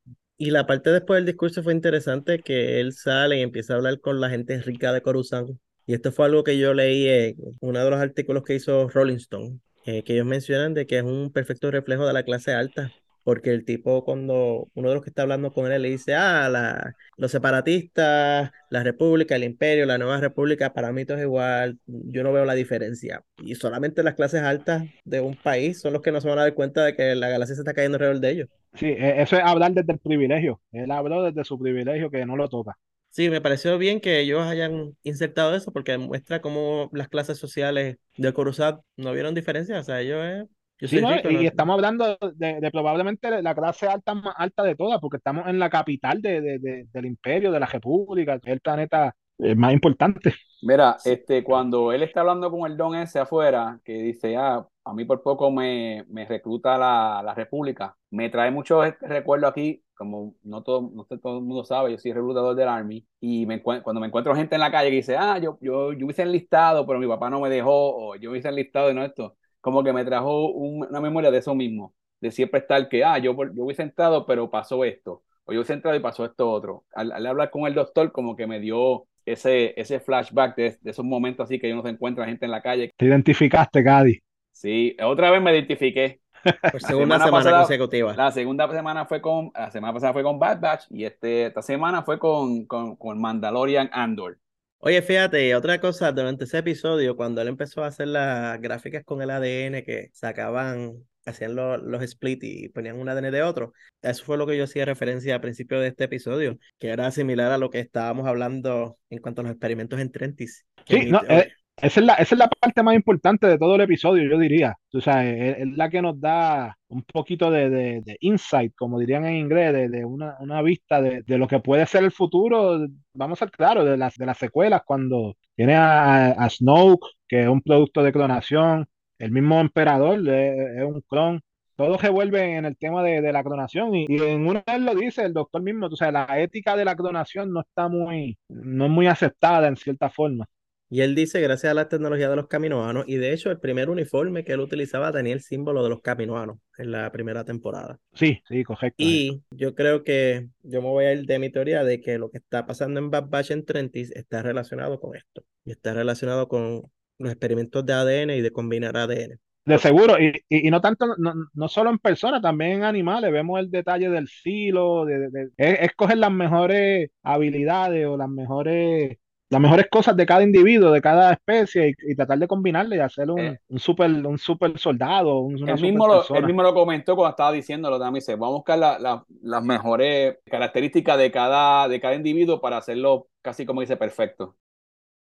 Y 0.43 0.53
la 0.53 0.67
parte 0.67 0.89
después 0.89 1.19
del 1.19 1.27
discurso 1.27 1.63
fue 1.63 1.75
interesante 1.75 2.39
que 2.39 2.81
él 2.81 2.95
sale 2.95 3.39
y 3.39 3.43
empieza 3.43 3.75
a 3.75 3.77
hablar 3.77 4.01
con 4.01 4.23
la 4.23 4.31
gente 4.31 4.59
rica 4.63 4.91
de 4.91 5.03
Coruscant. 5.03 5.51
Y 5.85 5.93
esto 5.93 6.13
fue 6.13 6.25
algo 6.25 6.45
que 6.45 6.57
yo 6.57 6.73
leí 6.73 7.07
en 7.09 7.37
uno 7.61 7.85
de 7.85 7.91
los 7.91 8.01
artículos 8.01 8.43
que 8.43 8.55
hizo 8.55 8.89
Rolling 8.89 9.17
Stone, 9.17 9.61
eh, 9.85 10.03
que 10.03 10.15
ellos 10.15 10.25
mencionan 10.25 10.73
de 10.73 10.87
que 10.87 10.97
es 10.97 11.05
un 11.05 11.31
perfecto 11.31 11.71
reflejo 11.71 12.07
de 12.07 12.15
la 12.15 12.23
clase 12.23 12.55
alta 12.55 12.91
porque 13.25 13.51
el 13.51 13.65
tipo 13.65 14.05
cuando 14.05 14.69
uno 14.75 14.89
de 14.89 14.95
los 14.95 15.03
que 15.03 15.11
está 15.11 15.23
hablando 15.23 15.53
con 15.53 15.71
él 15.71 15.83
le 15.83 15.91
dice, 15.91 16.15
ah, 16.15 16.49
la, 16.49 16.95
los 17.17 17.31
separatistas, 17.31 18.51
la 18.71 18.83
república, 18.83 19.37
el 19.37 19.45
imperio, 19.45 19.87
la 19.87 19.99
nueva 19.99 20.21
república, 20.21 20.73
para 20.73 20.93
mí 20.93 21.05
todo 21.05 21.19
es 21.19 21.25
igual, 21.25 21.79
yo 21.87 22.23
no 22.23 22.33
veo 22.33 22.45
la 22.45 22.55
diferencia. 22.55 23.23
Y 23.43 23.55
solamente 23.55 24.03
las 24.03 24.15
clases 24.15 24.43
altas 24.43 24.85
de 25.05 25.21
un 25.21 25.37
país 25.37 25.81
son 25.81 25.93
los 25.93 26.03
que 26.03 26.13
no 26.13 26.21
se 26.21 26.29
van 26.29 26.39
a 26.39 26.43
dar 26.43 26.55
cuenta 26.55 26.85
de 26.85 26.95
que 26.95 27.15
la 27.15 27.29
galaxia 27.29 27.55
se 27.57 27.63
está 27.63 27.75
cayendo 27.75 27.97
alrededor 27.97 28.21
de 28.21 28.31
ellos. 28.31 28.49
Sí, 28.75 28.87
e, 28.87 29.23
eso 29.23 29.37
es 29.37 29.43
hablar 29.45 29.73
desde 29.73 29.93
el 29.93 29.99
privilegio. 29.99 30.61
Él 30.73 30.91
habló 30.91 31.23
desde 31.23 31.45
su 31.45 31.59
privilegio 31.59 32.11
que 32.11 32.25
no 32.27 32.37
lo 32.37 32.49
toca. 32.49 32.79
Sí, 33.11 33.29
me 33.29 33.41
pareció 33.41 33.77
bien 33.77 34.01
que 34.01 34.21
ellos 34.21 34.43
hayan 34.43 34.97
insertado 35.03 35.57
eso 35.57 35.73
porque 35.73 35.99
muestra 35.99 36.41
cómo 36.41 36.89
las 36.93 37.09
clases 37.09 37.39
sociales 37.39 37.97
de 38.17 38.33
Coruscant 38.33 38.81
no 38.97 39.13
vieron 39.13 39.35
diferencia. 39.35 39.81
O 39.81 39.83
sea, 39.83 40.01
ellos 40.01 40.25
eh, 40.25 40.47
y 40.81 41.47
estamos 41.47 41.75
hablando 41.75 42.17
de, 42.35 42.71
probablemente 42.73 43.43
la 43.43 43.55
clase 43.55 43.87
alta 43.87 44.15
más 44.15 44.35
alta 44.37 44.63
de 44.63 44.75
todas, 44.77 45.01
porque 45.01 45.19
estamos 45.19 45.47
en 45.47 45.59
la 45.59 45.71
capital 45.71 46.23
de, 46.23 46.59
del 46.93 47.07
imperio, 47.07 47.53
de 47.53 47.61
la 47.61 47.67
república, 47.67 48.41
el 48.43 48.61
planeta 48.61 49.15
eh, 49.39 49.55
más 49.55 49.73
importante. 49.73 50.35
Mira, 50.63 50.97
este, 51.05 51.43
cuando 51.43 51.93
él 51.93 52.03
está 52.03 52.21
hablando 52.21 52.51
con 52.51 52.71
el 52.71 52.77
don 52.77 52.95
ese 52.95 53.19
afuera, 53.19 53.81
que 53.85 53.95
dice, 53.95 54.37
ah, 54.37 54.67
a 54.85 54.95
mí 54.95 55.05
por 55.05 55.23
poco 55.23 55.51
me, 55.51 56.05
me 56.09 56.27
recluta 56.27 56.77
la, 56.77 57.23
la 57.25 57.35
república, 57.35 57.97
me 58.11 58.29
trae 58.29 58.51
mucho 58.51 58.83
recuerdo 59.01 59.47
aquí, 59.47 59.83
como 59.95 60.35
no 60.43 60.63
todo, 60.63 60.91
no 60.95 61.05
todo 61.05 61.39
el 61.39 61.45
mundo 61.45 61.65
sabe, 61.65 61.91
yo 61.91 61.99
soy 61.99 62.13
reclutador 62.13 62.55
del 62.55 62.69
Army, 62.69 63.07
y 63.21 63.47
me, 63.47 63.63
cuando 63.63 64.01
me 64.01 64.07
encuentro 64.07 64.35
gente 64.35 64.55
en 64.55 64.61
la 64.61 64.71
calle 64.71 64.91
que 64.91 64.97
dice, 64.97 65.17
ah, 65.17 65.39
yo, 65.39 65.59
yo, 65.61 65.93
yo 65.93 66.07
hubiese 66.07 66.23
enlistado, 66.23 66.87
pero 66.87 66.99
mi 66.99 67.07
papá 67.07 67.31
no 67.31 67.41
me 67.41 67.49
dejó, 67.49 67.97
o 67.97 68.17
yo 68.17 68.31
hubiese 68.31 68.49
enlistado 68.49 68.91
y 68.91 68.95
no 68.95 69.05
esto 69.05 69.37
como 69.61 69.83
que 69.85 69.93
me 69.93 70.05
trajo 70.05 70.51
una 70.53 71.01
memoria 71.01 71.31
de 71.31 71.39
eso 71.39 71.55
mismo, 71.55 71.95
de 72.21 72.31
siempre 72.31 72.61
estar 72.61 72.89
que, 72.89 73.05
ah, 73.05 73.19
yo, 73.19 73.35
yo 73.55 73.65
hubiese 73.65 73.83
entrado, 73.83 74.27
pero 74.27 74.51
pasó 74.51 74.85
esto, 74.85 75.23
o 75.45 75.53
yo 75.53 75.61
hubiese 75.61 75.75
entrado 75.75 75.97
y 75.97 76.01
pasó 76.01 76.25
esto 76.25 76.51
otro. 76.51 76.85
Al, 76.95 77.27
hablar 77.27 77.51
con 77.51 77.67
el 77.67 77.75
doctor, 77.75 78.13
como 78.13 78.37
que 78.37 78.47
me 78.47 78.61
dio 78.61 79.07
ese, 79.25 79.79
ese 79.81 80.01
flashback 80.01 80.57
de, 80.57 80.79
de 80.81 80.91
esos 80.91 81.05
momentos 81.05 81.45
así 81.45 81.59
que 81.59 81.73
uno 81.73 81.83
se 81.83 81.91
encuentra 81.91 82.27
gente 82.27 82.45
en 82.45 82.51
la 82.51 82.63
calle. 82.63 82.91
Te 82.97 83.07
identificaste, 83.07 83.83
Gadi. 83.83 84.21
Sí, 84.53 84.97
otra 85.03 85.31
vez 85.31 85.41
me 85.41 85.53
identifiqué. 85.53 86.21
Por 86.43 86.81
segunda 86.81 87.17
semana 87.17 87.25
semana, 87.27 87.31
pasada- 87.31 87.59
consecutiva. 87.59 88.15
La 88.15 88.31
segunda 88.33 88.69
semana 88.71 89.07
fue 89.07 89.21
con, 89.21 89.51
la 89.55 89.71
semana 89.71 89.93
pasada 89.93 90.13
fue 90.13 90.23
con 90.23 90.39
Bad 90.39 90.61
Batch 90.61 90.85
y 90.91 91.05
este, 91.05 91.47
esta 91.47 91.63
semana 91.63 92.03
fue 92.03 92.19
con, 92.19 92.65
con, 92.67 92.97
con 92.97 93.21
Mandalorian 93.21 93.91
Andor. 93.93 94.39
Oye, 94.83 95.03
fíjate, 95.03 95.55
otra 95.55 95.79
cosa, 95.81 96.11
durante 96.13 96.45
ese 96.45 96.59
episodio, 96.59 97.15
cuando 97.17 97.43
él 97.43 97.49
empezó 97.49 97.85
a 97.85 97.89
hacer 97.89 98.09
las 98.09 98.59
gráficas 98.61 99.05
con 99.05 99.21
el 99.21 99.31
ADN 99.31 99.85
que 99.85 100.09
sacaban, 100.15 101.05
hacían 101.27 101.55
lo- 101.55 101.77
los 101.77 102.03
split 102.03 102.43
y 102.45 102.69
ponían 102.71 102.99
un 102.99 103.09
ADN 103.09 103.31
de 103.31 103.43
otro, 103.43 103.75
eso 104.01 104.25
fue 104.25 104.39
lo 104.39 104.47
que 104.47 104.57
yo 104.57 104.65
hacía 104.65 104.87
referencia 104.87 105.35
al 105.35 105.41
principio 105.43 105.79
de 105.81 105.89
este 105.89 106.05
episodio, 106.05 106.59
que 106.79 106.89
era 106.89 107.11
similar 107.11 107.53
a 107.53 107.59
lo 107.59 107.69
que 107.71 107.81
estábamos 107.81 108.27
hablando 108.27 108.99
en 109.11 109.19
cuanto 109.21 109.43
a 109.43 109.45
los 109.45 109.53
experimentos 109.53 110.01
en 110.01 110.11
Trentis. 110.13 110.67
Sí, 110.87 111.05
no, 111.11 111.23
eh, 111.29 111.53
esa 111.83 112.01
es 112.01 112.07
la, 112.07 112.15
esa 112.15 112.35
es 112.35 112.39
la 112.39 112.49
parte 112.49 112.83
más 112.83 112.95
importante 112.95 113.47
de 113.47 113.59
todo 113.59 113.75
el 113.75 113.81
episodio, 113.83 114.29
yo 114.31 114.39
diría. 114.39 114.77
Tú 114.91 115.01
sabes, 115.01 115.59
es, 115.59 115.77
la 115.77 115.89
que 115.91 116.03
nos 116.03 116.21
da 116.21 116.77
un 116.89 117.03
poquito 117.03 117.51
de, 117.51 117.71
de- 117.71 118.17
insight, 118.21 118.75
como 118.77 118.99
dirían 118.99 119.25
en 119.25 119.37
inglés, 119.37 119.73
de, 119.73 119.89
de 119.89 120.05
una, 120.05 120.37
una 120.41 120.63
vista 120.63 121.01
de, 121.01 121.25
lo 121.39 121.49
que 121.49 121.61
puede 121.61 121.87
ser 121.87 122.05
el 122.05 122.13
futuro. 122.13 122.87
Vamos 123.15 123.41
a 123.41 123.45
ser 123.47 123.51
claros, 123.51 123.87
de 123.87 123.97
las, 123.97 124.15
de 124.17 124.27
las 124.27 124.39
secuelas, 124.39 124.83
cuando 124.85 125.37
tiene 125.57 125.75
a, 125.75 126.33
a 126.33 126.51
Snoke, 126.51 127.07
que 127.29 127.41
es 127.41 127.49
un 127.49 127.63
producto 127.63 128.03
de 128.03 128.13
clonación, 128.13 128.87
el 129.21 129.33
mismo 129.33 129.61
emperador 129.61 130.27
es, 130.29 130.83
un 130.83 131.03
clon. 131.03 131.41
Todo 131.77 131.99
se 131.99 132.11
vuelve 132.11 132.57
en 132.57 132.65
el 132.65 132.77
tema 132.77 133.03
de, 133.03 133.33
la 133.33 133.43
clonación 133.43 133.95
y, 133.95 134.07
en 134.11 134.47
una 134.47 134.63
vez 134.67 134.81
lo 134.81 134.95
dice 134.95 135.23
el 135.23 135.33
doctor 135.33 135.63
mismo, 135.63 135.89
tú 135.89 135.97
sabes, 135.97 136.15
la 136.15 136.41
ética 136.41 136.77
de 136.77 136.85
la 136.85 136.95
clonación 136.97 137.53
no 137.53 137.61
está 137.61 137.89
muy, 137.89 138.39
no 138.49 138.87
es 138.87 138.91
muy 138.91 139.07
aceptada 139.07 139.69
en 139.69 139.77
cierta 139.77 140.11
forma. 140.11 140.47
Y 140.93 141.03
él 141.03 141.15
dice, 141.15 141.41
gracias 141.41 141.71
a 141.71 141.75
la 141.75 141.89
tecnología 141.89 142.29
de 142.29 142.35
los 142.37 142.49
caminoanos, 142.49 143.05
y 143.07 143.17
de 143.17 143.33
hecho 143.33 143.51
el 143.51 143.61
primer 143.61 143.89
uniforme 143.91 144.45
que 144.45 144.53
él 144.53 144.61
utilizaba 144.61 145.13
tenía 145.13 145.33
el 145.35 145.41
símbolo 145.41 145.85
de 145.85 145.89
los 145.89 146.01
caminoanos 146.03 146.59
en 146.79 146.91
la 146.91 147.11
primera 147.13 147.45
temporada. 147.45 147.99
Sí, 148.13 148.43
sí, 148.49 148.65
correcto. 148.65 148.97
Y 148.99 149.41
yo 149.53 149.75
creo 149.77 150.03
que 150.03 150.49
yo 150.63 150.83
me 150.83 150.89
voy 150.89 151.05
a 151.05 151.13
ir 151.13 151.27
de 151.27 151.39
mi 151.39 151.49
teoría 151.51 151.85
de 151.85 152.01
que 152.01 152.19
lo 152.19 152.31
que 152.31 152.39
está 152.39 152.67
pasando 152.67 152.99
en 152.99 153.11
Bad 153.11 153.29
Batch 153.29 153.53
en 153.53 153.65
Trentis 153.65 154.11
está 154.11 154.43
relacionado 154.43 154.99
con 154.99 155.15
esto. 155.17 155.45
Y 155.65 155.71
está 155.71 155.95
relacionado 155.95 156.49
con 156.49 156.83
los 157.19 157.31
experimentos 157.33 157.87
de 157.87 157.93
ADN 157.93 158.31
y 158.31 158.41
de 158.41 158.51
combinar 158.51 158.97
ADN. 158.97 159.39
De 159.67 159.79
seguro, 159.79 160.19
y, 160.19 160.33
y, 160.49 160.67
y 160.67 160.71
no 160.71 160.81
tanto, 160.81 161.07
no, 161.19 161.35
no 161.53 161.69
solo 161.69 161.91
en 161.91 161.99
personas, 161.99 162.41
también 162.43 162.73
en 162.79 162.83
animales. 162.85 163.31
Vemos 163.31 163.61
el 163.61 163.71
detalle 163.71 164.09
del 164.09 164.27
silo, 164.27 165.05
de, 165.05 165.19
de- 165.19 165.29
de- 165.31 165.51
es, 165.59 165.79
es 165.83 165.91
coger 165.95 166.17
las 166.19 166.33
mejores 166.33 167.11
habilidades 167.23 168.07
o 168.07 168.17
las 168.17 168.29
mejores, 168.29 169.19
las 169.51 169.61
mejores 169.61 169.87
cosas 169.91 170.17
de 170.17 170.27
cada 170.27 170.43
individuo, 170.45 170.93
de 170.93 171.03
cada 171.03 171.33
especie, 171.33 171.89
y, 171.91 172.13
y 172.13 172.15
tratar 172.17 172.39
de 172.39 172.47
combinarle 172.49 172.97
y 172.97 173.01
hacer 173.01 173.31
un, 173.31 173.41
Eh. 173.41 173.59
un 173.69 173.79
super, 173.81 174.09
un 174.11 174.39
super 174.39 174.79
soldado, 174.79 175.41
un- 175.41 175.69
Él 175.69 175.81
mismo, 175.83 176.07
lo, 176.07 176.25
él 176.37 176.47
mismo 176.47 176.63
lo 176.63 176.73
comentó 176.73 177.17
cuando 177.17 177.31
estaba 177.31 177.53
diciéndolo 177.53 177.99
también. 177.99 178.21
Dice, 178.21 178.37
vamos 178.37 178.49
a 178.55 178.57
buscar 178.59 178.79
la- 178.79 178.99
la- 179.01 179.25
las 179.43 179.63
mejores 179.65 180.39
características 180.47 181.19
de 181.19 181.31
cada, 181.33 181.89
de 181.89 182.01
cada 182.01 182.15
individuo 182.15 182.61
para 182.61 182.77
hacerlo 182.79 183.29
casi 183.43 183.67
como 183.67 183.81
dice 183.81 183.97
perfecto. 183.97 184.57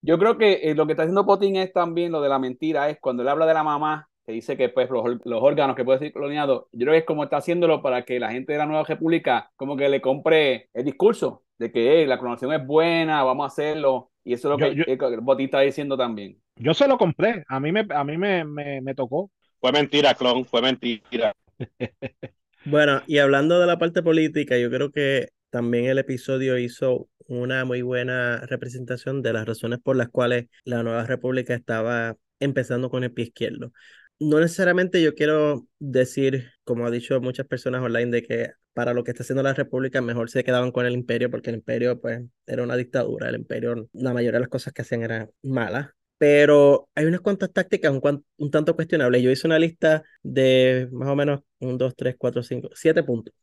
Yo 0.01 0.17
creo 0.19 0.37
que 0.37 0.53
eh, 0.63 0.75
lo 0.75 0.85
que 0.85 0.93
está 0.93 1.03
haciendo 1.03 1.25
Potín 1.25 1.55
es 1.55 1.71
también 1.73 2.11
lo 2.11 2.21
de 2.21 2.29
la 2.29 2.39
mentira, 2.39 2.89
es 2.89 2.99
cuando 2.99 3.23
él 3.23 3.29
habla 3.29 3.45
de 3.45 3.53
la 3.53 3.63
mamá, 3.63 4.09
que 4.25 4.33
dice 4.33 4.55
que 4.57 4.69
pues, 4.69 4.89
los, 4.89 5.03
los 5.25 5.41
órganos 5.43 5.75
que 5.75 5.83
puede 5.85 5.99
ser 5.99 6.13
clonado, 6.13 6.67
yo 6.71 6.79
creo 6.85 6.93
que 6.93 6.99
es 6.99 7.05
como 7.05 7.23
está 7.25 7.37
haciéndolo 7.37 7.81
para 7.81 8.03
que 8.05 8.19
la 8.19 8.31
gente 8.31 8.53
de 8.53 8.59
la 8.59 8.65
Nueva 8.65 8.83
República 8.85 9.51
como 9.57 9.75
que 9.77 9.89
le 9.89 10.01
compre 10.01 10.69
el 10.73 10.85
discurso 10.85 11.43
de 11.57 11.71
que 11.71 12.03
"Eh, 12.03 12.07
la 12.07 12.19
clonación 12.19 12.53
es 12.53 12.65
buena, 12.65 13.23
vamos 13.23 13.43
a 13.45 13.47
hacerlo. 13.47 14.11
Y 14.23 14.33
eso 14.33 14.53
es 14.53 14.59
lo 14.59 14.73
Yo- 14.73 14.85
que 14.85 14.91
eh, 14.93 14.97
Potín 15.25 15.45
está 15.45 15.59
diciendo 15.61 15.97
también. 15.97 16.37
Yo 16.55 16.73
se 16.73 16.87
lo 16.87 16.97
compré, 16.97 17.43
a 17.47 17.59
mí 17.59 17.71
me, 17.71 17.85
a 17.89 18.03
mí 18.03 18.17
me, 18.17 18.45
me, 18.45 18.81
me 18.81 18.95
tocó. 18.95 19.31
Fue 19.59 19.71
mentira, 19.71 20.13
clon, 20.13 20.45
fue 20.45 20.61
mentira. 20.61 21.33
Bueno, 22.65 23.01
y 23.07 23.17
hablando 23.17 23.59
de 23.59 23.67
la 23.67 23.77
parte 23.77 24.01
política, 24.01 24.57
yo 24.57 24.69
creo 24.69 24.91
que 24.91 25.29
también 25.49 25.85
el 25.85 25.97
episodio 25.99 26.57
hizo 26.57 27.09
una 27.27 27.65
muy 27.65 27.81
buena 27.81 28.39
representación 28.47 29.21
de 29.21 29.33
las 29.33 29.45
razones 29.45 29.79
por 29.79 29.95
las 29.97 30.09
cuales 30.09 30.47
la 30.63 30.81
Nueva 30.83 31.05
República 31.05 31.53
estaba 31.53 32.15
empezando 32.39 32.89
con 32.89 33.03
el 33.03 33.11
pie 33.13 33.25
izquierdo. 33.25 33.73
No 34.19 34.39
necesariamente 34.39 35.01
yo 35.01 35.15
quiero 35.15 35.67
decir, 35.79 36.51
como 36.63 36.85
ha 36.85 36.91
dicho 36.91 37.19
muchas 37.19 37.45
personas 37.45 37.81
online, 37.81 38.11
de 38.11 38.23
que 38.23 38.51
para 38.73 38.93
lo 38.93 39.03
que 39.03 39.11
está 39.11 39.23
haciendo 39.23 39.43
la 39.43 39.53
República 39.53 40.01
mejor 40.01 40.29
se 40.29 40.43
quedaban 40.43 40.71
con 40.71 40.85
el 40.85 40.93
imperio, 40.93 41.29
porque 41.29 41.49
el 41.49 41.57
imperio 41.57 41.99
pues 41.99 42.21
era 42.45 42.63
una 42.63 42.75
dictadura, 42.77 43.29
el 43.29 43.35
imperio, 43.35 43.89
la 43.93 44.13
mayoría 44.13 44.37
de 44.37 44.41
las 44.41 44.49
cosas 44.49 44.73
que 44.73 44.81
hacían 44.81 45.03
eran 45.03 45.29
malas. 45.41 45.89
Pero 46.17 46.89
hay 46.95 47.05
unas 47.05 47.19
cuantas 47.21 47.51
tácticas 47.51 47.91
un, 47.91 48.25
un 48.37 48.51
tanto 48.51 48.75
cuestionables. 48.75 49.21
Yo 49.21 49.29
hice 49.31 49.45
una 49.47 49.59
lista 49.59 50.03
de 50.21 50.87
más 50.91 51.09
o 51.09 51.15
menos 51.15 51.41
un, 51.59 51.77
dos, 51.77 51.93
tres, 51.95 52.15
cuatro, 52.17 52.43
cinco, 52.43 52.69
siete 52.73 53.03
puntos. 53.03 53.33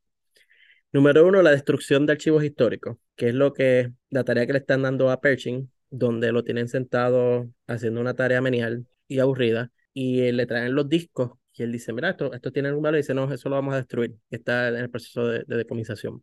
Número 0.92 1.26
uno, 1.26 1.42
la 1.42 1.50
destrucción 1.50 2.06
de 2.06 2.12
archivos 2.12 2.42
históricos, 2.42 2.96
que 3.16 3.28
es 3.28 3.34
lo 3.34 3.52
que, 3.52 3.92
la 4.08 4.24
tarea 4.24 4.46
que 4.46 4.52
le 4.54 4.58
están 4.60 4.82
dando 4.82 5.10
a 5.10 5.20
Pershing, 5.20 5.70
donde 5.90 6.32
lo 6.32 6.42
tienen 6.42 6.68
sentado 6.68 7.48
haciendo 7.66 8.00
una 8.00 8.14
tarea 8.14 8.40
menial 8.40 8.86
y 9.06 9.20
aburrida, 9.20 9.70
y 9.92 10.20
eh, 10.22 10.32
le 10.32 10.46
traen 10.46 10.74
los 10.74 10.88
discos, 10.88 11.32
y 11.54 11.62
él 11.62 11.72
dice, 11.72 11.92
mira, 11.92 12.10
esto, 12.10 12.32
esto 12.32 12.52
tiene 12.52 12.72
un 12.72 12.82
valor, 12.82 12.98
y 12.98 13.02
dice, 13.02 13.14
no, 13.14 13.32
eso 13.32 13.48
lo 13.48 13.56
vamos 13.56 13.74
a 13.74 13.78
destruir, 13.78 14.16
está 14.30 14.68
en 14.68 14.76
el 14.76 14.90
proceso 14.90 15.26
de, 15.26 15.44
de 15.46 15.56
decomisación. 15.56 16.22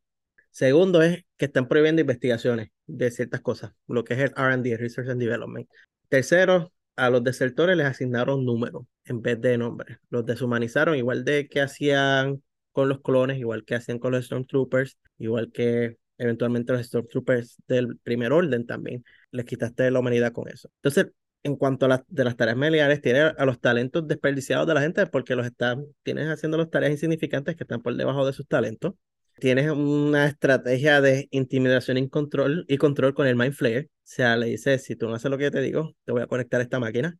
Segundo 0.51 1.01
es 1.03 1.23
que 1.37 1.45
están 1.45 1.67
prohibiendo 1.67 2.01
investigaciones 2.01 2.69
de 2.87 3.11
ciertas 3.11 3.41
cosas, 3.41 3.73
lo 3.87 4.03
que 4.03 4.15
es 4.15 4.19
el 4.21 4.33
R&D, 4.35 4.77
Research 4.77 5.09
and 5.09 5.21
Development. 5.21 5.69
Tercero, 6.09 6.71
a 6.95 7.09
los 7.09 7.23
desertores 7.23 7.77
les 7.77 7.85
asignaron 7.85 8.43
números 8.43 8.85
en 9.05 9.21
vez 9.21 9.39
de 9.39 9.57
nombres. 9.57 9.99
Los 10.09 10.25
deshumanizaron 10.25 10.95
igual 10.95 11.23
de 11.23 11.47
que 11.47 11.61
hacían 11.61 12.43
con 12.71 12.89
los 12.89 13.01
clones, 13.01 13.37
igual 13.37 13.63
que 13.65 13.75
hacían 13.75 13.99
con 13.99 14.11
los 14.11 14.25
Stormtroopers, 14.25 14.97
igual 15.19 15.51
que 15.51 15.97
eventualmente 16.17 16.73
los 16.73 16.85
Stormtroopers 16.87 17.57
del 17.67 17.97
primer 17.99 18.31
orden 18.33 18.65
también. 18.65 19.05
Les 19.31 19.45
quitaste 19.45 19.89
la 19.91 19.99
humanidad 19.99 20.31
con 20.31 20.47
eso. 20.49 20.69
Entonces, 20.77 21.13
en 21.43 21.55
cuanto 21.55 21.85
a 21.85 21.89
las 21.89 22.01
de 22.07 22.23
las 22.23 22.35
tareas 22.35 22.57
miliares, 22.57 23.01
tiene 23.01 23.19
a 23.21 23.45
los 23.45 23.59
talentos 23.59 24.07
desperdiciados 24.07 24.67
de 24.67 24.73
la 24.73 24.81
gente 24.81 25.05
porque 25.07 25.35
los 25.35 25.45
están, 25.45 25.85
tienes 26.03 26.27
haciendo 26.27 26.57
las 26.57 26.69
tareas 26.69 26.91
insignificantes 26.91 27.55
que 27.55 27.63
están 27.63 27.81
por 27.81 27.95
debajo 27.95 28.25
de 28.25 28.33
sus 28.33 28.47
talentos. 28.47 28.93
Tienes 29.39 29.69
una 29.69 30.25
estrategia 30.25 30.99
de 30.99 31.27
intimidación 31.29 31.97
y 31.97 32.09
control, 32.09 32.65
y 32.67 32.77
control 32.77 33.13
con 33.13 33.27
el 33.27 33.35
Mind 33.35 33.53
Flayer. 33.53 33.85
O 33.85 33.89
sea, 34.03 34.35
le 34.35 34.47
dices, 34.47 34.83
si 34.83 34.95
tú 34.95 35.07
no 35.07 35.15
haces 35.15 35.29
lo 35.29 35.37
que 35.37 35.51
te 35.51 35.61
digo, 35.61 35.95
te 36.05 36.11
voy 36.11 36.23
a 36.23 36.27
conectar 36.27 36.59
a 36.59 36.63
esta 36.63 36.79
máquina. 36.79 37.17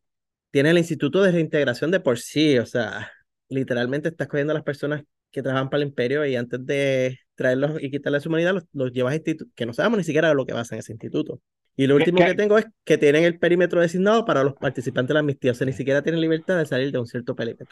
Tienes 0.50 0.70
el 0.70 0.78
Instituto 0.78 1.22
de 1.22 1.30
Reintegración 1.30 1.90
de 1.90 2.00
por 2.00 2.18
sí, 2.18 2.58
o 2.58 2.66
sea, 2.66 3.12
literalmente 3.48 4.08
estás 4.08 4.28
cogiendo 4.28 4.52
a 4.52 4.54
las 4.54 4.64
personas 4.64 5.04
que 5.30 5.42
trabajan 5.42 5.70
para 5.70 5.82
el 5.82 5.88
imperio 5.88 6.24
y 6.26 6.36
antes 6.36 6.64
de 6.64 7.18
traerlos 7.34 7.82
y 7.82 7.90
quitarles 7.90 8.22
su 8.22 8.28
humanidad, 8.28 8.64
los, 8.72 8.92
llevas 8.92 9.12
a 9.12 9.16
institutos 9.16 9.52
que 9.54 9.66
no 9.66 9.72
sabemos 9.72 9.98
ni 9.98 10.04
siquiera 10.04 10.32
lo 10.34 10.46
que 10.46 10.54
va 10.54 10.62
a 10.62 10.66
en 10.70 10.78
ese 10.78 10.92
instituto. 10.92 11.40
Y 11.78 11.86
lo 11.86 11.94
¿Qué- 11.94 12.00
último 12.02 12.18
que 12.18 12.34
tengo 12.34 12.58
es 12.58 12.66
que 12.84 12.98
tienen 12.98 13.24
el 13.24 13.38
perímetro 13.38 13.80
designado 13.80 14.24
para 14.24 14.42
los 14.44 14.54
participantes 14.54 15.08
de 15.08 15.14
la 15.14 15.20
amnistía, 15.20 15.52
o 15.52 15.54
sea, 15.54 15.66
ni 15.66 15.72
siquiera 15.72 16.02
tienen 16.02 16.20
libertad 16.20 16.58
de 16.58 16.66
salir 16.66 16.92
de 16.92 16.98
un 16.98 17.06
cierto 17.06 17.36
perímetro. 17.36 17.68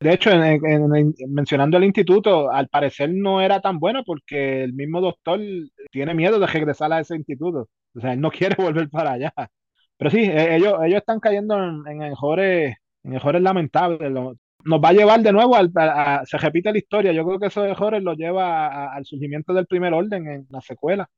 De 0.00 0.12
hecho, 0.12 0.30
en- 0.30 0.64
en- 0.64 0.94
en- 0.94 1.14
mencionando 1.28 1.76
el 1.76 1.84
instituto, 1.84 2.50
al 2.52 2.68
parecer 2.68 3.10
no 3.12 3.40
era 3.40 3.60
tan 3.60 3.80
bueno 3.80 4.04
porque 4.06 4.62
el 4.62 4.72
mismo 4.72 5.00
doctor 5.00 5.40
tiene 5.90 6.14
miedo 6.14 6.38
de 6.38 6.46
regresar 6.46 6.92
a 6.92 7.00
ese 7.00 7.16
instituto. 7.16 7.68
O 7.96 8.00
sea, 8.00 8.12
él 8.12 8.20
no 8.20 8.30
quiere 8.54 8.54
volver 8.62 8.88
para 8.90 9.12
allá. 9.12 9.32
Pero 9.96 10.10
sí, 10.10 10.18
e- 10.20 10.56
ellos, 10.56 10.74
ellos 10.84 10.98
están 10.98 11.18
cayendo 11.20 11.56
en, 11.62 11.82
en 11.88 12.02
errores 12.02 13.42
lamentables. 13.42 14.12
Nos 14.12 14.80
va 14.80 14.90
a 14.90 14.92
llevar 14.92 15.20
de 15.20 15.32
nuevo 15.32 15.56
al, 15.56 15.70
a- 15.76 16.20
a- 16.20 16.26
se 16.26 16.38
repite 16.38 16.70
la 16.72 16.78
historia. 16.78 17.12
Yo 17.12 17.24
creo 17.26 17.38
que 17.40 17.46
esos 17.48 17.66
errores 17.66 18.02
los 18.02 18.16
lleva 18.16 18.66
a- 18.68 18.94
al 18.94 19.04
surgimiento 19.04 19.52
del 19.52 19.66
primer 19.66 19.92
orden 19.94 20.28
en 20.28 20.46
la 20.50 20.60
secuela. 20.60 21.08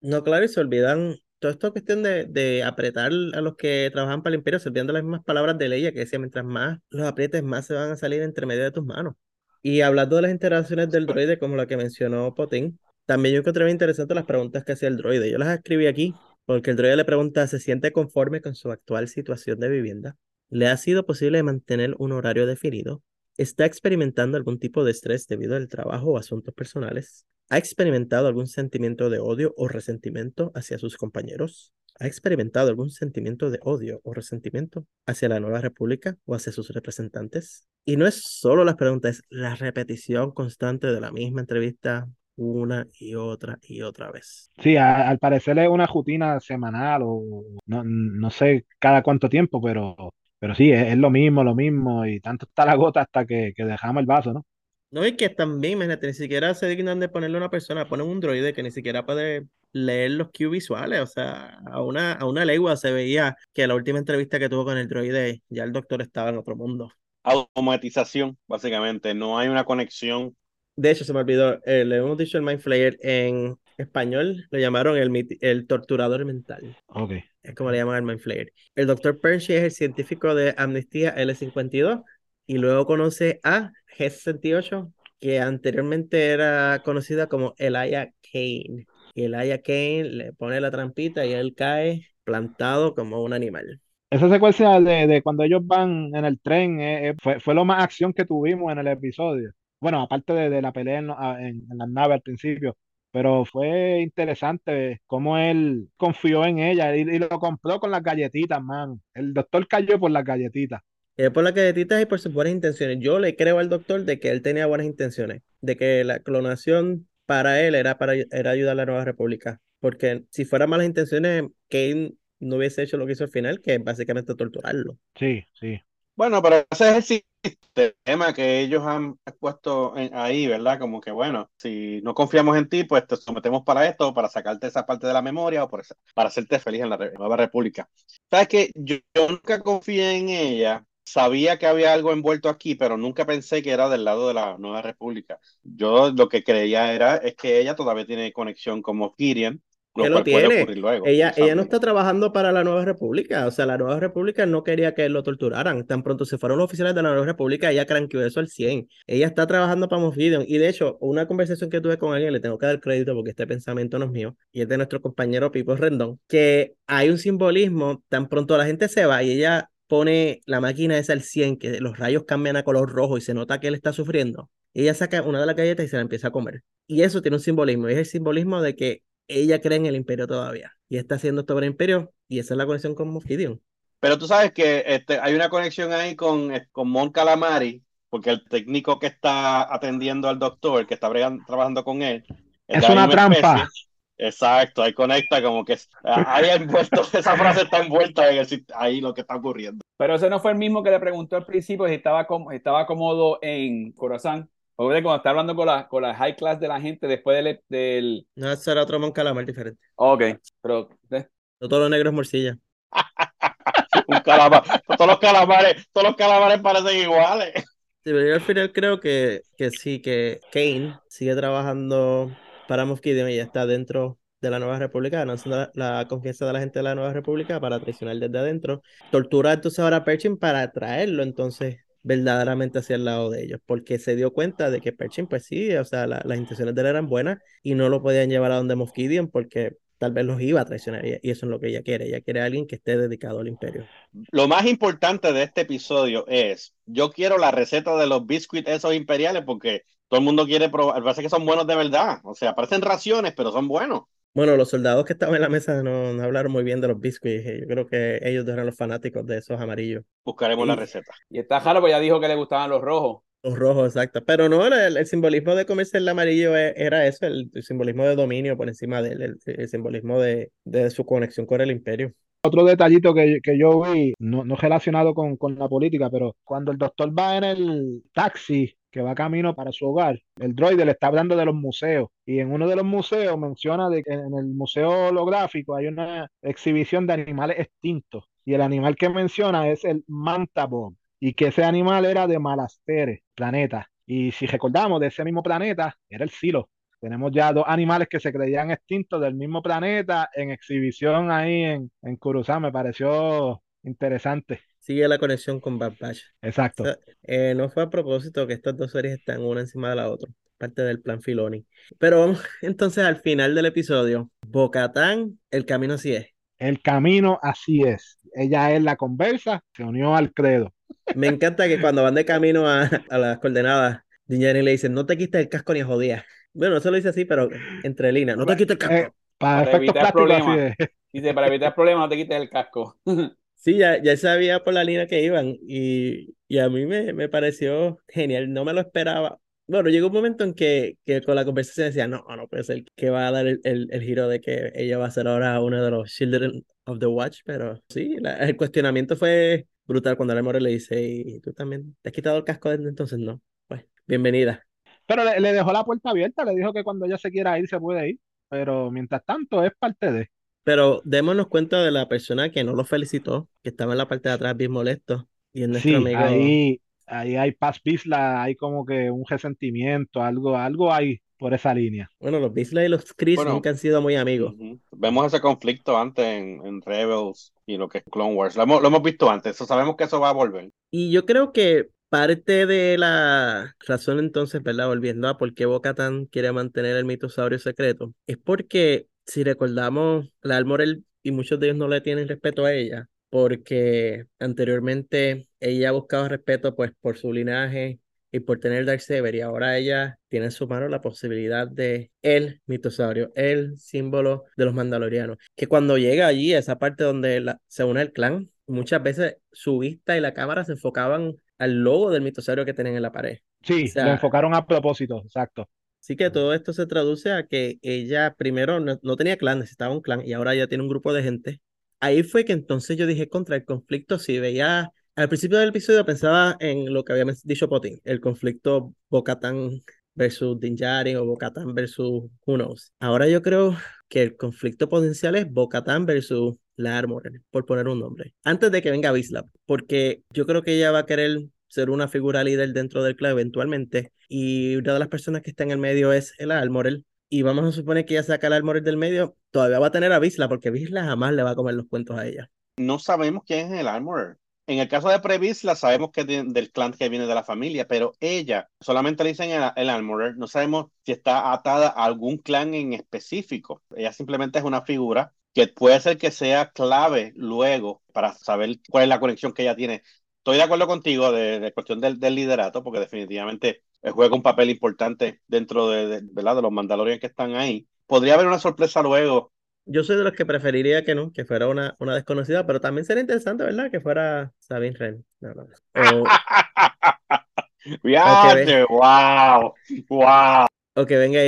No, 0.00 0.22
claro, 0.22 0.44
y 0.44 0.48
se 0.48 0.60
olvidan, 0.60 1.16
toda 1.38 1.52
esta 1.52 1.70
cuestión 1.70 2.02
de, 2.02 2.24
de 2.24 2.62
apretar 2.64 3.12
a 3.12 3.40
los 3.40 3.56
que 3.56 3.90
trabajan 3.92 4.22
para 4.22 4.34
el 4.34 4.40
imperio, 4.40 4.60
se 4.60 4.68
olvidan 4.68 4.86
de 4.88 4.92
las 4.94 5.02
mismas 5.02 5.24
palabras 5.24 5.58
de 5.58 5.68
Leia 5.68 5.92
que 5.92 6.00
decía, 6.00 6.18
mientras 6.18 6.44
más 6.44 6.78
los 6.90 7.06
aprietes, 7.06 7.42
más 7.42 7.66
se 7.66 7.74
van 7.74 7.90
a 7.90 7.96
salir 7.96 8.22
entre 8.22 8.46
medio 8.46 8.64
de 8.64 8.70
tus 8.72 8.84
manos. 8.84 9.14
Y 9.62 9.80
hablando 9.80 10.16
de 10.16 10.22
las 10.22 10.30
interacciones 10.30 10.90
del 10.90 11.06
droide, 11.06 11.38
como 11.38 11.56
la 11.56 11.66
que 11.66 11.76
mencionó 11.76 12.34
Potín, 12.34 12.78
también 13.06 13.34
yo 13.34 13.40
encontré 13.40 13.64
muy 13.64 13.72
interesante 13.72 14.14
las 14.14 14.24
preguntas 14.24 14.64
que 14.64 14.72
hacía 14.72 14.88
el 14.88 14.96
droide. 14.96 15.30
Yo 15.30 15.38
las 15.38 15.48
escribí 15.56 15.86
aquí 15.86 16.14
porque 16.44 16.70
el 16.70 16.76
droide 16.76 16.96
le 16.96 17.04
pregunta, 17.04 17.46
¿se 17.46 17.60
siente 17.60 17.92
conforme 17.92 18.40
con 18.40 18.54
su 18.54 18.70
actual 18.70 19.08
situación 19.08 19.60
de 19.60 19.68
vivienda? 19.68 20.16
¿Le 20.50 20.68
ha 20.68 20.76
sido 20.76 21.04
posible 21.04 21.42
mantener 21.42 21.94
un 21.98 22.12
horario 22.12 22.46
definido? 22.46 23.02
¿Está 23.36 23.66
experimentando 23.66 24.36
algún 24.36 24.58
tipo 24.58 24.84
de 24.84 24.92
estrés 24.92 25.26
debido 25.26 25.56
al 25.56 25.68
trabajo 25.68 26.12
o 26.12 26.18
asuntos 26.18 26.54
personales? 26.54 27.26
¿Ha 27.50 27.56
experimentado 27.56 28.28
algún 28.28 28.46
sentimiento 28.46 29.08
de 29.08 29.20
odio 29.20 29.54
o 29.56 29.68
resentimiento 29.68 30.52
hacia 30.54 30.78
sus 30.78 30.98
compañeros? 30.98 31.72
¿Ha 31.98 32.06
experimentado 32.06 32.68
algún 32.68 32.90
sentimiento 32.90 33.50
de 33.50 33.58
odio 33.62 34.00
o 34.04 34.12
resentimiento 34.12 34.84
hacia 35.06 35.30
la 35.30 35.40
nueva 35.40 35.62
república 35.62 36.16
o 36.26 36.34
hacia 36.34 36.52
sus 36.52 36.68
representantes? 36.68 37.66
Y 37.86 37.96
no 37.96 38.06
es 38.06 38.22
solo 38.22 38.64
las 38.64 38.76
preguntas, 38.76 39.16
es 39.16 39.22
la 39.30 39.54
repetición 39.54 40.32
constante 40.32 40.88
de 40.88 41.00
la 41.00 41.10
misma 41.10 41.40
entrevista 41.40 42.06
una 42.36 42.86
y 43.00 43.14
otra 43.14 43.58
y 43.62 43.80
otra 43.80 44.12
vez. 44.12 44.52
Sí, 44.62 44.76
al 44.76 45.18
parecer 45.18 45.58
es 45.58 45.70
una 45.70 45.86
rutina 45.86 46.38
semanal 46.40 47.00
o 47.02 47.42
no, 47.64 47.82
no 47.82 48.30
sé 48.30 48.66
cada 48.78 49.02
cuánto 49.02 49.30
tiempo, 49.30 49.60
pero, 49.62 49.96
pero 50.38 50.54
sí, 50.54 50.70
es, 50.70 50.98
lo 50.98 51.08
mismo, 51.08 51.42
lo 51.42 51.54
mismo 51.54 52.04
y 52.04 52.20
tanto 52.20 52.44
está 52.44 52.66
la 52.66 52.76
gota 52.76 53.00
hasta 53.00 53.24
que 53.24 53.54
dejamos 53.56 54.02
el 54.02 54.06
vaso, 54.06 54.34
¿no? 54.34 54.44
No, 54.90 55.06
y 55.06 55.16
que 55.16 55.28
también, 55.28 55.74
imagínate, 55.74 56.06
ni 56.06 56.14
siquiera 56.14 56.54
se 56.54 56.66
dignan 56.66 56.98
de 56.98 57.08
ponerle 57.10 57.36
a 57.36 57.40
una 57.40 57.50
persona, 57.50 57.88
ponen 57.88 58.06
un 58.06 58.20
droide 58.20 58.54
que 58.54 58.62
ni 58.62 58.70
siquiera 58.70 59.04
puede 59.04 59.46
leer 59.72 60.12
los 60.12 60.28
cues 60.30 60.50
visuales, 60.50 61.00
o 61.00 61.06
sea, 61.06 61.60
a 61.66 61.82
una, 61.82 62.14
a 62.14 62.24
una 62.24 62.44
legua 62.46 62.76
se 62.76 62.90
veía 62.90 63.36
que 63.52 63.66
la 63.66 63.74
última 63.74 63.98
entrevista 63.98 64.38
que 64.38 64.48
tuvo 64.48 64.64
con 64.64 64.78
el 64.78 64.88
droide, 64.88 65.42
ya 65.50 65.64
el 65.64 65.72
doctor 65.72 66.00
estaba 66.00 66.30
en 66.30 66.38
otro 66.38 66.56
mundo. 66.56 66.90
Automatización, 67.22 68.38
básicamente. 68.46 69.12
No 69.12 69.38
hay 69.38 69.48
una 69.48 69.64
conexión. 69.64 70.34
De 70.76 70.90
hecho, 70.90 71.04
se 71.04 71.12
me 71.12 71.20
olvidó, 71.20 71.60
eh, 71.64 71.84
le 71.84 71.96
hemos 71.96 72.16
dicho 72.16 72.38
el 72.38 72.44
Mind 72.44 72.60
Flayer 72.60 72.96
en 73.02 73.58
español, 73.76 74.46
lo 74.50 74.58
llamaron 74.58 74.96
el, 74.96 75.26
el 75.40 75.66
torturador 75.66 76.24
mental. 76.24 76.76
Ok. 76.86 77.12
Es 77.42 77.54
como 77.54 77.70
le 77.70 77.78
llaman 77.78 77.96
al 77.96 78.02
Mind 78.02 78.20
Flayer. 78.20 78.52
El 78.74 78.86
doctor 78.86 79.20
Percy 79.20 79.54
es 79.54 79.62
el 79.64 79.70
científico 79.72 80.34
de 80.34 80.54
Amnistía 80.56 81.14
L52 81.16 82.04
y 82.48 82.58
luego 82.58 82.86
conoce 82.86 83.40
a 83.44 83.72
G68, 83.98 84.92
que 85.20 85.40
anteriormente 85.40 86.28
era 86.30 86.82
conocida 86.84 87.28
como 87.28 87.54
Elijah 87.58 88.12
Kane. 88.32 88.88
Y 89.14 89.24
Elijah 89.24 89.62
Kane 89.62 90.04
le 90.06 90.34
pone 90.34 90.60
la 90.62 90.72
trampita 90.72 91.26
y 91.26 91.34
él 91.34 91.54
cae 91.56 92.08
plantado 92.24 92.96
como 92.96 93.22
un 93.24 93.34
animal. 93.34 93.80
Esa 94.10 94.28
secuencia 94.30 94.80
de, 94.80 95.06
de 95.06 95.22
cuando 95.22 95.42
ellos 95.44 95.66
van 95.66 96.14
en 96.14 96.24
el 96.24 96.40
tren 96.40 96.80
eh, 96.80 97.10
eh, 97.10 97.14
fue, 97.22 97.40
fue 97.40 97.54
lo 97.54 97.64
más 97.66 97.82
acción 97.84 98.12
que 98.14 98.24
tuvimos 98.24 98.72
en 98.72 98.78
el 98.78 98.88
episodio. 98.88 99.52
Bueno, 99.80 100.00
aparte 100.02 100.32
de, 100.32 100.48
de 100.50 100.62
la 100.62 100.72
pelea 100.72 100.98
en, 101.00 101.10
a- 101.10 101.36
en, 101.40 101.62
en 101.70 101.78
la 101.78 101.86
nave 101.86 102.14
al 102.14 102.22
principio, 102.22 102.76
pero 103.10 103.44
fue 103.44 104.00
interesante 104.00 105.00
cómo 105.06 105.36
él 105.38 105.90
confió 105.96 106.44
en 106.46 106.58
ella 106.58 106.96
y, 106.96 107.00
y 107.02 107.18
lo 107.18 107.28
compró 107.38 107.78
con 107.80 107.90
las 107.90 108.02
galletitas, 108.02 108.62
man. 108.62 109.00
El 109.14 109.34
doctor 109.34 109.68
cayó 109.68 109.98
por 110.00 110.10
las 110.10 110.24
galletitas. 110.24 110.80
Eh, 111.18 111.30
por 111.32 111.44
las 111.44 111.54
galletitas 111.54 112.00
y 112.02 112.06
por 112.06 112.20
sus 112.20 112.32
buenas 112.32 112.54
intenciones. 112.54 112.98
Yo 113.00 113.18
le 113.18 113.36
creo 113.36 113.58
al 113.60 113.68
doctor 113.68 114.04
de 114.04 114.20
que 114.20 114.30
él 114.30 114.42
tenía 114.42 114.66
buenas 114.66 114.86
intenciones, 114.86 115.42
de 115.60 115.76
que 115.76 116.04
la 116.04 116.20
clonación 116.20 117.08
para 117.26 117.60
él 117.62 117.74
era 117.76 117.98
para 117.98 118.14
era 118.14 118.50
ayudar 118.52 118.72
a 118.72 118.76
la 118.76 118.86
Nueva 118.86 119.04
República. 119.04 119.60
Porque 119.80 120.24
si 120.30 120.46
fuera 120.46 120.66
malas 120.68 120.86
intenciones, 120.86 121.44
Kane 121.70 122.14
no 122.40 122.56
hubiese 122.56 122.84
hecho 122.84 122.96
lo 122.98 123.06
que 123.06 123.12
hizo 123.12 123.24
al 123.24 123.30
final, 123.30 123.60
que 123.60 123.74
es 123.76 123.84
básicamente 123.84 124.34
torturarlo. 124.36 124.98
Sí, 125.16 125.44
sí. 125.54 125.80
Bueno, 126.16 126.42
pero 126.42 126.64
ese 126.70 126.98
es 126.98 127.10
el 127.12 127.24
sistema 127.44 128.34
que 128.34 128.60
ellos 128.60 128.84
han 128.84 129.18
puesto 129.38 129.96
en- 129.96 130.12
ahí, 130.14 130.48
¿verdad? 130.48 130.78
Como 130.80 131.00
que, 131.00 131.12
bueno, 131.12 131.48
si 131.58 132.00
no 132.02 132.12
confiamos 132.14 132.56
en 132.58 132.68
ti, 132.68 132.82
pues 132.84 133.06
te 133.06 133.16
sometemos 133.16 133.62
para 133.64 133.86
esto, 133.86 134.12
para 134.14 134.28
sacarte 134.28 134.66
esa 134.66 134.84
parte 134.84 135.06
de 135.06 135.12
la 135.12 135.22
memoria 135.22 135.62
o 135.64 135.68
por 135.68 135.84
para 136.14 136.28
hacerte 136.28 136.58
feliz 136.58 136.82
en 136.82 136.90
la 136.90 136.96
Nueva 136.96 137.36
República. 137.36 137.88
¿Sabes 138.30 138.48
qué? 138.48 138.70
Yo, 138.74 138.96
yo 139.14 139.28
nunca 139.28 139.60
confié 139.60 140.16
en 140.18 140.28
ella. 140.30 140.84
Sabía 141.10 141.58
que 141.58 141.66
había 141.66 141.94
algo 141.94 142.12
envuelto 142.12 142.50
aquí, 142.50 142.74
pero 142.74 142.98
nunca 142.98 143.24
pensé 143.24 143.62
que 143.62 143.70
era 143.70 143.88
del 143.88 144.04
lado 144.04 144.28
de 144.28 144.34
la 144.34 144.58
Nueva 144.58 144.82
República. 144.82 145.38
Yo 145.62 146.10
lo 146.10 146.28
que 146.28 146.44
creía 146.44 146.92
era 146.92 147.16
es 147.16 147.34
que 147.34 147.60
ella 147.60 147.74
todavía 147.74 148.04
tiene 148.04 148.30
conexión 148.30 148.82
con 148.82 148.98
Gideon, 149.16 149.62
lo 149.94 150.04
Que 150.04 150.10
lo 150.10 150.22
tiene. 150.22 150.76
luego. 150.76 151.06
Ella, 151.06 151.32
ella 151.34 151.54
no 151.54 151.62
está 151.62 151.80
trabajando 151.80 152.30
para 152.30 152.52
la 152.52 152.62
Nueva 152.62 152.84
República. 152.84 153.46
O 153.46 153.50
sea, 153.50 153.64
la 153.64 153.78
Nueva 153.78 153.98
República 153.98 154.44
no 154.44 154.62
quería 154.62 154.94
que 154.94 155.08
lo 155.08 155.22
torturaran. 155.22 155.86
Tan 155.86 156.02
pronto 156.02 156.26
se 156.26 156.36
fueron 156.36 156.58
los 156.58 156.66
oficiales 156.66 156.94
de 156.94 157.02
la 157.02 157.08
Nueva 157.08 157.24
República, 157.24 157.70
ella 157.70 157.86
cranqueó 157.86 158.24
eso 158.24 158.38
al 158.40 158.48
100. 158.48 158.86
Ella 159.06 159.26
está 159.26 159.46
trabajando 159.46 159.88
para 159.88 160.02
Moff 160.02 160.14
Gideon. 160.14 160.44
Y 160.46 160.58
de 160.58 160.68
hecho, 160.68 160.98
una 161.00 161.26
conversación 161.26 161.70
que 161.70 161.80
tuve 161.80 161.96
con 161.96 162.12
alguien, 162.12 162.34
le 162.34 162.40
tengo 162.40 162.58
que 162.58 162.66
dar 162.66 162.80
crédito 162.80 163.14
porque 163.14 163.30
este 163.30 163.46
pensamiento 163.46 163.98
no 163.98 164.04
es 164.04 164.10
mío, 164.10 164.36
y 164.52 164.60
es 164.60 164.68
de 164.68 164.76
nuestro 164.76 165.00
compañero 165.00 165.50
Pipo 165.50 165.74
Rendón, 165.74 166.20
que 166.28 166.74
hay 166.86 167.08
un 167.08 167.18
simbolismo, 167.18 168.02
tan 168.08 168.28
pronto 168.28 168.58
la 168.58 168.66
gente 168.66 168.88
se 168.88 169.06
va 169.06 169.22
y 169.22 169.32
ella 169.32 169.70
pone 169.88 170.42
la 170.46 170.60
máquina 170.60 170.98
esa 170.98 171.12
al 171.14 171.22
100, 171.22 171.58
que 171.58 171.80
los 171.80 171.98
rayos 171.98 172.24
cambian 172.24 172.56
a 172.56 172.64
color 172.64 172.90
rojo 172.92 173.18
y 173.18 173.20
se 173.22 173.34
nota 173.34 173.60
que 173.60 173.68
él 173.68 173.74
está 173.74 173.92
sufriendo. 173.92 174.50
Ella 174.74 174.94
saca 174.94 175.22
una 175.22 175.40
de 175.40 175.46
las 175.46 175.56
galletas 175.56 175.86
y 175.86 175.88
se 175.88 175.96
la 175.96 176.02
empieza 176.02 176.28
a 176.28 176.32
comer. 176.32 176.62
Y 176.86 177.02
eso 177.02 177.22
tiene 177.22 177.36
un 177.38 177.42
simbolismo, 177.42 177.88
y 177.88 177.92
es 177.92 177.98
el 177.98 178.06
simbolismo 178.06 178.62
de 178.62 178.76
que 178.76 179.02
ella 179.28 179.60
cree 179.60 179.78
en 179.78 179.86
el 179.86 179.96
imperio 179.96 180.26
todavía 180.26 180.72
y 180.88 180.96
está 180.98 181.16
haciendo 181.16 181.42
esto 181.42 181.54
para 181.54 181.66
el 181.66 181.72
imperio 181.72 182.12
y 182.28 182.38
esa 182.38 182.54
es 182.54 182.58
la 182.58 182.66
conexión 182.66 182.94
con 182.94 183.08
Moff 183.10 183.26
Gideon. 183.26 183.60
Pero 184.00 184.18
tú 184.18 184.26
sabes 184.28 184.52
que 184.52 184.84
este, 184.86 185.18
hay 185.20 185.34
una 185.34 185.48
conexión 185.50 185.92
ahí 185.92 186.14
con, 186.16 186.54
eh, 186.54 186.68
con 186.72 186.88
Mon 186.88 187.10
Calamari, 187.10 187.84
porque 188.08 188.30
el 188.30 188.44
técnico 188.48 188.98
que 188.98 189.06
está 189.08 189.72
atendiendo 189.74 190.28
al 190.28 190.38
doctor, 190.38 190.86
que 190.86 190.94
está 190.94 191.08
trabajando 191.10 191.84
con 191.84 192.02
él, 192.02 192.24
Es 192.68 192.88
una 192.88 193.08
trampa. 193.08 193.54
especie. 193.56 193.87
Exacto, 194.18 194.82
ahí 194.82 194.92
conecta 194.92 195.40
como 195.40 195.64
que 195.64 195.78
ah, 196.04 196.24
ahí 196.34 196.50
envuelto, 196.50 197.02
esa 197.12 197.36
frase 197.36 197.62
está 197.62 197.78
envuelta 197.78 198.28
en 198.30 198.38
el 198.38 198.66
ahí 198.74 199.00
lo 199.00 199.14
que 199.14 199.20
está 199.20 199.36
ocurriendo. 199.36 199.80
Pero 199.96 200.16
ese 200.16 200.28
no 200.28 200.40
fue 200.40 200.50
el 200.50 200.58
mismo 200.58 200.82
que 200.82 200.90
le 200.90 200.98
preguntó 200.98 201.36
al 201.36 201.46
principio 201.46 201.86
si 201.86 201.94
estaba, 201.94 202.26
com- 202.26 202.50
estaba 202.52 202.86
cómodo 202.86 203.38
en 203.42 203.92
Corazán. 203.92 204.50
Porque 204.74 205.02
cuando 205.02 205.16
está 205.16 205.30
hablando 205.30 205.56
con 205.56 205.66
la, 205.66 205.88
con 205.88 206.02
la 206.02 206.14
high 206.14 206.36
class 206.36 206.60
de 206.60 206.68
la 206.68 206.80
gente 206.80 207.08
después 207.08 207.42
del... 207.42 207.60
del... 207.68 208.26
No, 208.36 208.52
eso 208.52 208.70
era 208.70 208.82
otro 208.82 209.12
Calamar 209.12 209.44
diferente. 209.44 209.80
Ok, 209.96 210.22
pero... 210.60 210.88
¿eh? 211.10 211.26
No 211.60 211.68
todos 211.68 211.82
los 211.82 211.90
negros 211.90 212.14
morcilla. 212.14 212.56
Un 214.06 214.20
calamar, 214.20 214.62
todos 214.96 215.06
los 215.06 215.18
calamares, 215.18 215.86
todos 215.92 216.06
los 216.08 216.16
calamares 216.16 216.60
parecen 216.60 216.96
iguales. 216.96 217.52
Sí, 217.56 217.64
pero 218.04 218.24
yo 218.24 218.34
al 218.34 218.40
final 218.40 218.72
creo 218.72 219.00
que, 219.00 219.42
que 219.56 219.70
sí, 219.70 220.00
que 220.00 220.40
Kane 220.52 220.98
sigue 221.08 221.34
trabajando 221.34 222.30
para 222.68 222.84
y 223.30 223.36
ya 223.36 223.42
está 223.44 223.66
dentro 223.66 224.18
de 224.40 224.50
la 224.50 224.58
Nueva 224.60 224.78
República, 224.78 225.18
ganando 225.18 225.42
la, 225.50 225.70
la 225.74 226.06
confianza 226.08 226.46
de 226.46 226.52
la 226.52 226.60
gente 226.60 226.78
de 226.78 226.84
la 226.84 226.94
Nueva 226.94 227.12
República 227.12 227.60
para 227.60 227.80
traicionar 227.80 228.16
desde 228.18 228.38
adentro. 228.38 228.82
Tortura 229.10 229.54
entonces 229.54 229.80
ahora 229.80 229.96
a 229.98 230.04
Pershing 230.04 230.38
para 230.38 230.70
traerlo 230.72 231.22
entonces 231.24 231.78
verdaderamente 232.02 232.78
hacia 232.78 232.96
el 232.96 233.04
lado 233.04 233.30
de 233.30 233.42
ellos, 233.44 233.60
porque 233.66 233.98
se 233.98 234.14
dio 234.16 234.32
cuenta 234.32 234.70
de 234.70 234.80
que 234.80 234.92
Pershing, 234.92 235.26
pues 235.26 235.44
sí, 235.46 235.74
o 235.76 235.84
sea, 235.84 236.06
la- 236.06 236.22
las 236.24 236.38
intenciones 236.38 236.74
de 236.74 236.80
él 236.82 236.86
eran 236.86 237.08
buenas 237.08 237.38
y 237.62 237.74
no 237.74 237.88
lo 237.88 238.02
podían 238.02 238.30
llevar 238.30 238.52
a 238.52 238.56
donde 238.56 238.76
Moff 238.76 238.92
Gideon 238.94 239.28
porque 239.28 239.76
tal 239.98 240.12
vez 240.12 240.24
los 240.24 240.40
iba 240.40 240.60
a 240.60 240.64
traicionar 240.64 241.04
y, 241.04 241.18
eso 241.22 241.46
es 241.46 241.50
lo 241.50 241.60
que 241.60 241.68
ella 241.68 241.82
quiere. 241.82 242.06
Ella 242.06 242.20
quiere 242.20 242.40
a 242.40 242.44
alguien 242.44 242.66
que 242.66 242.76
esté 242.76 242.96
dedicado 242.96 243.40
al 243.40 243.48
imperio. 243.48 243.86
Lo 244.30 244.48
más 244.48 244.66
importante 244.66 245.32
de 245.32 245.42
este 245.42 245.62
episodio 245.62 246.24
es, 246.28 246.74
yo 246.86 247.10
quiero 247.10 247.38
la 247.38 247.50
receta 247.50 247.96
de 247.96 248.06
los 248.06 248.26
biscuits 248.26 248.68
esos 248.68 248.94
imperiales 248.94 249.42
porque 249.44 249.82
todo 250.08 250.20
el 250.20 250.24
mundo 250.24 250.46
quiere 250.46 250.70
probar, 250.70 251.02
parece 251.02 251.22
que 251.22 251.28
son 251.28 251.44
buenos 251.44 251.66
de 251.66 251.76
verdad, 251.76 252.20
o 252.24 252.34
sea, 252.34 252.54
parecen 252.54 252.80
raciones, 252.80 253.34
pero 253.36 253.52
son 253.52 253.68
buenos. 253.68 254.02
Bueno, 254.34 254.56
los 254.56 254.70
soldados 254.70 255.04
que 255.04 255.14
estaban 255.14 255.34
en 255.34 255.40
la 255.40 255.48
mesa 255.48 255.82
no, 255.82 256.12
no 256.12 256.22
hablaron 256.22 256.52
muy 256.52 256.62
bien 256.62 256.80
de 256.80 256.88
los 256.88 257.00
biscuits. 257.00 257.44
eh, 257.44 257.58
Yo 257.60 257.66
creo 257.66 257.86
que 257.86 258.20
ellos 258.22 258.46
eran 258.46 258.66
los 258.66 258.76
fanáticos 258.76 259.26
de 259.26 259.38
esos 259.38 259.60
amarillos. 259.60 260.04
Buscaremos 260.24 260.66
la 260.66 260.76
receta. 260.76 261.12
Y 261.28 261.40
está 261.40 261.60
Jaro, 261.60 261.80
pues 261.80 261.90
ya 261.90 261.98
dijo 261.98 262.20
que 262.20 262.28
le 262.28 262.36
gustaban 262.36 262.70
los 262.70 262.80
rojos. 262.80 263.22
Los 263.42 263.56
rojos, 263.56 263.86
exacto. 263.88 264.24
Pero 264.24 264.48
no, 264.48 264.66
el, 264.66 264.96
el 264.96 265.06
simbolismo 265.06 265.54
de 265.54 265.64
comerse 265.64 265.98
el 265.98 266.08
amarillo 266.08 266.56
e- 266.56 266.74
era 266.76 267.06
eso, 267.06 267.26
el, 267.26 267.50
simbolismo 267.62 268.04
de 268.04 268.16
dominio 268.16 268.56
por 268.56 268.68
encima 268.68 269.00
de 269.00 269.12
él, 269.12 269.38
el, 269.44 269.68
simbolismo 269.68 270.18
de, 270.20 270.50
de 270.64 270.90
su 270.90 271.06
conexión 271.06 271.46
con 271.46 271.60
el 271.60 271.70
imperio. 271.70 272.12
Otro 272.42 272.64
detallito 272.64 273.14
que, 273.14 273.38
que 273.42 273.58
yo 273.58 273.82
vi, 273.82 274.12
no, 274.18 274.44
no 274.44 274.56
relacionado 274.56 275.14
con, 275.14 275.36
con 275.36 275.58
la 275.58 275.68
política, 275.68 276.10
pero 276.10 276.36
cuando 276.44 276.72
el 276.72 276.78
doctor 276.78 277.16
va 277.16 277.36
en 277.36 277.44
el 277.44 278.02
taxi 278.12 278.74
que 278.90 279.02
va 279.02 279.14
camino 279.14 279.54
para 279.54 279.70
su 279.72 279.86
hogar, 279.86 280.18
el 280.40 280.54
droide 280.54 280.84
le 280.84 280.92
está 280.92 281.08
hablando 281.08 281.36
de 281.36 281.44
los 281.44 281.54
museos 281.54 282.08
y 282.24 282.38
en 282.40 282.50
uno 282.52 282.66
de 282.66 282.76
los 282.76 282.84
museos 282.84 283.38
menciona 283.38 283.88
de 283.88 284.02
que 284.02 284.12
en 284.14 284.34
el 284.34 284.46
museo 284.46 285.08
holográfico 285.08 285.76
hay 285.76 285.86
una 285.86 286.28
exhibición 286.42 287.06
de 287.06 287.12
animales 287.12 287.60
extintos 287.60 288.24
y 288.44 288.54
el 288.54 288.62
animal 288.62 288.96
que 288.96 289.08
menciona 289.10 289.68
es 289.68 289.84
el 289.84 290.04
mantabog 290.06 290.94
y 291.20 291.34
que 291.34 291.48
ese 291.48 291.64
animal 291.64 292.04
era 292.04 292.26
de 292.26 292.38
Malasteres, 292.38 293.20
planeta. 293.34 293.90
Y 294.06 294.32
si 294.32 294.46
recordamos 294.46 295.00
de 295.00 295.08
ese 295.08 295.24
mismo 295.24 295.42
planeta, 295.42 295.96
era 296.08 296.24
el 296.24 296.30
Silo. 296.30 296.70
Tenemos 297.00 297.30
ya 297.32 297.52
dos 297.52 297.64
animales 297.66 298.08
que 298.08 298.18
se 298.18 298.32
creían 298.32 298.70
extintos 298.70 299.20
del 299.20 299.34
mismo 299.34 299.62
planeta 299.62 300.28
en 300.34 300.50
exhibición 300.50 301.30
ahí 301.30 301.62
en, 301.62 301.90
en 302.02 302.16
Coruscant. 302.16 302.62
Me 302.62 302.72
pareció 302.72 303.62
interesante. 303.84 304.60
Sigue 304.78 305.06
la 305.06 305.18
conexión 305.18 305.60
con 305.60 305.78
Bad 305.78 305.94
Batch. 306.00 306.20
Exacto. 306.42 306.82
O 306.82 306.86
sea, 306.86 306.96
eh, 307.22 307.54
no 307.54 307.68
fue 307.68 307.84
a 307.84 307.90
propósito 307.90 308.46
que 308.46 308.54
estas 308.54 308.76
dos 308.76 308.90
series 308.90 309.18
están 309.18 309.42
una 309.42 309.60
encima 309.60 309.90
de 309.90 309.96
la 309.96 310.10
otra, 310.10 310.30
parte 310.56 310.82
del 310.82 311.00
plan 311.00 311.22
Filoni. 311.22 311.66
Pero 311.98 312.20
vamos 312.20 312.42
entonces 312.62 313.04
al 313.04 313.20
final 313.20 313.54
del 313.54 313.66
episodio. 313.66 314.30
Bocatán, 314.46 315.38
el 315.50 315.66
camino 315.66 315.94
así 315.94 316.14
es. 316.14 316.26
El 316.58 316.82
camino 316.82 317.38
así 317.42 317.82
es. 317.82 318.17
Ella 318.38 318.72
es 318.74 318.82
la 318.82 318.96
conversa, 318.96 319.62
se 319.72 319.84
unió 319.84 320.14
al 320.16 320.32
credo. 320.32 320.72
Me 321.12 321.26
encanta 321.28 321.68
que 321.68 321.80
cuando 321.80 322.02
van 322.02 322.14
de 322.14 322.24
camino 322.24 322.68
a, 322.68 322.84
a 323.08 323.18
las 323.18 323.38
coordenadas, 323.38 324.02
Dingerin 324.26 324.64
le 324.64 324.72
dicen, 324.72 324.92
no 324.94 325.06
te 325.06 325.16
quites 325.16 325.40
el 325.40 325.48
casco 325.48 325.72
ni 325.74 325.82
jodías. 325.82 326.24
Bueno, 326.52 326.74
no 326.76 326.80
se 326.80 326.90
lo 326.90 326.96
dice 326.96 327.08
así, 327.10 327.24
pero 327.24 327.48
entre 327.82 328.12
líneas, 328.12 328.36
no 328.36 328.46
te 328.46 328.56
quites 328.56 328.74
el 328.74 328.78
casco. 328.78 328.96
Eh, 328.96 329.10
para, 329.38 329.62
Para 329.62 329.76
efectos 329.76 329.96
evitar 329.96 330.12
problemas. 330.12 330.62
Dice, 331.12 331.32
para 331.34 331.46
evitar 331.48 331.74
problemas 331.74 332.04
no 332.04 332.08
te 332.08 332.16
quites 332.16 332.36
el 332.40 332.50
casco. 332.50 332.98
Sí, 333.54 333.76
ya, 333.78 334.00
ya 334.02 334.16
sabía 334.16 334.62
por 334.64 334.72
la 334.74 334.84
línea 334.84 335.06
que 335.06 335.22
iban 335.22 335.56
y, 335.62 336.36
y 336.46 336.58
a 336.58 336.68
mí 336.68 336.86
me, 336.86 337.12
me 337.12 337.28
pareció 337.28 337.98
genial, 338.08 338.52
no 338.52 338.64
me 338.64 338.72
lo 338.72 338.80
esperaba 338.80 339.40
Bueno, 339.70 339.90
llegó 339.90 340.06
un 340.06 340.14
momento 340.14 340.44
en 340.44 340.54
que, 340.54 340.96
que 341.04 341.20
con 341.22 341.34
la 341.36 341.44
conversación 341.44 341.88
decía, 341.88 342.08
no, 342.08 342.24
no 342.36 342.48
puede 342.48 342.64
ser 342.64 342.84
que 342.96 343.10
va 343.10 343.28
a 343.28 343.30
dar 343.30 343.46
el, 343.46 343.60
el, 343.64 343.88
el 343.92 344.02
giro 344.02 344.26
de 344.26 344.40
que 344.40 344.72
ella 344.74 344.96
va 344.96 345.06
a 345.06 345.10
ser 345.10 345.28
ahora 345.28 345.60
uno 345.60 345.84
de 345.84 345.90
los 345.90 346.10
Children 346.10 346.64
of 346.86 346.98
the 346.98 347.06
Watch, 347.06 347.40
pero 347.44 347.78
sí, 347.90 348.16
la- 348.18 348.38
el 348.38 348.56
cuestionamiento 348.56 349.14
fue 349.14 349.68
brutal 349.86 350.16
cuando 350.16 350.32
el 350.32 350.38
amor 350.38 350.60
le 350.62 350.70
dice, 350.70 351.02
¿y 351.02 351.40
tú 351.40 351.52
también 351.52 351.94
te 352.00 352.08
has 352.08 352.14
quitado 352.14 352.38
el 352.38 352.44
casco 352.44 352.70
desde 352.70 352.88
entonces? 352.88 353.18
No, 353.18 353.42
pues, 353.66 353.84
bienvenida. 354.06 354.64
Pero 355.06 355.24
le, 355.24 355.40
le 355.40 355.52
dejó 355.52 355.72
la 355.72 355.84
puerta 355.84 356.10
abierta, 356.10 356.44
le 356.44 356.54
dijo 356.54 356.72
que 356.72 356.84
cuando 356.84 357.06
ella 357.06 357.18
se 357.18 357.30
quiera 357.30 357.58
ir 357.58 357.68
se 357.68 357.80
puede 357.80 358.10
ir, 358.10 358.20
pero 358.48 358.90
mientras 358.90 359.24
tanto 359.24 359.64
es 359.64 359.72
parte 359.78 360.12
de. 360.12 360.30
Pero 360.64 361.00
démonos 361.04 361.48
cuenta 361.48 361.82
de 361.82 361.90
la 361.90 362.08
persona 362.08 362.50
que 362.52 362.62
no 362.64 362.74
lo 362.74 362.84
felicitó, 362.84 363.48
que 363.62 363.70
estaba 363.70 363.92
en 363.92 363.98
la 363.98 364.08
parte 364.08 364.28
de 364.28 364.34
atrás 364.34 364.56
bien 364.56 364.70
molesto, 364.72 365.28
y 365.52 365.62
es 365.62 365.68
nuestro 365.68 365.96
Sí, 365.96 365.98
amigo. 365.98 366.26
ahí, 366.26 366.80
ahí 367.08 367.36
hay 367.36 367.52
paz 367.52 367.80
Vizsla, 367.82 368.42
hay 368.42 368.54
como 368.54 368.84
que 368.84 369.10
un 369.10 369.24
resentimiento, 369.26 370.22
algo, 370.22 370.56
algo 370.56 370.92
hay 370.92 371.20
por 371.38 371.54
esa 371.54 371.72
línea. 371.72 372.10
Bueno, 372.20 372.40
los 372.40 372.52
Beasley 372.52 372.86
y 372.86 372.88
los 372.88 373.12
Chris 373.14 373.36
Bueno, 373.36 373.52
nunca 373.52 373.70
han 373.70 373.76
sido 373.76 374.02
muy 374.02 374.16
amigos. 374.16 374.54
Ujú. 374.54 374.80
Vemos 374.92 375.26
ese 375.26 375.40
conflicto 375.40 375.96
antes 375.96 376.24
en, 376.24 376.66
en 376.66 376.82
Rebels 376.82 377.52
y 377.64 377.76
lo 377.76 377.88
que 377.88 377.98
es 377.98 378.04
Clone 378.10 378.34
Wars. 378.34 378.56
Lo 378.56 378.64
hemos, 378.64 378.82
lo 378.82 378.88
hemos 378.88 379.02
visto 379.02 379.30
antes, 379.30 379.56
so 379.56 379.64
sabemos 379.64 379.96
que 379.96 380.04
eso 380.04 380.20
va 380.20 380.30
a 380.30 380.34
volver. 380.34 380.70
Y 380.90 381.10
yo 381.10 381.24
creo 381.26 381.52
que 381.52 381.88
parte 382.08 382.66
de 382.66 382.98
la 382.98 383.76
razón 383.86 384.18
entonces, 384.18 384.62
¿verdad? 384.62 384.88
Volviendo 384.88 385.28
a 385.28 385.38
por 385.38 385.54
qué 385.54 385.66
Bo-Katan 385.66 386.26
quiere 386.26 386.52
mantener 386.52 386.96
el 386.96 387.04
mitosaurio 387.04 387.58
secreto, 387.58 388.14
es 388.26 388.38
porque 388.38 389.06
si 389.26 389.44
recordamos, 389.44 390.32
la 390.42 390.56
Almorel 390.56 391.04
y 391.22 391.32
muchos 391.32 391.60
de 391.60 391.66
ellos 391.66 391.78
no 391.78 391.88
le 391.88 392.00
tienen 392.00 392.28
respeto 392.28 392.64
a 392.64 392.72
ella, 392.72 393.08
porque 393.30 394.26
anteriormente 394.38 395.48
ella 395.60 395.92
buscaba 395.92 396.28
respeto 396.28 396.74
pues 396.74 396.92
por 397.00 397.18
su 397.18 397.32
linaje 397.32 398.00
y 398.30 398.40
por 398.40 398.60
tener 398.60 398.84
Darksaber 398.84 399.34
y 399.34 399.40
ahora 399.40 399.78
ella 399.78 400.18
tiene 400.28 400.46
en 400.46 400.52
su 400.52 400.66
mano 400.68 400.88
la 400.88 401.00
posibilidad 401.00 401.66
de 401.66 402.10
el 402.22 402.60
mitosaurio, 402.66 403.32
el 403.34 403.78
símbolo 403.78 404.44
de 404.56 404.64
los 404.66 404.74
mandalorianos, 404.74 405.38
que 405.56 405.66
cuando 405.66 405.96
llega 405.98 406.26
allí, 406.26 406.52
a 406.54 406.58
esa 406.58 406.78
parte 406.78 407.04
donde 407.04 407.40
la- 407.40 407.60
se 407.66 407.84
une 407.84 408.02
el 408.02 408.12
clan, 408.12 408.50
muchas 408.66 409.02
veces 409.02 409.36
su 409.52 409.78
vista 409.78 410.16
y 410.16 410.20
la 410.20 410.34
cámara 410.34 410.64
se 410.64 410.72
enfocaban 410.72 411.36
al 411.58 411.82
logo 411.82 412.10
del 412.10 412.22
mitosaurio 412.22 412.64
que 412.66 412.74
tienen 412.74 412.96
en 412.96 413.02
la 413.02 413.12
pared. 413.12 413.38
Sí, 413.62 413.84
O 413.84 413.86
sea, 413.92 414.04
lo 414.04 414.10
enfocaron 414.12 414.52
a 414.54 414.66
propósito, 414.66 415.18
exacto. 415.24 415.68
Así 416.00 416.16
que 416.16 416.30
todo 416.30 416.54
esto 416.54 416.72
se 416.72 416.86
traduce 416.86 417.30
a 417.32 417.46
que 417.46 417.78
ella 417.82 418.34
primero 418.36 418.80
no, 418.80 418.98
no 419.02 419.16
tenía 419.16 419.36
clan, 419.36 419.58
necesitaba 419.60 419.92
un 419.94 420.00
clan 420.00 420.22
y 420.26 420.32
ahora 420.32 420.54
ya 420.54 420.66
tiene 420.66 420.82
un 420.82 420.88
grupo 420.90 421.12
de 421.12 421.22
gente. 421.22 421.60
Ahí 422.00 422.22
fue 422.22 422.44
que 422.44 422.52
entonces 422.52 422.96
yo 422.96 423.06
dije 423.06 423.28
contra 423.28 423.56
el 423.56 423.64
conflicto, 423.64 424.18
si 424.18 424.38
veía, 424.38 424.92
al 425.16 425.28
principio 425.28 425.58
del 425.58 425.70
episodio 425.70 426.04
pensaba 426.04 426.56
en 426.60 426.92
lo 426.92 427.04
que 427.04 427.12
había 427.12 427.24
dicho 427.44 427.68
Potin, 427.68 428.00
el 428.04 428.20
conflicto 428.20 428.94
Bo-Katan 429.10 429.82
versus 430.14 430.60
Din 430.60 430.76
Djarin 430.76 431.16
o 431.16 431.24
Bo-Katan 431.24 431.74
versus 431.74 432.30
who 432.46 432.56
knows. 432.56 432.92
Ahora 433.00 433.28
yo 433.28 433.42
creo 433.42 433.76
que 434.08 434.22
el 434.22 434.36
conflicto 434.36 434.88
potencial 434.88 435.34
es 435.34 435.50
Bo-Katan 435.50 436.06
versus 436.06 436.56
la 436.76 436.96
Armorer, 436.96 437.42
por 437.50 437.66
poner 437.66 437.88
un 437.88 437.98
nombre, 437.98 438.34
antes 438.44 438.70
de 438.70 438.80
que 438.80 438.92
venga 438.92 439.10
Bislap, 439.10 439.48
porque 439.66 440.22
yo 440.30 440.46
creo 440.46 440.62
que 440.62 440.76
ella 440.76 440.92
va 440.92 441.00
a 441.00 441.06
querer 441.06 441.48
ser 441.66 441.90
una 441.90 442.06
figura 442.06 442.44
líder 442.44 442.72
dentro 442.72 443.02
del 443.02 443.16
clan 443.16 443.32
eventualmente, 443.32 444.12
y 444.28 444.76
una 444.76 444.92
de 444.92 444.98
las 445.00 445.08
personas 445.08 445.42
que 445.42 445.50
está 445.50 445.64
en 445.64 445.72
el 445.72 445.78
medio 445.78 446.12
es 446.12 446.34
el 446.38 446.52
Armorer, 446.52 447.02
y 447.30 447.42
vamos 447.42 447.64
a 447.66 447.72
suponer 447.72 448.04
que 448.06 448.14
ella 448.14 448.22
saca 448.22 448.46
el 448.48 448.52
Armorer 448.54 448.82
del 448.82 448.96
medio, 448.96 449.36
todavía 449.50 449.78
va 449.78 449.88
a 449.88 449.90
tener 449.92 450.12
a 450.12 450.18
Bisla, 450.18 450.48
porque 450.48 450.70
Bisla 450.70 451.04
jamás 451.04 451.32
le 451.34 451.42
va 451.42 451.50
a 451.50 451.54
comer 451.56 451.74
los 451.74 451.86
cuentos 451.88 452.18
a 452.18 452.26
ella. 452.26 452.50
No 452.76 452.98
sabemos 452.98 453.42
quién 453.46 453.72
es 453.72 453.80
el 453.80 453.88
Armorer. 453.88 454.38
En 454.66 454.78
el 454.78 454.88
caso 454.88 455.08
de 455.08 455.18
Previsla, 455.20 455.74
sabemos 455.74 456.10
que 456.12 456.24
de- 456.24 456.44
del 456.44 456.70
clan 456.70 456.92
que 456.92 457.08
viene 457.08 457.26
de 457.26 457.34
la 457.34 457.42
familia, 457.42 457.86
pero 457.88 458.12
ella 458.20 458.68
solamente 458.80 459.24
le 459.24 459.30
dicen 459.30 459.50
el, 459.50 459.62
el 459.76 459.88
Armorer. 459.90 460.36
No 460.36 460.46
sabemos 460.46 460.86
si 461.04 461.12
está 461.12 461.52
atada 461.52 461.88
a 461.88 462.04
algún 462.04 462.36
clan 462.38 462.74
en 462.74 462.92
específico. 462.92 463.82
Ella 463.96 464.12
simplemente 464.12 464.58
es 464.58 464.64
una 464.64 464.82
figura 464.82 465.32
que 465.54 465.68
puede 465.68 465.98
ser 466.00 466.18
que 466.18 466.30
sea 466.30 466.70
clave 466.70 467.32
luego 467.34 468.02
para 468.12 468.34
saber 468.34 468.76
cuál 468.90 469.04
es 469.04 469.08
la 469.08 469.20
conexión 469.20 469.52
que 469.52 469.62
ella 469.62 469.74
tiene. 469.76 470.02
Estoy 470.48 470.56
de 470.56 470.62
acuerdo 470.62 470.86
contigo 470.86 471.30
de, 471.30 471.60
de 471.60 471.72
cuestión 471.74 472.00
del, 472.00 472.18
del 472.18 472.34
liderato, 472.34 472.82
porque 472.82 473.00
definitivamente 473.00 473.82
juega 474.14 474.34
un 474.34 474.40
papel 474.42 474.70
importante 474.70 475.42
dentro 475.46 475.90
de, 475.90 476.06
de, 476.06 476.20
¿verdad? 476.32 476.56
de 476.56 476.62
los 476.62 476.72
Mandalorian 476.72 477.18
que 477.18 477.26
están 477.26 477.54
ahí. 477.54 477.86
Podría 478.06 478.32
haber 478.32 478.46
una 478.46 478.58
sorpresa 478.58 479.02
luego 479.02 479.52
Yo 479.84 480.04
soy 480.04 480.16
de 480.16 480.24
los 480.24 480.32
que 480.32 480.46
preferiría 480.46 481.04
que 481.04 481.14
no, 481.14 481.32
que 481.32 481.44
fuera 481.44 481.68
una, 481.68 481.96
una 481.98 482.14
desconocida, 482.14 482.64
pero 482.66 482.80
también 482.80 483.04
sería 483.04 483.20
interesante, 483.20 483.62
¿verdad? 483.64 483.90
Que 483.90 484.00
fuera 484.00 484.54
Sabine 484.58 484.96
Wren. 484.98 485.26
No, 485.40 485.52
no. 485.52 485.66
O, 485.94 486.24
Viaje, 488.02 488.86
wow, 488.88 489.74
wow. 490.08 490.66
o 490.94 491.04
que 491.04 491.16
venga 491.18 491.40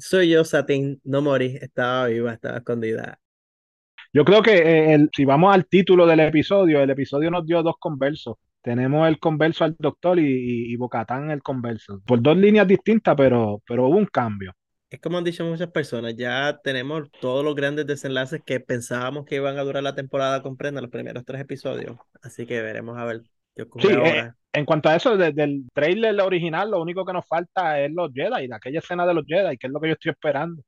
soy 0.00 0.30
yo, 0.30 0.42
Satin, 0.44 1.00
no 1.04 1.22
morí, 1.22 1.58
estaba 1.60 2.08
viva, 2.08 2.32
estaba 2.32 2.58
escondida. 2.58 3.20
Yo 4.12 4.24
creo 4.24 4.42
que 4.42 4.52
eh, 4.56 4.94
el- 4.94 5.10
si 5.14 5.24
vamos 5.24 5.54
al 5.54 5.66
título 5.66 6.06
del 6.06 6.20
episodio, 6.20 6.80
el 6.82 6.90
episodio 6.90 7.30
nos 7.30 7.46
dio 7.46 7.62
dos 7.62 7.76
conversos. 7.78 8.36
Tenemos 8.62 9.08
el 9.08 9.18
converso 9.18 9.64
al 9.64 9.76
doctor 9.78 10.18
y, 10.18 10.22
y, 10.24 10.72
y 10.72 10.76
Bocatán 10.76 11.30
el 11.30 11.42
converso. 11.42 12.00
Por 12.06 12.22
dos 12.22 12.36
líneas 12.36 12.66
distintas, 12.68 13.14
pero, 13.16 13.62
pero 13.66 13.88
hubo 13.88 13.96
un 13.96 14.06
cambio. 14.06 14.52
Es 14.90 15.00
como 15.00 15.18
han 15.18 15.24
dicho 15.24 15.44
muchas 15.44 15.70
personas, 15.70 16.14
ya 16.16 16.60
tenemos 16.62 17.10
todos 17.20 17.44
los 17.44 17.54
grandes 17.54 17.86
desenlaces 17.86 18.40
que 18.44 18.58
pensábamos 18.60 19.26
que 19.26 19.34
iban 19.36 19.58
a 19.58 19.62
durar 19.62 19.82
la 19.82 19.94
temporada 19.94 20.42
completa, 20.42 20.80
los 20.80 20.90
primeros 20.90 21.24
tres 21.26 21.42
episodios. 21.42 21.98
Así 22.22 22.46
que 22.46 22.62
veremos 22.62 22.96
a 22.98 23.04
ver 23.04 23.22
qué 23.54 23.62
ocurre 23.62 23.88
Sí, 23.88 23.98
eh, 24.04 24.22
ahora. 24.22 24.36
en 24.52 24.64
cuanto 24.64 24.88
a 24.88 24.96
eso, 24.96 25.16
desde 25.16 25.44
el 25.44 25.68
trailer 25.72 26.20
original, 26.20 26.70
lo 26.70 26.80
único 26.82 27.04
que 27.04 27.12
nos 27.12 27.26
falta 27.26 27.80
es 27.80 27.92
los 27.92 28.10
Jedi, 28.12 28.48
aquella 28.52 28.80
escena 28.80 29.06
de 29.06 29.14
los 29.14 29.24
Jedi, 29.26 29.56
que 29.58 29.66
es 29.68 29.72
lo 29.72 29.80
que 29.80 29.88
yo 29.88 29.94
estoy 29.94 30.10
esperando. 30.12 30.62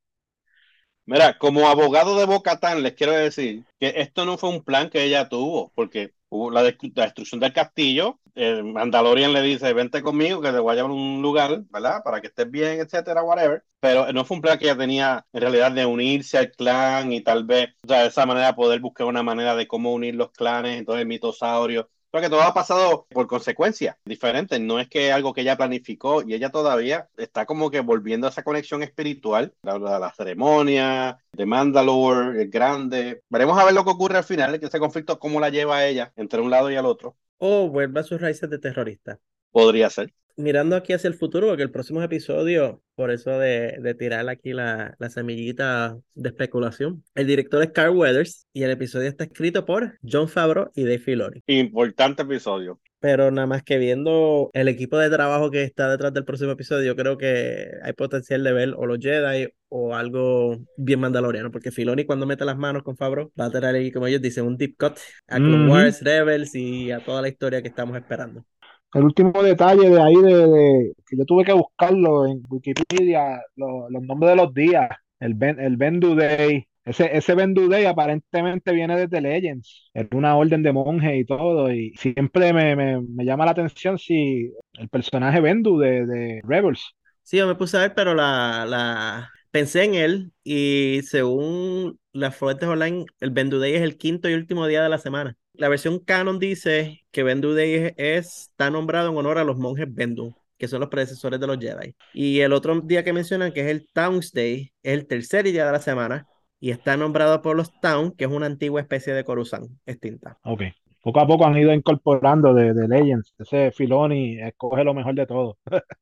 Mira, 1.06 1.36
como 1.38 1.68
abogado 1.68 2.18
de 2.18 2.24
Bocatán, 2.26 2.82
les 2.82 2.94
quiero 2.94 3.12
decir 3.12 3.64
que 3.80 3.94
esto 3.96 4.24
no 4.24 4.38
fue 4.38 4.50
un 4.50 4.62
plan 4.62 4.88
que 4.90 5.02
ella 5.02 5.28
tuvo, 5.28 5.72
porque 5.74 6.12
hubo 6.30 6.50
la, 6.50 6.62
destru- 6.64 6.92
la 6.96 7.04
destrucción 7.04 7.40
del 7.40 7.52
castillo. 7.52 8.20
eh, 8.34 8.62
Mandalorian 8.62 9.32
le 9.32 9.42
dice: 9.42 9.72
Vente 9.74 10.02
conmigo, 10.02 10.40
que 10.40 10.50
te 10.52 10.58
voy 10.58 10.72
a 10.72 10.76
llevar 10.76 10.90
a 10.90 10.94
un 10.94 11.22
lugar, 11.22 11.62
¿verdad? 11.70 12.02
Para 12.04 12.20
que 12.20 12.28
estés 12.28 12.50
bien, 12.50 12.80
etcétera, 12.80 13.22
whatever. 13.22 13.64
Pero 13.80 14.12
no 14.12 14.24
fue 14.24 14.36
un 14.36 14.42
plan 14.42 14.58
que 14.58 14.66
ella 14.66 14.76
tenía 14.78 15.26
en 15.32 15.40
realidad 15.40 15.72
de 15.72 15.86
unirse 15.86 16.38
al 16.38 16.50
clan 16.52 17.12
y 17.12 17.22
tal 17.22 17.44
vez, 17.44 17.70
o 17.84 17.88
sea, 17.88 18.02
de 18.02 18.08
esa 18.08 18.26
manera 18.26 18.54
poder 18.56 18.80
buscar 18.80 19.06
una 19.06 19.22
manera 19.22 19.56
de 19.56 19.68
cómo 19.68 19.92
unir 19.92 20.14
los 20.14 20.30
clanes, 20.32 20.78
entonces 20.78 21.02
el 21.02 21.08
mitosaurio. 21.08 21.90
Porque 22.10 22.28
todo 22.28 22.42
ha 22.42 22.54
pasado 22.54 23.06
por 23.10 23.26
consecuencias 23.26 23.96
diferentes. 24.04 24.60
No 24.60 24.80
es 24.80 24.88
que 24.88 25.12
algo 25.12 25.32
que 25.32 25.42
ella 25.42 25.56
planificó 25.56 26.22
y 26.22 26.34
ella 26.34 26.50
todavía 26.50 27.08
está 27.16 27.46
como 27.46 27.70
que 27.70 27.80
volviendo 27.80 28.26
a 28.26 28.30
esa 28.30 28.42
conexión 28.42 28.82
espiritual, 28.82 29.54
la, 29.62 29.78
la, 29.78 29.98
la 29.98 30.12
ceremonia 30.12 31.18
de 31.32 31.46
Mandalore, 31.46 32.42
el 32.42 32.50
grande. 32.50 33.22
Veremos 33.28 33.58
a 33.58 33.64
ver 33.64 33.74
lo 33.74 33.84
que 33.84 33.90
ocurre 33.90 34.18
al 34.18 34.24
final, 34.24 34.58
que 34.58 34.66
ese 34.66 34.80
conflicto, 34.80 35.18
cómo 35.18 35.40
la 35.40 35.50
lleva 35.50 35.76
a 35.76 35.86
ella 35.86 36.12
entre 36.16 36.40
un 36.40 36.50
lado 36.50 36.70
y 36.70 36.76
al 36.76 36.86
otro. 36.86 37.16
O 37.38 37.68
vuelva 37.68 38.00
a 38.00 38.04
sus 38.04 38.20
raíces 38.20 38.50
de 38.50 38.58
terrorista. 38.58 39.18
Podría 39.52 39.90
ser. 39.90 40.12
Mirando 40.36 40.74
aquí 40.74 40.94
hacia 40.94 41.08
el 41.08 41.14
futuro, 41.14 41.48
porque 41.48 41.62
el 41.62 41.70
próximo 41.70 42.02
episodio, 42.02 42.82
por 42.94 43.10
eso 43.10 43.38
de, 43.38 43.76
de 43.82 43.94
tirar 43.94 44.26
aquí 44.30 44.54
la, 44.54 44.94
la 44.98 45.10
semillita 45.10 45.98
de 46.14 46.28
especulación, 46.30 47.04
el 47.14 47.26
director 47.26 47.62
es 47.62 47.72
Carl 47.72 47.94
Weathers 47.94 48.46
y 48.54 48.62
el 48.62 48.70
episodio 48.70 49.08
está 49.08 49.24
escrito 49.24 49.66
por 49.66 49.98
John 50.02 50.28
Favreau 50.28 50.70
y 50.74 50.84
Dave 50.84 50.98
Filoni. 50.98 51.42
Importante 51.46 52.22
episodio. 52.22 52.80
Pero 53.00 53.30
nada 53.30 53.46
más 53.46 53.62
que 53.62 53.76
viendo 53.78 54.50
el 54.52 54.68
equipo 54.68 54.98
de 54.98 55.10
trabajo 55.10 55.50
que 55.50 55.62
está 55.62 55.90
detrás 55.90 56.12
del 56.12 56.24
próximo 56.24 56.52
episodio, 56.52 56.84
yo 56.84 56.96
creo 56.96 57.18
que 57.18 57.70
hay 57.82 57.92
potencial 57.92 58.42
de 58.44 58.52
ver 58.52 58.74
o 58.76 58.86
los 58.86 58.98
Jedi 58.98 59.48
o 59.68 59.94
algo 59.94 60.56
bien 60.76 61.00
mandaloriano, 61.00 61.50
porque 61.50 61.70
Filoni 61.70 62.04
cuando 62.04 62.26
mete 62.26 62.44
las 62.44 62.56
manos 62.56 62.82
con 62.82 62.96
Favreau 62.96 63.30
va 63.38 63.46
a 63.46 63.50
tener 63.50 63.74
ahí, 63.74 63.90
como 63.92 64.06
ellos 64.06 64.22
dicen, 64.22 64.44
un 64.46 64.56
deep 64.56 64.76
cut 64.78 64.98
a 65.28 65.36
Clone 65.36 65.64
Ujú. 65.64 65.72
Wars, 65.72 66.02
Rebels 66.02 66.54
y 66.54 66.90
a 66.92 67.00
toda 67.00 67.20
la 67.22 67.28
historia 67.28 67.60
que 67.62 67.68
estamos 67.68 67.96
esperando. 67.96 68.44
El 68.92 69.04
último 69.04 69.32
detalle 69.42 69.88
de 69.88 70.02
ahí, 70.02 70.14
de, 70.16 70.92
que 71.06 71.16
yo 71.16 71.24
tuve 71.24 71.44
que 71.44 71.52
buscarlo 71.52 72.26
en 72.26 72.42
Wikipedia, 72.48 73.40
lo- 73.56 73.88
los 73.90 74.02
nombres 74.02 74.30
de 74.32 74.36
los 74.36 74.52
días, 74.54 74.88
el, 75.20 75.34
ben, 75.34 75.60
el 75.60 75.76
Day. 76.16 76.66
Ese, 76.84 77.16
ese 77.16 77.34
Bendu 77.34 77.68
Day 77.68 77.84
aparentemente 77.84 78.72
viene 78.72 78.96
desde 78.96 79.20
Legends, 79.20 79.90
es 79.94 80.08
una 80.12 80.34
orden 80.36 80.62
de 80.62 80.72
monjes 80.72 81.14
y 81.20 81.24
todo, 81.26 81.70
y 81.72 81.92
siempre 81.96 82.52
me, 82.52 82.74
me- 82.74 83.00
me 83.02 83.24
llama 83.24 83.44
la 83.44 83.50
atención 83.52 83.98
si 83.98 84.50
el 84.74 84.88
personaje 84.88 85.40
Bendu 85.40 85.78
de, 85.78 86.06
de 86.06 86.40
Rebels. 86.44 86.94
Sí, 87.22 87.36
yo 87.36 87.46
me 87.46 87.54
puse 87.54 87.76
a 87.76 87.80
ver, 87.80 87.94
pero 87.94 88.14
la, 88.14 88.64
la... 88.66 89.30
pensé 89.50 89.84
en 89.84 89.94
él 89.94 90.32
y 90.42 91.00
según 91.04 91.98
las 92.12 92.36
fuentes 92.36 92.68
online, 92.68 93.04
el 93.20 93.30
Bendu 93.30 93.58
Day 93.60 93.74
es 93.74 93.82
el 93.82 93.98
quinto 93.98 94.28
y 94.28 94.34
último 94.34 94.66
día 94.66 94.82
de 94.82 94.88
la 94.88 94.98
semana. 94.98 95.36
La 95.52 95.68
versión 95.68 95.98
canon 96.00 96.38
dice 96.38 97.04
que 97.10 97.22
Bendu 97.22 97.52
Day 97.54 97.74
es, 97.74 97.92
es- 97.96 98.26
está 98.50 98.70
nombrado 98.70 99.10
en 99.10 99.16
honor 99.16 99.38
a 99.38 99.44
los 99.44 99.58
monjes 99.58 99.86
Bendu, 99.92 100.34
que 100.58 100.68
son 100.68 100.80
los 100.80 100.88
predecesores 100.88 101.40
de 101.40 101.46
los 101.46 101.58
Jedi. 101.58 101.94
Y 102.12 102.40
el 102.40 102.52
otro 102.52 102.80
día 102.80 103.04
que 103.04 103.12
mencionan, 103.12 103.52
que 103.52 103.60
es 103.62 103.66
el 103.68 103.88
Towns 103.92 104.32
Day, 104.32 104.72
es 104.82 104.94
el 104.94 105.06
tercer 105.06 105.44
día 105.44 105.66
de 105.66 105.72
la 105.72 105.80
semana 105.80 106.28
y 106.60 106.70
está 106.70 106.96
nombrado 106.96 107.42
por 107.42 107.56
los 107.56 107.78
Town, 107.80 108.12
que 108.16 108.24
es 108.24 108.30
una 108.30 108.46
antigua 108.46 108.80
especie 108.80 109.12
de 109.14 109.24
Coruscant 109.24 109.70
extinta. 109.86 110.38
Ok. 110.42 110.62
Poco 111.02 111.20
a 111.20 111.26
poco 111.26 111.46
han 111.46 111.56
ido 111.56 111.72
incorporando 111.72 112.52
de, 112.54 112.74
de 112.74 112.86
Legends. 112.88 113.34
Ese 113.38 113.72
Filoni 113.72 114.38
escoge 114.40 114.84
lo 114.84 114.92
mejor 114.94 115.14
de 115.14 115.26
todo. 115.26 115.58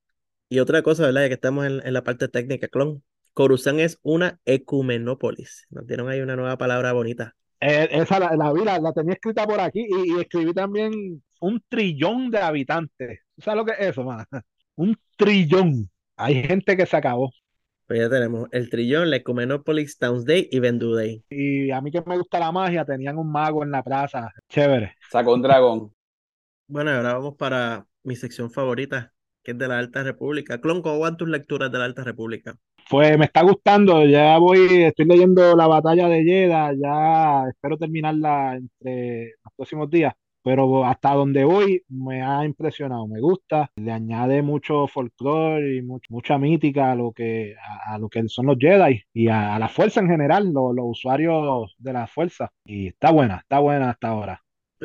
Y 0.48 0.60
otra 0.60 0.82
cosa, 0.82 1.04
¿verdad? 1.06 1.22
Ya 1.22 1.28
que 1.28 1.34
estamos 1.34 1.66
en, 1.66 1.86
en 1.86 1.92
la 1.92 2.04
parte 2.04 2.28
técnica, 2.28 2.68
clon. 2.68 3.02
Coruscant 3.34 3.80
es 3.80 3.98
una 4.02 4.40
ecumenópolis. 4.44 5.66
Nos 5.70 5.86
dieron 5.86 6.08
ahí 6.08 6.20
una 6.20 6.36
nueva 6.36 6.58
palabra 6.58 6.92
bonita. 6.92 7.36
Eh, 7.60 7.88
esa 7.90 8.20
la, 8.20 8.36
la 8.36 8.52
vi, 8.52 8.64
la, 8.64 8.78
la 8.78 8.92
tenía 8.92 9.14
escrita 9.14 9.46
por 9.46 9.60
aquí 9.60 9.86
y, 9.88 10.16
y 10.16 10.20
escribí 10.20 10.54
también 10.54 11.22
un 11.40 11.62
trillón 11.68 12.30
de 12.30 12.38
habitantes. 12.38 13.20
¿Tú 13.34 13.42
¿Sabes 13.42 13.58
lo 13.58 13.64
que 13.64 13.72
es 13.72 13.90
eso, 13.90 14.04
man? 14.04 14.24
Un 14.76 14.96
trillón. 15.16 15.90
Hay 16.16 16.42
gente 16.42 16.76
que 16.76 16.86
se 16.86 16.96
acabó. 16.96 17.32
Pues 17.86 18.00
ya 18.00 18.08
tenemos 18.10 18.48
el 18.52 18.70
trillón, 18.70 19.10
la 19.10 19.16
ecumenópolis, 19.16 19.98
Townsday 19.98 20.48
y 20.52 20.58
Venduday. 20.60 21.24
Y 21.30 21.70
a 21.70 21.80
mí 21.80 21.90
que 21.90 22.02
me 22.06 22.16
gusta 22.18 22.38
la 22.38 22.52
magia, 22.52 22.84
tenían 22.84 23.18
un 23.18 23.32
mago 23.32 23.64
en 23.64 23.70
la 23.70 23.82
plaza. 23.82 24.30
Chévere. 24.48 24.94
Sacó 25.10 25.34
un 25.34 25.42
dragón. 25.42 25.92
Bueno, 26.66 26.90
ahora 26.92 27.14
vamos 27.14 27.36
para 27.36 27.86
mi 28.02 28.14
sección 28.16 28.50
favorita, 28.50 29.12
que 29.42 29.52
es 29.52 29.58
de 29.58 29.68
la 29.68 29.78
Alta 29.78 30.02
República. 30.02 30.60
Clon, 30.60 30.82
¿cómo 30.82 30.98
van 31.00 31.16
tus 31.16 31.28
lecturas 31.28 31.70
de 31.72 31.78
la 31.78 31.84
Alta 31.84 32.04
República? 32.04 32.56
Pues 32.90 33.18
me 33.18 33.26
está 33.26 33.42
gustando, 33.42 34.04
ya 34.06 34.38
voy, 34.38 34.84
estoy 34.84 35.04
leyendo 35.04 35.54
la 35.54 35.66
batalla 35.66 36.08
de 36.08 36.24
Jedha, 36.24 36.72
ya 36.72 37.46
espero 37.50 37.76
terminarla 37.76 38.56
entre 38.56 39.34
los 39.44 39.52
próximos 39.54 39.90
días, 39.90 40.14
pero 40.42 40.86
hasta 40.86 41.12
donde 41.12 41.44
voy 41.44 41.82
me 41.90 42.22
ha 42.22 42.46
impresionado, 42.46 43.06
me 43.06 43.20
gusta, 43.20 43.70
le 43.76 43.92
añade 43.92 44.40
mucho 44.40 44.86
folclore 44.86 45.76
y 45.76 45.82
much- 45.82 46.06
mucha 46.08 46.38
mítica 46.38 46.92
a 46.92 46.94
lo 46.94 47.12
que, 47.12 47.56
a, 47.86 47.98
lo 47.98 48.08
que 48.08 48.26
son 48.28 48.46
los 48.46 48.56
Jedi 48.58 49.02
y 49.12 49.28
a, 49.28 49.58
la 49.58 49.68
fuerza 49.68 50.00
en 50.00 50.08
general, 50.08 50.50
lo- 50.50 50.72
los 50.72 50.86
usuarios 50.88 51.74
de 51.76 51.92
la 51.92 52.06
fuerza, 52.06 52.50
y 52.64 52.86
está 52.86 53.10
buena, 53.10 53.36
está 53.36 53.58
buena 53.58 53.90
hasta 53.90 54.08
ahora. 54.08 54.42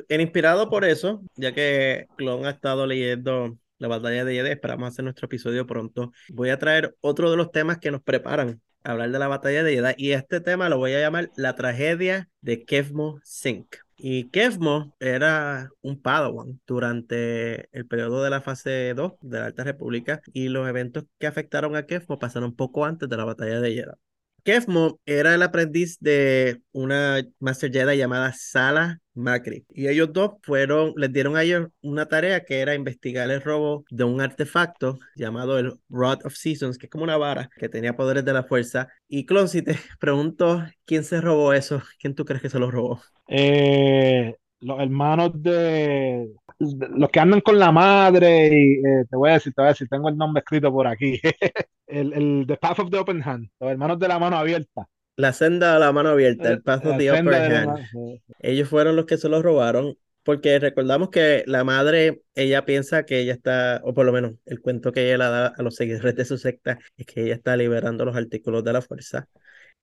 Inspirado 0.09 0.69
por 0.69 0.83
eso, 0.83 1.21
ya 1.35 1.53
que 1.53 2.07
Clon 2.17 2.45
ha 2.47 2.49
estado 2.49 2.85
leyendo 2.85 3.55
la 3.77 3.87
batalla 3.87 4.25
de 4.25 4.33
Jedha, 4.33 4.49
esperamos 4.49 4.89
hacer 4.89 5.03
nuestro 5.03 5.25
episodio 5.25 5.65
pronto. 5.65 6.11
Voy 6.29 6.49
a 6.49 6.59
traer 6.59 6.95
otro 7.01 7.31
de 7.31 7.37
los 7.37 7.51
temas 7.51 7.77
que 7.79 7.91
nos 7.91 8.01
preparan 8.01 8.61
hablar 8.83 9.11
de 9.11 9.19
la 9.19 9.27
batalla 9.27 9.63
de 9.63 9.73
Jedha 9.73 9.93
y 9.97 10.11
este 10.11 10.41
tema 10.41 10.69
lo 10.69 10.77
voy 10.77 10.93
a 10.93 10.99
llamar 10.99 11.31
la 11.35 11.55
tragedia 11.55 12.29
de 12.41 12.65
Kevmo 12.65 13.19
Sink. 13.23 13.75
Y 13.95 14.29
Kevmo 14.31 14.95
era 14.99 15.69
un 15.81 16.01
Padawan 16.01 16.59
durante 16.67 17.69
el 17.71 17.85
periodo 17.87 18.23
de 18.23 18.29
la 18.29 18.41
fase 18.41 18.93
2 18.95 19.13
de 19.21 19.39
la 19.39 19.45
Alta 19.45 19.63
República 19.63 20.21
y 20.33 20.49
los 20.49 20.67
eventos 20.67 21.05
que 21.19 21.27
afectaron 21.27 21.75
a 21.75 21.85
Kevmo 21.85 22.19
pasaron 22.19 22.55
poco 22.55 22.85
antes 22.85 23.07
de 23.07 23.17
la 23.17 23.25
batalla 23.25 23.61
de 23.61 23.73
Jedha. 23.73 23.97
Kevmo 24.43 24.99
era 25.05 25.33
el 25.33 25.41
aprendiz 25.41 25.97
de 26.01 26.61
una 26.73 27.21
Master 27.39 27.71
Jedi 27.71 27.97
llamada 27.97 28.33
Sala 28.33 28.99
Macri. 29.15 29.65
Y 29.69 29.87
ellos 29.87 30.11
dos 30.13 30.33
fueron, 30.43 30.93
les 30.97 31.11
dieron 31.13 31.35
a 31.37 31.43
ellos 31.43 31.67
una 31.81 32.07
tarea 32.07 32.43
que 32.45 32.59
era 32.61 32.75
investigar 32.75 33.29
el 33.29 33.41
robo 33.41 33.85
de 33.89 34.03
un 34.03 34.21
artefacto 34.21 34.99
llamado 35.15 35.59
el 35.59 35.73
Rod 35.89 36.25
of 36.25 36.35
Seasons, 36.35 36.77
que 36.77 36.87
es 36.87 36.89
como 36.91 37.03
una 37.03 37.17
vara 37.17 37.49
que 37.57 37.69
tenía 37.69 37.95
poderes 37.95 38.25
de 38.25 38.33
la 38.33 38.43
fuerza. 38.43 38.87
Y 39.07 39.25
Clon, 39.25 39.47
te 39.49 39.75
pregunto 39.99 40.63
quién 40.85 41.03
se 41.03 41.21
robó 41.21 41.53
eso, 41.53 41.81
¿quién 41.99 42.15
tú 42.15 42.25
crees 42.25 42.41
que 42.41 42.49
se 42.49 42.59
lo 42.59 42.71
robó? 42.71 43.01
Eh, 43.27 44.35
los 44.61 44.79
hermanos 44.79 45.31
de, 45.41 46.33
de- 46.59 46.89
los 46.89 47.09
que 47.09 47.19
andan 47.19 47.41
con 47.41 47.59
la 47.59 47.71
madre 47.71 48.47
y 48.51 48.73
eh, 48.85 49.05
te 49.09 49.15
voy 49.15 49.29
a 49.29 49.33
decir, 49.33 49.53
te 49.53 49.61
voy 49.61 49.67
a 49.67 49.69
decir, 49.73 49.87
tengo 49.89 50.09
el 50.09 50.17
nombre 50.17 50.39
escrito 50.41 50.71
por 50.71 50.87
aquí. 50.87 51.19
El, 51.85 52.13
el 52.13 52.45
The 52.47 52.57
Path 52.57 52.79
of 52.79 52.89
the 52.89 52.97
Open 52.97 53.21
Hand, 53.23 53.49
los 53.59 53.69
hermanos 53.69 53.99
de 53.99 54.07
la 54.07 54.17
mano 54.17 54.37
abierta. 54.37 54.87
La 55.15 55.31
senda 55.33 55.75
a 55.75 55.79
la 55.79 55.91
mano 55.91 56.09
abierta, 56.09 56.49
el 56.49 56.61
senda 56.81 56.97
Upper 57.21 57.41
de 57.41 57.49
la 57.49 57.59
Hand. 57.61 57.67
mano- 57.67 58.19
Ellos 58.39 58.67
fueron 58.69 58.95
los 58.95 59.05
que 59.05 59.17
se 59.17 59.29
los 59.29 59.43
robaron, 59.43 59.95
porque 60.23 60.57
recordamos 60.57 61.09
que 61.09 61.43
la 61.47 61.63
madre, 61.63 62.21
ella 62.33 62.65
piensa 62.65 63.03
que 63.05 63.19
ella 63.19 63.33
está, 63.33 63.81
o 63.83 63.93
por 63.93 64.05
lo 64.05 64.11
menos 64.11 64.33
el 64.45 64.59
cuento 64.61 64.91
que 64.91 65.05
ella 65.05 65.17
le 65.17 65.23
da 65.25 65.47
a 65.47 65.61
los 65.61 65.75
seguidores 65.75 66.15
de 66.15 66.25
su 66.25 66.37
secta, 66.37 66.79
es 66.97 67.05
que 67.05 67.23
ella 67.23 67.35
está 67.35 67.55
liberando 67.57 68.05
los 68.05 68.15
artículos 68.15 68.63
de 68.63 68.73
la 68.73 68.81
fuerza. 68.81 69.27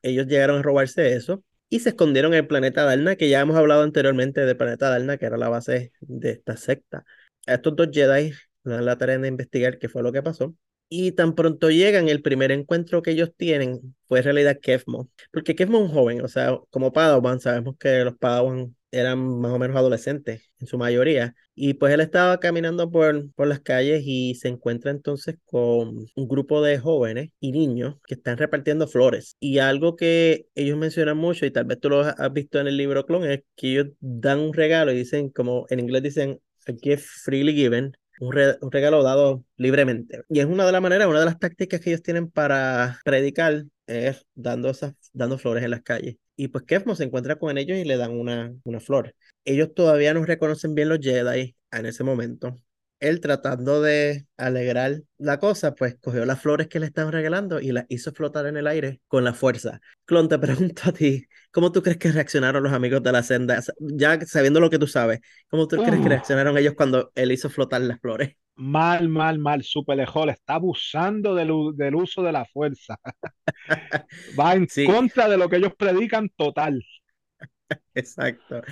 Ellos 0.02 0.26
llegaron 0.26 0.58
a 0.58 0.62
robarse 0.62 1.12
eso 1.14 1.44
y 1.68 1.80
se 1.80 1.90
escondieron 1.90 2.32
en 2.32 2.38
el 2.40 2.46
planeta 2.48 2.84
Darna, 2.84 3.14
que 3.16 3.28
ya 3.28 3.40
hemos 3.40 3.56
hablado 3.56 3.82
anteriormente 3.82 4.44
del 4.44 4.56
planeta 4.56 4.88
Darna, 4.90 5.16
que 5.18 5.26
era 5.26 5.36
la 5.36 5.48
base 5.48 5.92
de 6.00 6.30
esta 6.30 6.56
secta. 6.56 7.04
A 7.46 7.54
estos 7.54 7.76
dos 7.76 7.88
Jedi 7.92 8.32
le 8.64 8.74
dan 8.74 8.84
la 8.84 8.96
tarea 8.98 9.18
de 9.18 9.28
investigar 9.28 9.78
qué 9.78 9.88
fue 9.88 10.02
lo 10.02 10.10
que 10.10 10.22
pasó. 10.22 10.54
Y 10.92 11.12
tan 11.12 11.36
pronto 11.36 11.70
llegan, 11.70 12.08
el 12.08 12.20
primer 12.20 12.50
encuentro 12.50 13.00
que 13.00 13.12
ellos 13.12 13.30
tienen 13.36 13.94
fue 14.08 14.18
en 14.18 14.24
realidad 14.24 14.58
Kevmo. 14.60 15.08
Porque 15.32 15.54
Kevmo 15.54 15.78
es 15.78 15.84
un 15.84 15.90
joven, 15.94 16.20
o 16.22 16.28
sea, 16.28 16.58
como 16.70 16.92
Padawan, 16.92 17.40
sabemos 17.40 17.76
que 17.78 18.04
los 18.04 18.16
Padawan 18.16 18.74
eran 18.90 19.18
más 19.40 19.52
o 19.52 19.58
menos 19.60 19.76
adolescentes 19.76 20.50
en 20.58 20.66
su 20.66 20.78
mayoría. 20.78 21.36
Y 21.54 21.74
pues 21.74 21.94
él 21.94 22.00
estaba 22.00 22.40
caminando 22.40 22.90
por, 22.90 23.32
por 23.34 23.46
las 23.46 23.60
calles 23.60 24.02
y 24.04 24.34
se 24.34 24.48
encuentra 24.48 24.90
entonces 24.90 25.36
con 25.44 26.06
un 26.16 26.28
grupo 26.28 26.60
de 26.60 26.78
jóvenes 26.80 27.30
y 27.38 27.52
niños 27.52 27.96
que 28.06 28.14
están 28.14 28.36
repartiendo 28.36 28.88
flores. 28.88 29.36
Y 29.38 29.58
algo 29.58 29.94
que 29.94 30.46
ellos 30.56 30.76
mencionan 30.76 31.18
mucho, 31.18 31.46
y 31.46 31.52
tal 31.52 31.66
vez 31.66 31.78
tú 31.78 31.88
lo 31.90 32.00
has 32.00 32.32
visto 32.32 32.58
en 32.58 32.66
el 32.66 32.76
libro 32.76 33.06
Clon, 33.06 33.30
es 33.30 33.42
que 33.54 33.70
ellos 33.70 33.86
dan 34.00 34.40
un 34.40 34.54
regalo 34.54 34.90
y 34.90 34.96
dicen, 34.96 35.30
como 35.30 35.66
en 35.70 35.78
inglés 35.78 36.02
dicen, 36.02 36.40
a 36.66 36.72
gift 36.72 37.06
freely 37.24 37.54
given, 37.54 37.96
un, 38.20 38.32
re- 38.32 38.58
un 38.60 38.72
regalo 38.72 39.02
dado 39.02 39.44
libremente. 39.56 40.22
Y 40.28 40.40
es 40.40 40.46
una 40.46 40.66
de 40.66 40.72
las 40.72 40.82
maneras, 40.82 41.08
una 41.08 41.20
de 41.20 41.26
las 41.26 41.38
tácticas 41.38 41.80
que 41.80 41.90
ellos 41.90 42.02
tienen 42.02 42.30
para 42.30 43.00
predicar 43.04 43.64
es 43.86 44.24
dando, 44.34 44.70
esas, 44.70 44.94
dando 45.12 45.38
flores 45.38 45.64
en 45.64 45.70
las 45.70 45.82
calles. 45.82 46.16
Y 46.36 46.48
pues 46.48 46.64
Kevmo 46.64 46.94
se 46.96 47.04
encuentra 47.04 47.36
con 47.38 47.58
ellos 47.58 47.78
y 47.78 47.84
le 47.84 47.96
dan 47.96 48.12
una, 48.12 48.54
una 48.64 48.80
flor. 48.80 49.14
Ellos 49.44 49.74
todavía 49.74 50.14
no 50.14 50.24
reconocen 50.24 50.74
bien 50.74 50.88
los 50.88 51.00
Jedi 51.00 51.56
en 51.72 51.86
ese 51.86 52.04
momento. 52.04 52.56
Él 53.00 53.20
tratando 53.20 53.80
de 53.82 54.26
alegrar 54.36 55.02
la 55.18 55.38
cosa, 55.38 55.74
pues 55.74 55.96
cogió 56.00 56.24
las 56.26 56.40
flores 56.40 56.68
que 56.68 56.80
le 56.80 56.86
estaban 56.86 57.12
regalando 57.12 57.60
y 57.60 57.72
las 57.72 57.86
hizo 57.88 58.12
flotar 58.12 58.46
en 58.46 58.56
el 58.58 58.66
aire 58.66 59.00
con 59.08 59.24
la 59.24 59.32
fuerza. 59.34 59.80
Clon, 60.04 60.28
te 60.28 60.38
pregunto 60.38 60.82
a 60.86 60.92
ti, 60.92 61.26
¿cómo 61.50 61.72
tú 61.72 61.82
crees 61.82 61.98
que 61.98 62.12
reaccionaron 62.12 62.62
los 62.62 62.72
amigos 62.72 63.02
de 63.02 63.12
la 63.12 63.22
senda? 63.22 63.62
Ya 63.80 64.20
sabiendo 64.26 64.60
lo 64.60 64.70
que 64.70 64.78
tú 64.78 64.86
sabes, 64.86 65.20
¿cómo 65.48 65.66
tú 65.68 65.82
crees 65.82 66.00
que 66.02 66.08
reaccionaron 66.10 66.56
ellos 66.58 66.74
cuando 66.76 67.10
él 67.14 67.32
hizo 67.32 67.50
flotar 67.50 67.80
las 67.82 68.00
flores? 68.00 68.36
Mal, 68.56 69.08
mal, 69.08 69.38
mal. 69.38 69.62
Super 69.64 69.96
Lejol 69.96 70.28
está 70.30 70.54
abusando 70.54 71.34
del, 71.34 71.50
del 71.76 71.94
uso 71.96 72.22
de 72.22 72.32
la 72.32 72.44
fuerza. 72.44 72.96
Va 74.38 74.54
en 74.54 74.66
Sí. 74.66 74.88
contra 74.88 75.28
de 75.28 75.36
lo 75.36 75.48
que 75.48 75.56
ellos 75.56 75.74
predican 75.76 76.28
total. 76.36 76.82
Exacto. 77.94 78.62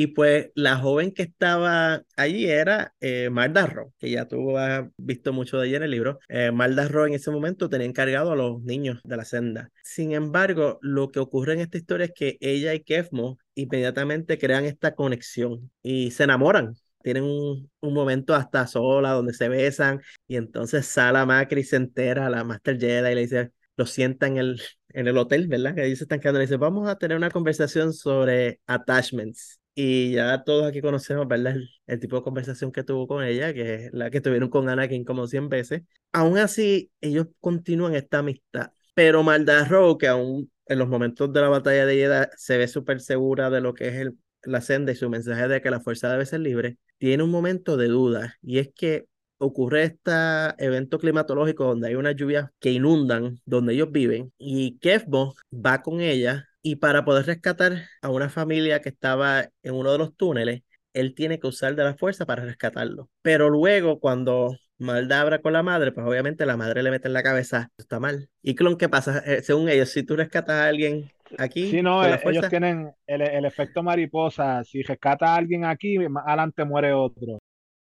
Y 0.00 0.06
pues 0.06 0.52
la 0.54 0.76
joven 0.76 1.10
que 1.10 1.24
estaba 1.24 2.04
allí 2.16 2.48
era 2.48 2.94
eh, 3.00 3.30
Marda 3.30 3.68
que 3.98 4.08
ya 4.08 4.28
tú 4.28 4.56
has 4.56 4.86
visto 4.96 5.32
mucho 5.32 5.58
de 5.58 5.66
ella 5.66 5.78
en 5.78 5.82
el 5.82 5.90
libro. 5.90 6.20
Eh, 6.28 6.52
Marda 6.52 6.88
en 7.08 7.14
ese 7.14 7.32
momento 7.32 7.68
tenía 7.68 7.88
encargado 7.88 8.30
a 8.30 8.36
los 8.36 8.62
niños 8.62 9.00
de 9.02 9.16
la 9.16 9.24
senda. 9.24 9.72
Sin 9.82 10.12
embargo, 10.12 10.78
lo 10.82 11.10
que 11.10 11.18
ocurre 11.18 11.54
en 11.54 11.58
esta 11.62 11.78
historia 11.78 12.04
es 12.04 12.12
que 12.14 12.38
ella 12.40 12.74
y 12.74 12.84
Kefmo 12.84 13.38
inmediatamente 13.56 14.38
crean 14.38 14.66
esta 14.66 14.94
conexión 14.94 15.68
y 15.82 16.12
se 16.12 16.22
enamoran. 16.22 16.76
Tienen 17.02 17.24
un, 17.24 17.68
un 17.80 17.92
momento 17.92 18.36
hasta 18.36 18.68
sola 18.68 19.10
donde 19.14 19.34
se 19.34 19.48
besan 19.48 20.00
y 20.28 20.36
entonces 20.36 20.86
Sala 20.86 21.26
Macri 21.26 21.64
se 21.64 21.74
entera, 21.74 22.30
la 22.30 22.44
Master 22.44 22.78
Jedi, 22.78 23.10
y 23.10 23.14
le 23.16 23.20
dice, 23.22 23.50
lo 23.76 23.84
sienta 23.84 24.28
en 24.28 24.36
el, 24.36 24.62
en 24.90 25.08
el 25.08 25.18
hotel, 25.18 25.48
¿verdad? 25.48 25.74
Que 25.74 25.86
ellos 25.86 25.98
se 25.98 26.04
están 26.04 26.20
quedando. 26.20 26.38
Le 26.38 26.46
dice, 26.46 26.56
vamos 26.56 26.88
a 26.88 26.98
tener 26.98 27.16
una 27.16 27.30
conversación 27.30 27.92
sobre 27.92 28.60
attachments. 28.64 29.57
Y 29.80 30.10
ya 30.10 30.42
todos 30.42 30.66
aquí 30.66 30.80
conocemos, 30.80 31.28
¿verdad? 31.28 31.54
El, 31.54 31.70
el 31.86 32.00
tipo 32.00 32.16
de 32.16 32.22
conversación 32.22 32.72
que 32.72 32.82
tuvo 32.82 33.06
con 33.06 33.22
ella, 33.22 33.54
que 33.54 33.74
es 33.74 33.92
la 33.92 34.10
que 34.10 34.20
tuvieron 34.20 34.50
con 34.50 34.68
Anakin 34.68 35.04
como 35.04 35.28
100 35.28 35.48
veces. 35.48 35.82
Aún 36.10 36.36
así, 36.36 36.90
ellos 37.00 37.28
continúan 37.38 37.94
esta 37.94 38.18
amistad. 38.18 38.72
Pero 38.94 39.22
Maldad 39.22 39.68
Rowe, 39.68 39.96
que 39.96 40.08
aún 40.08 40.50
en 40.66 40.80
los 40.80 40.88
momentos 40.88 41.32
de 41.32 41.40
la 41.40 41.48
batalla 41.48 41.86
de 41.86 41.94
Jedha 41.94 42.28
se 42.36 42.58
ve 42.58 42.66
súper 42.66 43.00
segura 43.00 43.50
de 43.50 43.60
lo 43.60 43.72
que 43.72 43.86
es 43.86 43.94
el, 43.94 44.18
la 44.42 44.60
senda 44.62 44.90
y 44.90 44.96
su 44.96 45.08
mensaje 45.08 45.46
de 45.46 45.62
que 45.62 45.70
la 45.70 45.78
fuerza 45.78 46.10
debe 46.10 46.26
ser 46.26 46.40
libre, 46.40 46.76
tiene 46.98 47.22
un 47.22 47.30
momento 47.30 47.76
de 47.76 47.86
duda. 47.86 48.34
Y 48.42 48.58
es 48.58 48.70
que 48.74 49.06
ocurre 49.38 49.84
este 49.84 50.10
evento 50.58 50.98
climatológico 50.98 51.62
donde 51.62 51.86
hay 51.86 51.94
unas 51.94 52.16
lluvias 52.16 52.50
que 52.58 52.72
inundan 52.72 53.40
donde 53.44 53.74
ellos 53.74 53.92
viven 53.92 54.32
y 54.38 54.76
Kevmo 54.80 55.36
va 55.52 55.82
con 55.82 56.00
ella 56.00 56.48
y 56.72 56.76
para 56.76 57.04
poder 57.04 57.26
rescatar 57.26 57.84
a 58.02 58.10
una 58.10 58.28
familia 58.30 58.80
que 58.82 58.88
estaba 58.90 59.48
en 59.62 59.74
uno 59.74 59.92
de 59.92 59.98
los 59.98 60.16
túneles, 60.16 60.62
él 60.92 61.14
tiene 61.14 61.38
que 61.38 61.46
usar 61.46 61.74
de 61.76 61.84
la 61.84 61.94
fuerza 61.96 62.26
para 62.26 62.44
rescatarlo. 62.44 63.10
Pero 63.22 63.50
luego 63.50 64.00
cuando 64.00 64.56
Malda 64.78 65.20
habla 65.20 65.40
con 65.40 65.52
la 65.52 65.62
madre, 65.62 65.92
pues 65.92 66.06
obviamente 66.06 66.46
la 66.46 66.56
madre 66.56 66.82
le 66.82 66.90
mete 66.90 67.08
en 67.08 67.14
la 67.14 67.22
cabeza, 67.22 67.62
"Esto 67.70 67.82
está 67.82 68.00
mal. 68.00 68.28
¿Y 68.42 68.54
Clon 68.54 68.76
qué 68.78 68.88
pasa? 68.88 69.18
Eh, 69.26 69.42
según 69.42 69.68
ellos, 69.68 69.90
si 69.90 70.02
tú 70.02 70.16
rescatas 70.16 70.56
a 70.56 70.66
alguien 70.68 71.10
aquí 71.36 71.64
Sí, 71.70 71.82
no, 71.82 72.06
eh, 72.06 72.20
ellos 72.24 72.46
tienen 72.48 72.92
el, 73.06 73.20
el 73.22 73.44
efecto 73.44 73.82
mariposa. 73.82 74.64
Si 74.64 74.82
rescata 74.82 75.26
a 75.34 75.36
alguien 75.36 75.64
aquí, 75.64 75.98
más 76.08 76.24
adelante 76.26 76.64
muere 76.64 76.92
otro. 76.94 77.38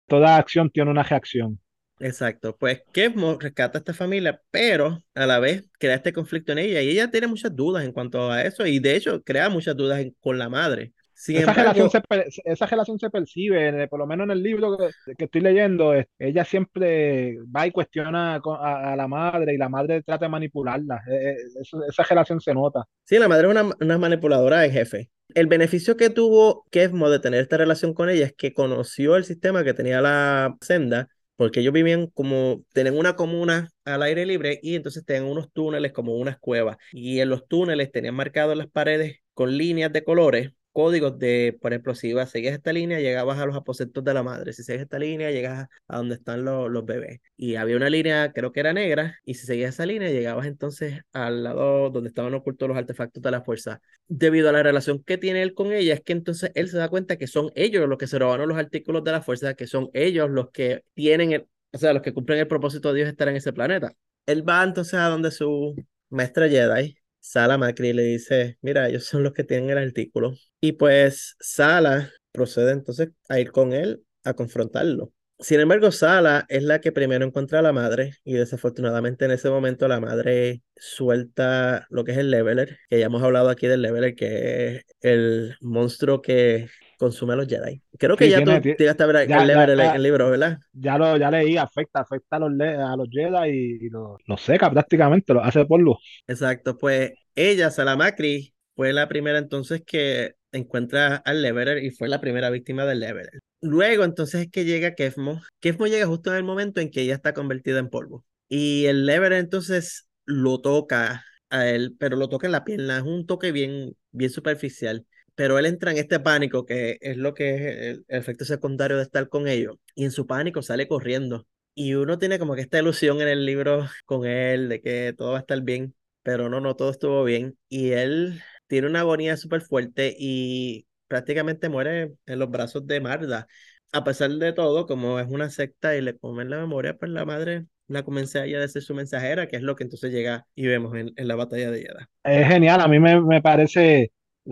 Toda 0.07 0.37
acción 0.37 0.69
tiene 0.71 0.91
una 0.91 1.03
reacción. 1.03 1.59
Exacto, 1.99 2.57
pues 2.57 2.81
Kevmo 2.91 3.37
rescata 3.39 3.77
a 3.77 3.79
esta 3.79 3.93
familia, 3.93 4.41
pero 4.51 5.01
a 5.13 5.25
la 5.25 5.39
vez 5.39 5.63
crea 5.79 5.95
este 5.95 6.11
conflicto 6.11 6.51
en 6.51 6.57
ella 6.59 6.81
y 6.81 6.89
ella 6.89 7.09
tiene 7.09 7.27
muchas 7.27 7.55
dudas 7.55 7.85
en 7.85 7.93
cuanto 7.93 8.31
a 8.31 8.41
eso 8.43 8.65
y 8.67 8.79
de 8.79 8.95
hecho 8.97 9.23
crea 9.23 9.47
muchas 9.49 9.77
dudas 9.77 10.01
en- 10.01 10.11
con 10.19 10.37
la 10.37 10.49
madre. 10.49 10.93
Sin 11.13 11.37
esa, 11.37 11.51
embargo, 11.51 11.61
relación 11.61 11.89
se, 11.89 12.01
esa 12.45 12.65
relación 12.65 12.97
se 12.99 13.09
percibe, 13.09 13.87
por 13.89 13.99
lo 13.99 14.07
menos 14.07 14.25
en 14.25 14.31
el 14.31 14.43
libro 14.43 14.77
que, 14.77 15.15
que 15.15 15.25
estoy 15.25 15.41
leyendo, 15.41 15.93
ella 16.17 16.45
siempre 16.45 17.37
va 17.55 17.67
y 17.67 17.71
cuestiona 17.71 18.35
a, 18.35 18.93
a 18.93 18.95
la 18.95 19.07
madre 19.07 19.53
y 19.53 19.57
la 19.57 19.69
madre 19.69 20.01
trata 20.03 20.25
de 20.25 20.29
manipularla. 20.29 21.01
Eh, 21.09 21.31
eh, 21.31 21.35
eso- 21.61 21.83
esa 21.85 22.03
relación 22.03 22.39
se 22.41 22.53
nota. 22.53 22.85
Sí, 23.05 23.19
la 23.19 23.27
madre 23.27 23.47
es 23.47 23.51
una, 23.51 23.75
una 23.79 23.97
manipuladora 23.97 24.61
de 24.61 24.71
jefe. 24.71 25.11
El 25.35 25.47
beneficio 25.47 25.95
que 25.97 26.09
tuvo 26.09 26.65
Kevmo 26.71 27.09
de 27.09 27.19
tener 27.19 27.41
esta 27.41 27.57
relación 27.57 27.93
con 27.93 28.09
ella 28.09 28.25
es 28.25 28.33
que 28.33 28.53
conoció 28.53 29.15
el 29.15 29.25
sistema 29.25 29.63
que 29.63 29.73
tenía 29.73 30.01
la 30.01 30.55
senda, 30.61 31.09
porque 31.35 31.59
ellos 31.59 31.73
vivían 31.73 32.07
como, 32.07 32.63
tenían 32.73 32.97
una 32.97 33.15
comuna 33.15 33.69
al 33.83 34.03
aire 34.03 34.25
libre 34.25 34.59
y 34.61 34.75
entonces 34.75 35.05
tenían 35.05 35.25
unos 35.25 35.51
túneles 35.51 35.91
como 35.91 36.15
unas 36.15 36.37
cuevas. 36.39 36.77
Y 36.91 37.19
en 37.19 37.29
los 37.29 37.47
túneles 37.47 37.91
tenían 37.91 38.15
marcados 38.15 38.57
las 38.57 38.67
paredes 38.67 39.19
con 39.33 39.57
líneas 39.57 39.91
de 39.91 40.03
colores, 40.03 40.51
códigos 40.75 41.17
de, 41.17 41.57
por 41.61 41.71
ejemplo, 41.71 41.95
si 41.95 42.09
ibas, 42.09 42.29
seguías 42.31 42.53
esta 42.53 42.73
línea, 42.73 42.99
llegabas 42.99 43.39
a 43.39 43.45
los 43.45 43.55
aposentos 43.55 44.03
de 44.03 44.13
la 44.13 44.23
madre. 44.23 44.51
Si 44.51 44.61
seguías 44.61 44.83
esta 44.83 44.99
línea, 44.99 45.31
llegas 45.31 45.69
a 45.87 45.97
donde 45.97 46.15
están 46.15 46.43
los, 46.43 46.69
los 46.69 46.85
bebés. 46.85 47.21
Y 47.37 47.55
había 47.55 47.77
una 47.77 47.89
línea, 47.89 48.33
creo 48.33 48.51
que 48.51 48.59
era 48.59 48.73
negra, 48.73 49.17
y 49.23 49.35
si 49.35 49.45
seguías 49.45 49.73
esa 49.75 49.85
línea, 49.85 50.09
llegabas 50.09 50.47
entonces 50.47 50.99
al 51.13 51.45
lado 51.45 51.89
donde 51.91 52.09
estaban 52.09 52.33
ocultos 52.33 52.67
los 52.67 52.77
artefactos 52.77 53.23
de 53.23 53.31
la 53.31 53.41
fuerza. 53.41 53.79
Debido 54.09 54.49
a 54.49 54.51
la 54.51 54.63
relación 54.63 55.01
que 55.01 55.17
tiene 55.17 55.43
él 55.43 55.53
con 55.53 55.71
ella, 55.71 55.93
es 55.93 56.01
que 56.01 56.11
entonces 56.11 56.51
él 56.55 56.67
se 56.67 56.77
da 56.77 56.89
cuenta 56.89 57.15
que 57.17 57.27
son 57.27 57.51
ellos 57.55 57.87
los 57.87 57.97
que 57.97 58.07
se 58.07 58.19
robaron 58.19 58.49
los 58.49 58.57
artículos 58.57 59.01
de 59.05 59.13
la 59.13 59.21
fuerza, 59.21 59.53
que 59.53 59.67
son 59.67 59.89
ellos 59.93 60.29
los 60.29 60.51
que 60.51 60.83
tienen 60.93 61.31
el, 61.31 61.47
o 61.71 61.77
sea, 61.77 61.93
los 61.93 62.01
que 62.01 62.13
cumplen 62.13 62.39
el 62.39 62.47
propósito 62.49 62.89
de 62.91 62.97
Dios 62.97 63.09
estar 63.09 63.29
en 63.29 63.37
ese 63.37 63.53
planeta. 63.53 63.93
Él 64.25 64.47
va 64.47 64.61
entonces 64.61 64.95
a 64.95 65.07
donde 65.07 65.31
su 65.31 65.73
maestra 66.09 66.49
Jedi, 66.49 66.97
Sala 67.25 67.57
Macri, 67.57 67.91
le 67.91 68.03
dice, 68.03 68.57
mira, 68.61 68.87
ellos 68.87 69.05
son 69.05 69.23
los 69.23 69.33
que 69.33 69.43
tienen 69.43 69.71
el 69.71 69.79
artículo. 69.79 70.35
Y 70.61 70.73
pues 70.73 71.35
Sala 71.39 72.11
procede 72.31 72.71
entonces 72.71 73.09
a 73.29 73.39
ir 73.39 73.51
con 73.51 73.73
él 73.73 74.03
a 74.23 74.35
confrontarlo. 74.35 75.11
Sin 75.39 75.59
embargo, 75.59 75.91
Sala 75.91 76.45
es 76.49 76.63
la 76.63 76.79
que 76.79 76.91
primero 76.91 77.25
encuentra 77.25 77.59
a 77.59 77.61
la 77.63 77.73
madre 77.73 78.13
y 78.23 78.33
desafortunadamente 78.33 79.25
en 79.25 79.31
ese 79.31 79.49
momento 79.49 79.87
la 79.87 79.99
madre 79.99 80.61
suelta 80.77 81.87
lo 81.89 82.03
que 82.03 82.11
es 82.11 82.19
el 82.19 82.29
leveler, 82.29 82.77
que 82.89 82.99
ya 82.99 83.07
hemos 83.07 83.23
hablado 83.23 83.49
aquí 83.49 83.65
del 83.65 83.81
leveler, 83.81 84.15
que 84.15 84.75
es 84.75 84.85
el 85.01 85.57
monstruo 85.61 86.21
que 86.21 86.69
consume 86.97 87.33
a 87.33 87.35
los 87.37 87.47
Jedi. 87.47 87.81
Creo 87.97 88.15
que 88.17 88.25
Sí, 88.25 88.31
ya 88.31 88.43
tiene- 88.43 88.61
tú 88.61 88.69
llegaste 88.77 89.03
a 89.03 89.05
ver 89.07 89.15
el 89.17 89.27
ya- 89.29 89.45
ya- 89.75 89.95
el 89.95 90.03
libro, 90.03 90.29
¿verdad? 90.29 90.57
Ya 90.73 90.97
lo 90.97 91.17
ya 91.17 91.31
leí, 91.31 91.57
afecta, 91.57 92.01
afecta 92.01 92.35
a 92.37 92.39
los, 92.39 92.51
le- 92.51 92.75
a 92.75 92.95
los 92.95 93.07
Jedi 93.09 93.49
y, 93.49 93.85
y 93.85 93.89
los 93.89 94.17
los 94.27 94.41
seca 94.41 94.69
prácticamente, 94.71 95.33
los 95.33 95.45
hace 95.45 95.65
polvo. 95.65 95.99
Exacto, 96.27 96.77
pues 96.77 97.13
ella, 97.35 97.69
Salamacri, 97.71 98.53
fue 98.75 98.93
la 98.93 99.07
primera 99.07 99.37
entonces 99.37 99.83
que 99.85 100.33
encuentra 100.51 101.17
al 101.17 101.41
Leveler 101.41 101.83
y 101.83 101.91
fue 101.91 102.07
la 102.07 102.21
primera 102.21 102.49
víctima 102.49 102.85
del 102.85 102.99
Leveler. 103.01 103.39
Luego 103.61 104.03
entonces 104.03 104.41
es 104.45 104.51
que 104.51 104.65
llega 104.65 104.95
Kefmo. 104.95 105.41
Kefmo 105.59 105.87
llega 105.87 106.05
justo 106.07 106.31
en 106.31 106.37
el 106.37 106.43
momento 106.43 106.81
en 106.81 106.91
que 106.91 107.01
ella 107.01 107.15
está 107.15 107.33
convertida 107.33 107.79
en 107.79 107.89
polvo. 107.89 108.25
Y 108.47 108.85
el 108.85 109.05
Leveler 109.05 109.39
entonces 109.39 110.07
lo 110.25 110.61
toca 110.61 111.25
a 111.49 111.67
él, 111.69 111.95
pero 111.99 112.15
lo 112.17 112.29
toca 112.29 112.47
en 112.47 112.51
la 112.53 112.63
pierna, 112.63 112.97
es 112.97 113.03
un 113.03 113.25
toque 113.25 113.51
bien, 113.51 113.95
bien 114.11 114.29
superficial. 114.31 115.05
Pero 115.35 115.59
él 115.59 115.65
entra 115.65 115.91
en 115.91 115.97
este 115.97 116.19
pánico 116.19 116.65
que 116.65 116.97
es 117.01 117.17
lo 117.17 117.33
que 117.33 117.55
es 117.55 117.61
el, 117.61 118.05
efecto 118.07 118.45
secundario 118.45 118.97
de 118.97 119.03
estar 119.03 119.29
con 119.29 119.47
ellos. 119.47 119.77
Y 119.95 120.05
en 120.05 120.11
su 120.11 120.25
pánico 120.27 120.61
sale 120.61 120.87
corriendo. 120.87 121.45
Y 121.73 121.95
uno 121.95 122.17
tiene 122.17 122.39
como 122.39 122.55
que 122.55 122.61
esta 122.61 122.79
ilusión 122.79 123.21
en 123.21 123.27
el 123.27 123.45
libro 123.45 123.85
con 124.05 124.25
él 124.25 124.69
de 124.69 124.81
que 124.81 125.13
todo 125.17 125.31
va 125.31 125.37
a 125.37 125.41
estar 125.41 125.61
bien 125.61 125.93
pero 126.25 126.49
no, 126.49 126.59
no 126.59 126.75
todo 126.75 126.89
estuvo 126.89 127.23
bien. 127.23 127.55
Y 127.69 127.91
él 127.91 128.41
tiene 128.65 128.87
una 128.87 129.01
agonía 129.01 129.37
súper 129.37 129.61
fuerte 129.61 130.15
y 130.17 130.87
prácticamente 131.07 131.69
muere 131.69 132.13
en 132.25 132.39
los 132.39 132.49
brazos 132.49 132.87
de 132.87 132.99
Marda. 132.99 133.45
A 133.91 134.03
pesar 134.03 134.31
de 134.31 134.51
todo, 134.51 134.87
como 134.87 135.19
es 135.19 135.27
una 135.29 135.51
secta 135.51 135.95
y 135.95 136.01
le 136.01 136.17
comen 136.17 136.49
la 136.49 136.57
memoria, 136.57 136.97
pues 136.97 137.11
la 137.11 137.25
madre 137.25 137.67
la 137.87 138.01
convence 138.01 138.39
a 138.39 138.45
ella 138.45 138.59
de 138.59 138.67
ser 138.67 138.81
su 138.81 138.95
mensajera, 138.95 139.47
que 139.47 139.57
es 139.57 139.61
lo 139.61 139.75
que 139.75 139.83
entonces 139.83 140.11
llega 140.11 140.47
y 140.55 140.65
vemos 140.65 140.95
en, 140.95 141.13
en 141.15 141.27
la 141.27 141.35
batalla 141.35 141.69
de 141.69 141.81
Jeddah. 141.83 142.09
Es 142.23 142.47
genial, 142.47 142.81
a 142.81 142.87
mí 142.87 142.99
me, 142.99 143.21
me 143.21 143.43
parece, 143.43 144.11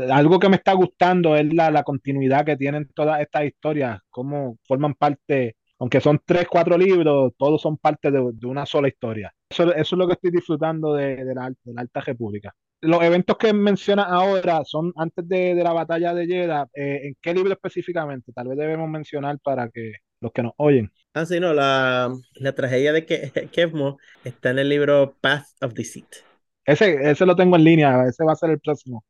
algo 0.10 0.40
que 0.40 0.50
me 0.50 0.56
está 0.58 0.74
gustando 0.74 1.36
es 1.36 1.54
la, 1.54 1.72
la 1.72 1.84
continuidad 1.84 2.46
que 2.46 2.58
tienen 2.58 2.90
todas 2.94 3.22
estas 3.22 3.46
historias, 3.46 4.00
cómo 4.10 4.58
forman 4.68 4.96
parte, 4.96 5.56
aunque 5.80 6.02
son 6.02 6.20
tres, 6.26 6.48
cuatro 6.50 6.78
libros, 6.78 7.34
todos 7.38 7.62
son 7.62 7.78
parte 7.78 8.12
de, 8.12 8.32
de 8.34 8.48
una 8.48 8.66
sola 8.66 8.88
historia. 8.88 9.34
Eso, 9.50 9.74
eso 9.74 9.96
es 9.96 10.00
lo 10.00 10.08
que 10.08 10.14
estoy 10.14 10.32
disfrutando 10.32 10.94
de, 10.96 11.24
de 11.24 11.36
la, 11.36 11.50
de 11.50 11.74
la 11.74 11.82
Alta 11.82 12.02
República. 12.02 12.54
Los 12.82 13.02
eventos 13.04 13.38
que 13.38 13.54
mencionas 13.54 14.08
ahora 14.10 14.64
son 14.66 14.92
antes 14.98 15.28
de, 15.28 15.56
de 15.56 15.64
la 15.64 15.72
batalla 15.74 16.14
de 16.14 16.26
Jeddah. 16.28 16.68
Eh, 16.74 17.02
¿en 17.08 17.16
qué 17.22 17.34
libro 17.34 17.54
específicamente? 17.54 18.34
Tal 18.34 18.48
vez 18.50 18.58
debemos 18.58 18.90
mencionar 18.90 19.40
para 19.40 19.70
que 19.70 19.94
los 20.20 20.32
que 20.34 20.44
nos 20.44 20.54
oyen. 20.58 20.92
Ah, 21.14 21.26
sí, 21.26 21.40
no, 21.40 21.54
la, 21.54 22.14
la 22.36 22.56
tragedia 22.56 22.92
de 22.92 23.06
Ke 23.06 23.32
Kevmo 23.52 23.98
está 24.24 24.50
en 24.52 24.60
el 24.60 24.70
libro 24.70 25.16
Path 25.22 25.46
of 25.62 25.74
Deceit. 25.74 26.08
Ese, 26.66 27.10
ese 27.12 27.26
lo 27.26 27.36
tengo 27.36 27.56
en 27.56 27.64
línea, 27.64 28.06
ese 28.08 28.24
va 28.26 28.34
a 28.34 28.36
ser 28.36 28.50
el 28.52 28.60
próximo. 28.60 29.04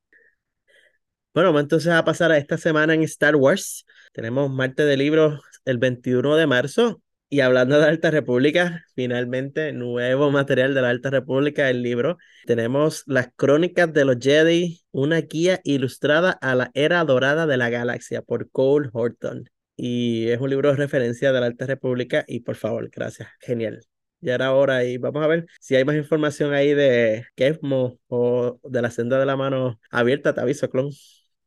Bueno, 1.34 1.50
vamos 1.50 1.64
entonces 1.64 1.92
a 1.92 2.04
pasar 2.06 2.32
a 2.32 2.38
esta 2.38 2.58
semana 2.58 2.94
en 2.94 3.02
Star 3.04 3.36
Wars. 3.36 3.86
Tenemos 4.14 4.52
martes 4.52 4.86
de 4.86 4.98
libros 4.98 5.42
el 5.66 5.80
21 5.80 6.36
de 6.36 6.46
marzo. 6.46 7.02
Y 7.28 7.40
hablando 7.40 7.80
de 7.80 7.88
Alta 7.88 8.12
República, 8.12 8.86
finalmente 8.94 9.74
nuevo 9.74 10.30
material 10.30 10.76
de 10.76 10.84
la 10.84 10.90
Alta 10.90 11.10
República, 11.10 11.72
el 11.72 11.82
libro. 11.82 12.20
Tenemos 12.46 13.02
las 13.08 13.30
crónicas 13.36 13.92
de 13.92 14.06
los 14.06 14.18
Jedi, 14.20 14.82
una 14.92 15.22
guía 15.22 15.60
ilustrada 15.64 16.30
a 16.30 16.54
la 16.54 16.70
era 16.76 17.04
dorada 17.04 17.48
de 17.48 17.58
la 17.58 17.72
galaxia 17.72 18.22
por 18.22 18.52
Cole 18.52 18.90
Horton. 18.94 19.50
Y 19.76 20.28
es 20.30 20.40
un 20.40 20.52
libro 20.52 20.70
de 20.70 20.76
referencia 20.76 21.32
de 21.32 21.40
la 21.40 21.48
Alta 21.48 21.66
República 21.66 22.24
y 22.28 22.42
por 22.42 22.56
favor, 22.58 22.88
gracias, 22.92 23.30
genial. 23.40 23.82
Ya 24.22 24.36
era 24.36 24.54
hora 24.54 24.86
y 24.86 25.00
vamos 25.00 25.24
a 25.24 25.28
ver 25.28 25.48
si 25.60 25.76
hay 25.76 25.84
más 25.84 25.96
información 25.96 26.54
ahí 26.54 26.76
de 26.76 27.26
Kevmo 27.36 28.00
o 28.08 28.60
de 28.64 28.82
la 28.84 28.92
senda 28.92 29.18
de 29.20 29.26
la 29.26 29.36
mano 29.36 29.80
abierta, 29.90 30.36
te 30.36 30.42
aviso, 30.42 30.70
clon. 30.70 30.92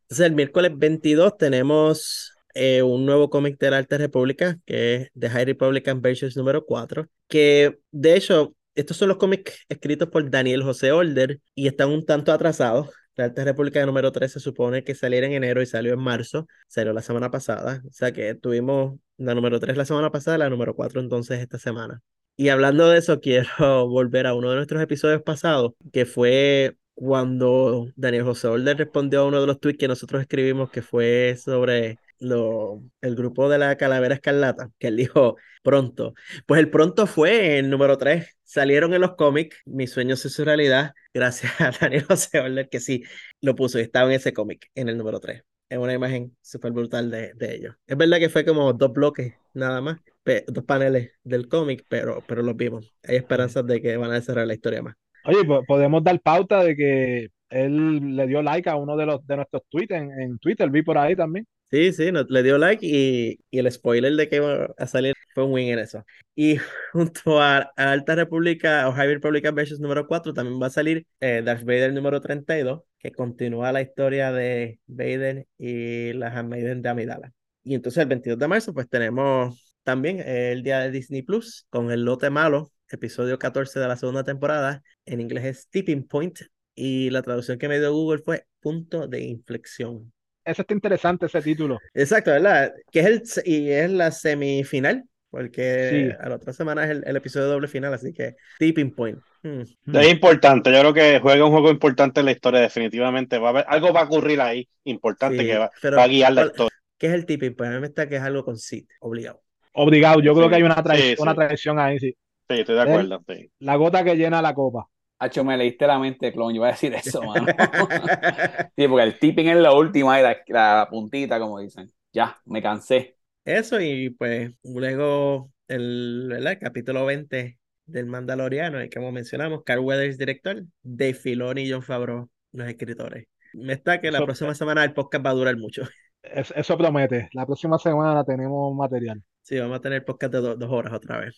Entonces, 0.07 0.27
el 0.27 0.35
miércoles 0.35 0.73
22 0.77 1.37
tenemos 1.37 2.33
eh, 2.55 2.83
un 2.83 3.05
nuevo 3.05 3.29
cómic 3.29 3.59
de 3.59 3.71
la 3.71 3.79
Alta 3.79 3.99
República, 3.99 4.57
que 4.65 4.95
es 4.95 5.11
The 5.19 5.29
High 5.29 5.47
Republican 5.47 6.01
Versions 6.01 6.37
número 6.37 6.65
4, 6.65 7.09
que 7.29 7.81
de 7.91 8.15
hecho, 8.17 8.55
estos 8.77 8.97
son 8.97 9.09
los 9.09 9.17
cómics 9.17 9.65
escritos 9.69 10.09
por 10.09 10.31
Daniel 10.31 10.63
José 10.63 10.93
Older 10.93 11.41
y 11.57 11.67
están 11.67 11.91
un 11.91 12.07
tanto 12.07 12.33
atrasados. 12.33 12.89
La 13.17 13.25
Alta 13.25 13.45
República 13.45 13.85
número 13.85 14.13
3 14.13 14.31
se 14.31 14.41
supone 14.41 14.85
que 14.85 14.95
saliera 14.95 15.27
en 15.27 15.33
enero 15.33 15.61
y 15.61 15.67
salió 15.67 15.95
en 15.95 16.01
marzo, 16.01 16.47
salió 16.69 16.93
la 16.93 17.03
semana 17.03 17.31
pasada, 17.31 17.83
o 17.89 17.93
sea 17.93 18.13
que 18.13 18.35
tuvimos 18.35 18.99
la 19.17 19.35
número 19.35 19.59
3 19.59 19.77
la 19.77 19.87
semana 19.87 20.13
pasada, 20.13 20.39
la 20.39 20.51
número 20.51 20.77
4 20.77 21.01
entonces 21.01 21.41
esta 21.41 21.59
semana. 21.59 22.01
Y 22.37 22.51
hablando 22.51 22.89
de 22.89 22.99
eso, 22.99 23.21
quiero 23.21 23.89
volver 23.89 24.27
a 24.27 24.35
uno 24.35 24.51
de 24.51 24.57
nuestros 24.57 24.81
episodios 24.83 25.23
pasados, 25.23 25.73
que 25.93 26.07
fue 26.07 26.77
cuando 26.97 27.93
Daniel 27.95 28.25
José 28.25 28.49
Older 28.49 28.77
respondió 28.79 29.21
a 29.21 29.27
uno 29.27 29.41
de 29.41 29.47
los 29.47 29.61
tweets 29.61 29.79
que 29.79 29.87
nosotros 29.87 30.23
escribimos, 30.23 30.71
que 30.71 30.83
fue 30.83 31.37
sobre 31.37 31.99
lo, 32.19 32.83
el 33.03 33.15
grupo 33.15 33.49
de 33.51 33.59
la 33.59 33.77
Calavera 33.77 34.15
Escarlata, 34.15 34.71
que 34.79 34.89
él 34.89 34.97
dijo 34.97 35.37
pronto. 35.63 36.15
Pues 36.47 36.59
el 36.61 36.71
pronto 36.71 37.07
fue 37.07 37.59
el 37.59 37.69
número 37.71 37.99
3. 37.99 38.37
Salieron 38.45 38.95
en 38.95 39.03
los 39.03 39.15
cómics, 39.15 39.59
Mis 39.67 39.91
sueños 39.93 40.25
y 40.25 40.31
su 40.31 40.45
realidad, 40.45 40.95
gracias 41.15 41.61
a 41.61 41.71
Daniel 41.71 42.05
José 42.05 42.41
Older, 42.41 42.69
que 42.69 42.81
sí 42.81 43.05
lo 43.43 43.55
puso 43.55 43.79
y 43.79 43.83
estaba 43.83 44.09
en 44.09 44.17
ese 44.17 44.33
cómic, 44.33 44.71
en 44.75 44.89
el 44.89 44.97
número 44.97 45.21
3. 45.21 45.43
Es 45.69 45.79
una 45.79 45.93
imagen 45.93 46.35
súper 46.41 46.73
brutal 46.73 47.11
de, 47.11 47.35
de 47.35 47.55
ellos. 47.55 47.75
Es 47.87 47.97
verdad 47.97 48.19
que 48.19 48.31
fue 48.31 48.45
como 48.45 48.73
dos 48.73 48.93
bloques 48.93 49.35
nada 49.53 49.81
más, 49.83 49.99
dos 50.47 50.65
paneles 50.65 51.13
del 51.25 51.49
cómic, 51.49 51.85
pero, 51.89 52.25
pero 52.27 52.43
los 52.43 52.57
vimos. 52.57 52.95
Hay 53.03 53.17
esperanzas 53.17 53.67
de 53.67 53.83
que 53.83 53.97
van 53.97 54.13
a 54.13 54.15
desarrollar 54.15 54.47
la 54.49 54.55
historia 54.55 54.83
más. 54.83 54.95
Oye, 55.27 55.45
podemos 55.67 56.05
dar 56.05 56.21
pauta 56.21 56.63
de 56.63 56.77
que 56.77 57.29
él 57.51 58.17
le 58.17 58.27
dio 58.27 58.43
like 58.43 58.69
a 58.69 58.77
uno 58.77 58.97
de 58.97 59.07
los 59.07 59.27
de 59.27 59.37
nuestros 59.37 59.63
tweets 59.69 59.93
en, 59.93 60.11
en 60.21 60.39
Twitter, 60.39 60.71
vi 60.71 60.83
por 60.83 60.99
ahí 60.99 61.17
también. 61.17 61.47
Sí, 61.71 61.93
sí, 61.93 62.13
no, 62.13 62.23
le 62.29 62.43
dio 62.45 62.59
like 62.59 62.87
y, 62.87 63.41
y, 63.51 63.59
el 63.59 63.71
spoiler 63.73 64.15
de 64.15 64.29
que 64.29 64.37
iba 64.37 64.69
a 64.79 64.87
salir 64.87 65.15
fue 65.35 65.45
un 65.45 65.53
win 65.53 65.69
en 65.71 65.81
eso. 65.81 66.05
Y 66.37 66.57
junto 66.93 67.41
a, 67.41 67.73
a 67.77 67.91
Alta 67.93 68.15
República 68.15 68.89
o 68.89 68.93
High 68.93 69.15
Republican 69.15 69.55
Versus 69.55 69.81
número 69.81 70.07
4 70.07 70.33
también 70.33 70.63
va 70.63 70.69
a 70.69 70.71
salir 70.71 71.07
eh, 71.21 71.43
Darth 71.45 71.65
Vader 71.65 71.93
número 71.93 72.21
32, 72.21 72.83
que 72.99 73.11
continúa 73.11 73.73
la 73.73 73.83
historia 73.83 74.31
de 74.31 74.79
Vader 74.87 75.47
y 75.59 76.13
la 76.13 76.29
Handmaiden 76.29 76.83
de 76.83 76.89
Amidala. 76.89 77.33
Y 77.65 77.75
entonces 77.75 78.01
el 78.01 78.09
22 78.09 78.39
de 78.39 78.49
marzo 78.49 78.73
pues 78.73 78.89
tenemos 78.89 79.75
también 79.83 80.21
el 80.21 80.63
día 80.63 80.81
de 80.81 80.93
Disney 80.93 81.23
Plus 81.23 81.67
con 81.69 81.91
el 81.91 82.05
lote 82.05 82.31
malo, 82.31 82.71
episodio 82.91 83.39
14 83.39 83.81
de 83.81 83.89
la 83.89 83.97
segunda 83.97 84.25
temporada. 84.25 84.83
En 85.05 85.21
inglés 85.21 85.45
es 85.45 85.69
Tipping 85.69 86.07
Point 86.07 86.41
y 86.75 87.11
la 87.11 87.23
traducción 87.23 87.59
que 87.59 87.69
me 87.69 87.79
dio 87.79 87.93
Google 87.93 88.23
fue 88.23 88.45
punto 88.61 89.07
de 89.09 89.21
inflexión. 89.23 90.13
Ese 90.45 90.63
está 90.63 90.75
interesante, 90.75 91.27
ese 91.27 91.43
título. 91.43 91.79
Exacto, 91.95 92.31
¿verdad? 92.31 92.73
Que 92.93 93.01
es, 93.01 93.07
el, 93.39 93.43
y 93.53 93.71
es 93.71 93.91
la 93.91 94.11
semifinal, 94.13 95.05
porque 95.31 95.89
Sí. 96.13 96.17
a 96.25 96.29
la 96.29 96.37
otra 96.37 96.53
semana 96.53 96.85
es 96.85 96.91
el, 96.91 97.03
el 97.05 97.17
episodio 97.17 97.47
doble 97.49 97.67
final, 97.67 97.93
así 97.95 98.13
que 98.13 98.37
tipping 98.59 98.95
point. 98.95 99.19
Hmm. 99.43 99.63
Es 99.97 100.09
importante, 100.11 100.73
yo 100.73 100.81
creo 100.81 100.95
que 100.95 101.19
juega 101.21 101.45
un 101.45 101.51
juego 101.51 101.71
importante 101.71 102.21
en 102.21 102.27
la 102.27 102.33
historia, 102.33 102.61
definitivamente. 102.61 103.39
Va 103.39 103.49
a 103.49 103.51
haber, 103.51 103.65
algo 103.69 103.93
va 103.93 104.03
a 104.03 104.05
ocurrir 104.05 104.41
ahí, 104.41 104.69
importante, 104.85 105.39
Sí, 105.41 105.47
que 105.47 105.59
va, 105.59 105.71
pero 105.83 105.97
va 105.97 106.05
a 106.05 106.09
guiar 106.09 106.33
la 106.33 106.43
¿cuál- 106.43 106.51
historia. 106.53 106.77
¿Qué 106.99 107.07
es 107.09 107.13
el 107.15 107.27
tipping 107.27 107.55
point? 107.57 107.73
A 107.73 107.77
mí 107.77 107.81
me 107.81 107.89
está 107.89 108.09
que 108.09 108.17
es 108.17 108.23
algo 108.23 108.45
con 108.45 108.57
Sid, 108.57 108.87
obligado. 109.01 109.43
Obligado, 109.73 110.21
yo 110.21 110.33
creo 110.33 110.45
Sí, 110.47 110.51
que 110.51 110.57
hay 110.57 110.63
una, 110.63 110.77
trai- 110.83 110.97
sí, 110.97 111.03
sí. 111.17 111.23
una 111.23 111.35
traición 111.35 111.79
ahí, 111.79 111.99
sí. 111.99 112.17
Sí, 112.49 112.61
estoy 112.61 112.75
de 112.77 112.83
acuerdo. 112.83 113.23
sí. 113.29 113.51
La 113.61 113.77
gota 113.77 114.05
que 114.05 114.15
llena 114.17 114.41
la 114.43 114.55
copa. 114.55 114.89
Hacho, 115.19 115.45
me 115.45 115.57
leíste 115.57 115.87
la 115.87 115.99
mente, 115.99 116.31
clon. 116.33 116.51
Yo 116.53 116.57
iba 116.57 116.69
a 116.69 116.73
decir 116.73 116.95
eso, 116.95 117.23
mano. 117.23 117.47
Sí, 118.77 118.87
porque 118.89 119.03
el 119.05 119.19
tipping 119.19 119.49
es 119.49 119.57
la 119.57 119.73
última 119.73 120.21
y 120.21 120.23
la, 120.23 120.37
la 120.49 120.87
puntita, 120.91 121.39
como 121.41 121.59
dicen. 121.61 121.91
Ya, 122.13 122.37
me 122.45 122.63
cansé. 122.63 123.17
Eso 123.45 123.81
y 123.81 124.11
pues 124.11 124.53
luego 124.65 125.51
el, 125.69 126.27
¿verdad? 126.29 126.53
el 126.53 126.59
capítulo 126.59 127.05
20 127.07 127.59
del 127.87 128.07
Mandaloriano, 128.07 128.83
y 128.83 128.91
como 128.91 129.13
mencionamos, 129.13 129.63
Carl 129.65 129.81
Weathers 129.81 130.19
director, 130.19 130.63
Dave 130.83 131.15
Filoni 131.15 131.63
y 131.63 131.71
John 131.73 131.83
Favreau 131.83 132.29
los 132.53 132.69
escritores. 132.69 133.27
Me 133.55 133.75
está 133.75 134.01
que 134.01 134.11
la 134.11 134.19
Eso- 134.19 134.25
próxima 134.27 134.55
semana 134.55 134.83
el 134.85 134.93
podcast 134.93 135.25
va 135.25 135.31
a 135.31 135.35
durar 135.35 135.57
mucho. 135.57 135.83
Es- 136.23 136.53
eso 136.57 136.77
promete. 136.77 137.29
La 137.33 137.47
próxima 137.47 137.79
semana 137.79 138.25
tenemos 138.25 138.75
material. 138.75 139.23
Sí, 139.43 139.59
vamos 139.61 139.79
a 139.79 139.81
tener 139.81 140.05
podcast 140.05 140.33
de 140.35 140.41
do- 140.41 140.57
dos 140.57 140.71
horas 140.71 140.93
otra 140.93 141.21
vez. 141.21 141.37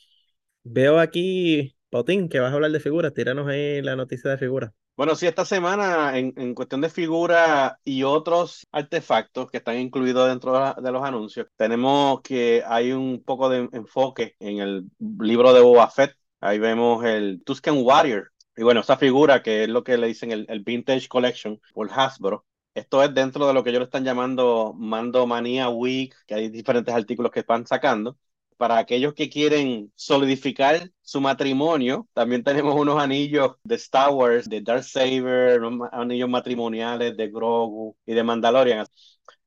Veo 0.65 0.99
aquí, 0.99 1.77
Potín, 1.91 2.29
que 2.29 2.41
vas 2.41 2.53
a 2.53 2.55
hablar 2.55 2.71
de 2.71 2.81
figuras. 2.81 3.15
Tíranos 3.15 3.49
ahí 3.49 3.81
la 3.83 3.97
noticia 3.97 4.31
de 4.31 4.39
figuras. 4.39 4.73
Bueno, 4.99 5.15
sí, 5.15 5.27
esta 5.29 5.45
semana 5.45 6.19
en, 6.19 6.35
en 6.37 6.55
cuestión 6.55 6.81
de 6.81 6.91
figura 6.91 7.79
y 7.85 8.03
otros 8.03 8.67
artefactos 8.73 9.49
que 9.49 9.59
están 9.59 9.79
incluidos 9.79 10.29
dentro 10.29 10.75
de, 10.75 10.93
los 10.93 11.05
anuncios, 11.05 11.47
tenemos 11.57 12.21
que 12.21 12.65
hay 12.67 12.91
un 12.91 13.23
poco 13.23 13.49
de 13.49 13.69
enfoque 13.73 14.35
en 14.41 14.59
el 14.59 14.91
libro 15.21 15.53
de 15.53 15.61
Boba 15.61 15.89
Fett. 15.89 16.17
Ahí 16.41 16.59
vemos 16.59 17.05
el 17.05 17.43
Tusken 17.45 17.77
Warrior. 17.79 18.33
Y 18.57 18.65
bueno, 18.65 18.81
esa 18.81 18.97
figura 18.97 19.41
que 19.41 19.63
es 19.63 19.69
lo 19.69 19.85
que 19.85 19.97
le 19.97 20.09
dicen 20.09 20.33
el, 20.33 20.47
el 20.49 20.65
Vintage 20.65 21.07
Collection 21.07 21.61
por 21.73 21.89
Hasbro. 21.93 22.45
Esto 22.75 23.03
es 23.03 23.15
dentro 23.15 23.47
de 23.47 23.55
lo 23.55 23.63
que 23.63 23.71
ellos 23.71 23.85
están 23.85 24.05
llamando 24.05 24.75
Mando 24.77 25.29
Manía 25.29 25.69
Week, 25.69 26.13
que 26.27 26.35
hay 26.35 26.49
diferentes 26.49 26.93
artículos 26.93 27.31
que 27.31 27.41
están 27.41 27.67
sacando 27.69 28.19
para 28.59 28.79
aquellos 28.79 29.15
que 29.15 29.31
quieren 29.31 29.93
solidificar 29.97 30.91
su 31.03 31.23
matrimonio, 31.23 32.09
también 32.13 32.45
tenemos 32.45 32.75
unos 32.77 33.01
anillos 33.03 33.53
de 33.65 33.77
Star 33.77 34.11
Wars, 34.11 34.49
de 34.49 34.61
Darksaber, 34.61 35.61
unos 35.61 35.73
ma- 35.73 35.91
anillos 35.93 36.29
matrimoniales 36.29 37.17
de 37.17 37.29
Grogu 37.31 37.97
y 38.05 38.15
de 38.15 38.23
Mandalorian. 38.25 38.87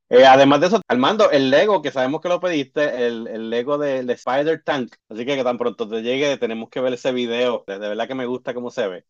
Eh, 0.10 0.26
además 0.26 0.60
de 0.60 0.68
eso, 0.68 0.82
Armando, 0.90 1.32
el 1.32 1.50
Lego, 1.50 1.82
que 1.82 1.92
sabemos 1.92 2.20
que 2.22 2.30
lo 2.30 2.40
pediste, 2.42 3.08
el, 3.08 3.28
el 3.28 3.50
Lego 3.50 3.78
de, 3.78 4.04
de 4.04 4.14
Spider 4.14 4.62
Tank. 4.64 4.94
Así 5.08 5.26
que, 5.26 5.38
que 5.38 5.44
tan 5.44 5.58
pronto 5.58 5.88
te 5.88 6.02
llegue, 6.02 6.38
tenemos 6.38 6.70
que 6.70 6.82
ver 6.82 6.94
ese 6.94 7.14
video. 7.14 7.64
De, 7.68 7.78
verdad 7.80 8.08
que 8.08 8.16
me 8.16 8.26
gusta 8.26 8.54
cómo 8.54 8.72
se 8.72 8.88
ve. 8.88 9.06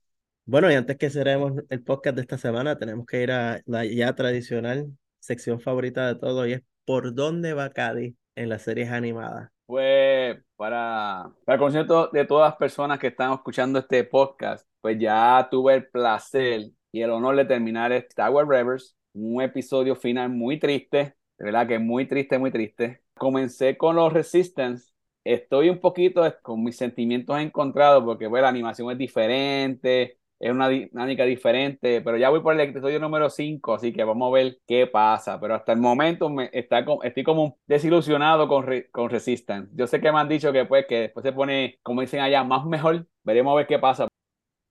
Bueno, 0.45 0.71
y 0.71 0.75
antes 0.75 0.97
que 0.97 1.09
cerremos 1.09 1.53
el 1.69 1.83
podcast 1.83 2.15
de 2.15 2.21
esta 2.23 2.37
semana, 2.37 2.77
tenemos 2.77 3.05
que 3.07 3.23
ir 3.23 3.31
a 3.31 3.61
la 3.65 3.85
ya 3.85 4.13
tradicional 4.13 4.91
sección 5.19 5.59
favorita 5.59 6.07
de 6.07 6.19
todo 6.19 6.45
y 6.45 6.53
es 6.53 6.61
¿Por 6.85 7.13
dónde 7.13 7.53
va 7.53 7.69
Cady 7.69 8.17
en 8.35 8.49
las 8.49 8.63
series 8.63 8.91
animadas? 8.91 9.49
Pues 9.71 10.37
para, 10.57 11.31
para 11.45 11.55
el 11.55 11.59
concierto 11.61 12.09
de 12.11 12.25
todas 12.25 12.49
las 12.49 12.57
personas 12.57 12.99
que 12.99 13.07
están 13.07 13.31
escuchando 13.31 13.79
este 13.79 14.03
podcast, 14.03 14.67
pues 14.81 14.99
ya 14.99 15.47
tuve 15.49 15.75
el 15.75 15.87
placer 15.87 16.71
y 16.91 17.01
el 17.01 17.09
honor 17.09 17.37
de 17.37 17.45
terminar 17.45 17.93
Star 17.93 18.31
Wars 18.31 18.49
Rebels, 18.49 18.97
un 19.13 19.41
episodio 19.41 19.95
final 19.95 20.29
muy 20.29 20.59
triste, 20.59 21.15
de 21.37 21.45
verdad 21.45 21.69
que 21.69 21.79
muy 21.79 22.05
triste, 22.05 22.37
muy 22.37 22.51
triste. 22.51 23.01
Comencé 23.13 23.77
con 23.77 23.95
los 23.95 24.11
Resistance, 24.11 24.91
estoy 25.23 25.69
un 25.69 25.79
poquito 25.79 26.21
con 26.41 26.61
mis 26.65 26.75
sentimientos 26.75 27.39
encontrados 27.39 28.03
porque 28.03 28.27
pues, 28.27 28.41
la 28.41 28.49
animación 28.49 28.91
es 28.91 28.97
diferente, 28.97 30.19
es 30.41 30.51
una 30.51 30.69
di- 30.69 30.85
dinámica 30.87 31.23
diferente, 31.25 32.01
pero 32.01 32.17
ya 32.17 32.29
voy 32.29 32.41
por 32.41 32.53
el 32.53 32.61
episodio 32.61 32.99
número 32.99 33.29
5, 33.29 33.75
así 33.75 33.93
que 33.93 34.03
vamos 34.03 34.29
a 34.29 34.33
ver 34.35 34.57
qué 34.67 34.87
pasa. 34.87 35.39
Pero 35.39 35.55
hasta 35.55 35.73
el 35.73 35.79
momento 35.79 36.29
me 36.29 36.49
está 36.53 36.85
estoy 37.03 37.23
como 37.23 37.59
desilusionado 37.67 38.47
con, 38.47 38.65
con 38.91 39.09
Resistance. 39.09 39.71
Yo 39.75 39.87
sé 39.87 40.01
que 40.01 40.11
me 40.11 40.19
han 40.19 40.29
dicho 40.29 40.51
que 40.53 40.65
pues 40.65 40.85
que 40.87 41.01
después 41.01 41.23
se 41.23 41.33
pone, 41.33 41.79
como 41.83 42.01
dicen 42.01 42.21
allá, 42.21 42.43
más 42.43 42.65
mejor. 42.65 43.07
Veremos 43.23 43.53
a 43.53 43.57
ver 43.57 43.67
qué 43.67 43.79
pasa. 43.79 44.07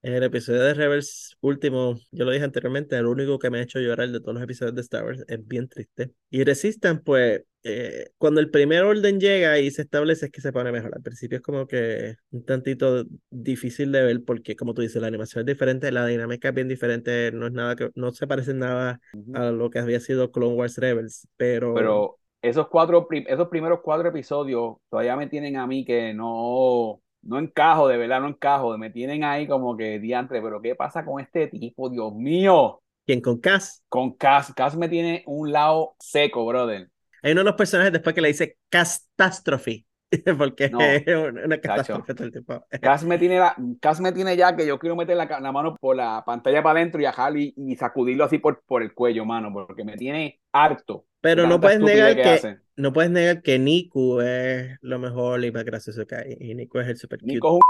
En 0.03 0.15
el 0.15 0.23
episodio 0.23 0.63
de 0.63 0.73
Rebels 0.75 1.37
último, 1.43 1.99
yo 2.11 2.25
lo 2.25 2.31
dije 2.31 2.45
anteriormente, 2.45 2.97
el 2.97 3.07
único 3.07 3.39
que 3.39 3.51
me 3.51 3.59
ha 3.59 3.63
hecho 3.63 3.81
llorar 3.81 4.09
de 4.11 4.21
todos 4.21 4.33
los 4.35 4.43
episodios 4.43 4.75
de 4.75 4.81
Star 4.83 5.05
Wars 5.05 5.23
es 5.29 5.47
bien 5.47 5.69
triste. 5.69 6.13
Y 6.31 6.43
Resistance, 6.45 7.03
pues, 7.05 7.43
eh, 7.63 8.11
cuando 8.17 8.41
el 8.41 8.51
primer 8.51 8.85
orden 8.85 9.21
llega 9.21 9.59
y 9.59 9.71
se 9.71 9.83
establece 9.83 10.27
es 10.27 10.33
que 10.33 10.41
se 10.41 10.53
pone 10.53 10.73
mejor. 10.73 10.93
Al 10.95 11.03
principio 11.03 11.39
es 11.39 11.43
como 11.43 11.67
que 11.67 12.17
un 12.31 12.45
tantito 12.45 13.05
difícil 13.31 13.93
de 13.93 14.03
ver 14.03 14.25
porque, 14.25 14.57
como 14.57 14.75
tú 14.75 14.83
dices, 14.83 15.01
la 15.01 15.09
animación 15.09 15.41
es 15.41 15.47
diferente, 15.47 15.93
la 15.93 16.07
dinámica 16.07 16.49
es 16.49 16.55
bien 16.55 16.69
diferente, 16.69 17.33
no 17.33 17.47
es 17.47 17.53
nada 17.53 17.77
que, 17.77 17.91
no 17.95 18.13
se 18.13 18.27
parece 18.27 18.55
nada 18.55 19.01
a 19.35 19.51
lo 19.51 19.71
que 19.71 19.79
había 19.79 20.01
sido 20.01 20.31
Clone 20.33 20.55
Wars 20.55 20.79
Rebels, 20.79 21.29
pero... 21.37 21.75
Pero 21.75 22.17
esos 22.43 22.69
cuatro, 22.69 23.07
esos 23.11 23.49
primeros 23.49 23.81
cuatro 23.83 24.09
episodios 24.09 24.77
todavía 24.89 25.17
me 25.17 25.27
tienen 25.27 25.57
a 25.57 25.67
mí 25.67 25.85
que 25.85 26.15
no, 26.15 27.03
no 27.23 27.39
encajo, 27.39 27.89
de 27.89 27.99
verdad 27.99 28.21
no 28.21 28.29
encajo. 28.29 28.77
Me 28.79 28.91
tienen 28.91 29.25
ahí 29.25 29.47
como 29.47 29.77
que 29.77 29.99
diantre, 29.99 30.41
pero 30.41 30.61
¿qué 30.63 30.75
pasa 30.75 31.05
con 31.05 31.21
este 31.21 31.49
tipo? 31.49 31.91
Dios 31.91 32.15
mío. 32.15 32.81
¿Quién 33.05 33.21
con 33.21 33.41
Cass? 33.41 33.83
Con 33.89 34.13
Cass, 34.13 34.55
Cass 34.55 34.77
me 34.77 34.89
tiene 34.89 35.23
un 35.27 35.53
lado 35.53 35.95
seco, 35.99 36.47
brother. 36.47 36.89
Hay 37.23 37.33
uno 37.33 37.41
de 37.41 37.45
los 37.47 37.55
personajes 37.55 37.93
después 37.93 38.15
que 38.15 38.21
le 38.21 38.29
dice 38.29 38.57
catástrofe, 38.69 39.85
porque 40.39 40.71
No, 40.71 40.81
es 40.81 41.05
una 41.07 41.59
catástrofe 41.59 42.15
todo 42.15 42.27
el 42.27 42.33
tiempo. 42.33 42.65
Cass 42.81 43.05
me 43.05 43.19
tiene, 43.19 43.39
la, 43.39 43.55
Cass 43.81 44.01
me 44.01 44.13
tiene 44.13 44.37
ya 44.37 44.57
que 44.57 44.67
yo 44.67 44.79
quiero 44.79 44.97
meter 44.97 45.17
la, 45.17 45.53
mano 45.53 45.77
por 45.81 45.97
la 45.97 46.23
pantalla 46.25 46.63
para 46.63 46.81
adentro 46.81 47.01
y 47.01 47.05
ajar 47.05 47.37
y, 47.37 47.55
y 47.57 47.77
sacudirlo 47.77 48.25
así 48.25 48.39
por, 48.39 48.63
por 48.67 48.83
el 48.83 48.95
cuello, 48.95 49.25
mano, 49.25 49.53
porque 49.53 49.85
me 49.85 49.97
tiene 49.97 50.41
harto. 50.53 51.05
Pero 51.21 51.47
no 51.47 51.61
puedes 51.61 51.81
negar 51.81 52.17
que 52.17 52.59
no 52.77 52.95
puedes 52.95 53.11
negar 53.11 53.43
que 53.43 53.59
Niku 53.59 54.21
es 54.23 54.79
lo 54.81 54.99
mejor 54.99 55.45
y 55.45 55.53
más 55.53 55.65
gracioso 55.65 56.07
que 56.07 56.15
hay. 56.15 56.37
Y 56.41 56.55
Niku 56.55 56.79
es 56.79 56.89
el 56.89 56.97
super 56.97 57.21
cute. 57.21 57.35
Nico 57.35 57.49
es 57.49 57.55
un 57.55 57.61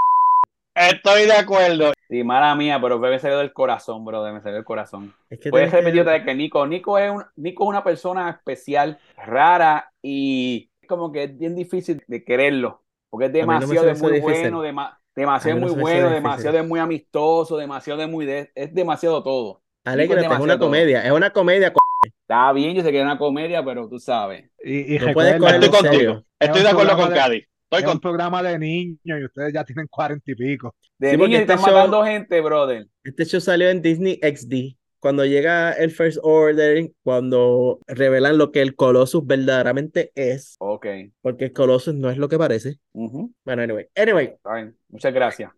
Estoy 0.88 1.26
de 1.26 1.32
acuerdo. 1.32 1.92
Sí, 2.08 2.24
mala 2.24 2.54
mía, 2.54 2.78
pero 2.80 2.98
me 2.98 3.18
salió 3.18 3.38
del 3.38 3.52
corazón, 3.52 4.04
brother, 4.04 4.32
me 4.32 4.40
salió 4.40 4.56
del 4.56 4.64
corazón. 4.64 5.14
Es 5.28 5.38
que 5.38 5.50
Puedes 5.50 5.70
que- 5.70 5.76
repetir 5.78 6.00
otra 6.00 6.14
vez 6.14 6.24
que 6.24 6.34
Nico, 6.34 6.66
Nico 6.66 6.98
es, 6.98 7.10
un, 7.10 7.24
Nico 7.36 7.64
es 7.64 7.68
una 7.68 7.84
persona 7.84 8.30
especial, 8.30 8.98
rara 9.16 9.92
y 10.02 10.70
es 10.82 10.88
como 10.88 11.12
que 11.12 11.24
es 11.24 11.38
bien 11.38 11.54
difícil 11.54 12.02
de 12.06 12.24
quererlo, 12.24 12.82
porque 13.10 13.26
es 13.26 13.32
no 13.32 13.36
demasiado 13.38 13.82
se 13.82 13.94
de 13.94 14.00
muy 14.00 14.12
difícil. 14.20 14.50
bueno, 14.52 14.62
demasiado 15.14 15.58
no 15.60 15.66
muy 15.66 15.74
bueno, 15.80 15.96
difícil. 15.98 16.14
demasiado 16.14 16.56
de 16.56 16.62
muy 16.62 16.80
amistoso, 16.80 17.56
demasiado 17.56 18.00
de 18.00 18.06
muy 18.06 18.26
de, 18.26 18.50
es 18.54 18.74
demasiado 18.74 19.22
todo. 19.22 19.62
Alégrate, 19.84 20.26
es 20.26 20.38
una 20.40 20.58
todo. 20.58 20.66
comedia. 20.68 21.04
Es 21.04 21.12
una 21.12 21.30
comedia. 21.30 21.72
co- 21.72 21.80
Está 22.04 22.50
bien, 22.52 22.74
yo 22.74 22.82
sé 22.82 22.90
que 22.92 22.98
es 22.98 23.04
una 23.04 23.18
comedia, 23.18 23.62
pero 23.64 23.88
tú 23.88 23.98
sabes. 23.98 24.50
Y, 24.64 24.94
y 24.96 24.98
No 24.98 25.06
recuerda, 25.08 25.30
Estoy 25.36 25.50
serio. 25.68 25.70
contigo. 25.90 26.24
Estoy 26.38 26.62
de 26.62 26.68
acuerdo 26.68 26.96
con 26.96 27.10
de- 27.10 27.14
Cady. 27.16 27.44
Estoy 27.70 27.78
es 27.80 27.84
un 27.86 27.90
con 27.92 28.00
programa 28.00 28.42
de 28.42 28.58
niños 28.58 28.98
y 29.04 29.24
ustedes 29.24 29.52
ya 29.52 29.64
tienen 29.64 29.86
cuarenta 29.86 30.30
y 30.30 30.34
pico. 30.34 30.74
De 30.98 31.12
Sí, 31.12 31.16
porque 31.16 31.28
niño 31.28 31.40
este 31.40 31.52
están 31.52 31.66
show- 31.66 31.74
matando 31.76 32.04
gente, 32.04 32.40
brother. 32.40 32.86
Este 33.04 33.24
show 33.24 33.40
salió 33.40 33.68
en 33.70 33.80
Disney 33.80 34.18
XD. 34.22 34.76
Cuando 34.98 35.24
llega 35.24 35.72
el 35.72 35.90
First 35.92 36.18
Order, 36.22 36.90
cuando 37.02 37.78
revelan 37.86 38.36
lo 38.36 38.52
que 38.52 38.60
el 38.60 38.74
Colossus 38.76 39.26
verdaderamente 39.26 40.12
es, 40.14 40.56
Ok. 40.58 40.86
porque 41.22 41.46
el 41.46 41.52
Colossus 41.54 41.94
no 41.94 42.10
es 42.10 42.18
lo 42.18 42.28
que 42.28 42.36
parece. 42.36 42.76
Ujú. 42.92 43.32
Bueno, 43.44 43.62
anyway. 43.62 43.86
Anyway. 43.94 44.34
Muchas 44.88 45.14
gracias. 45.14 45.50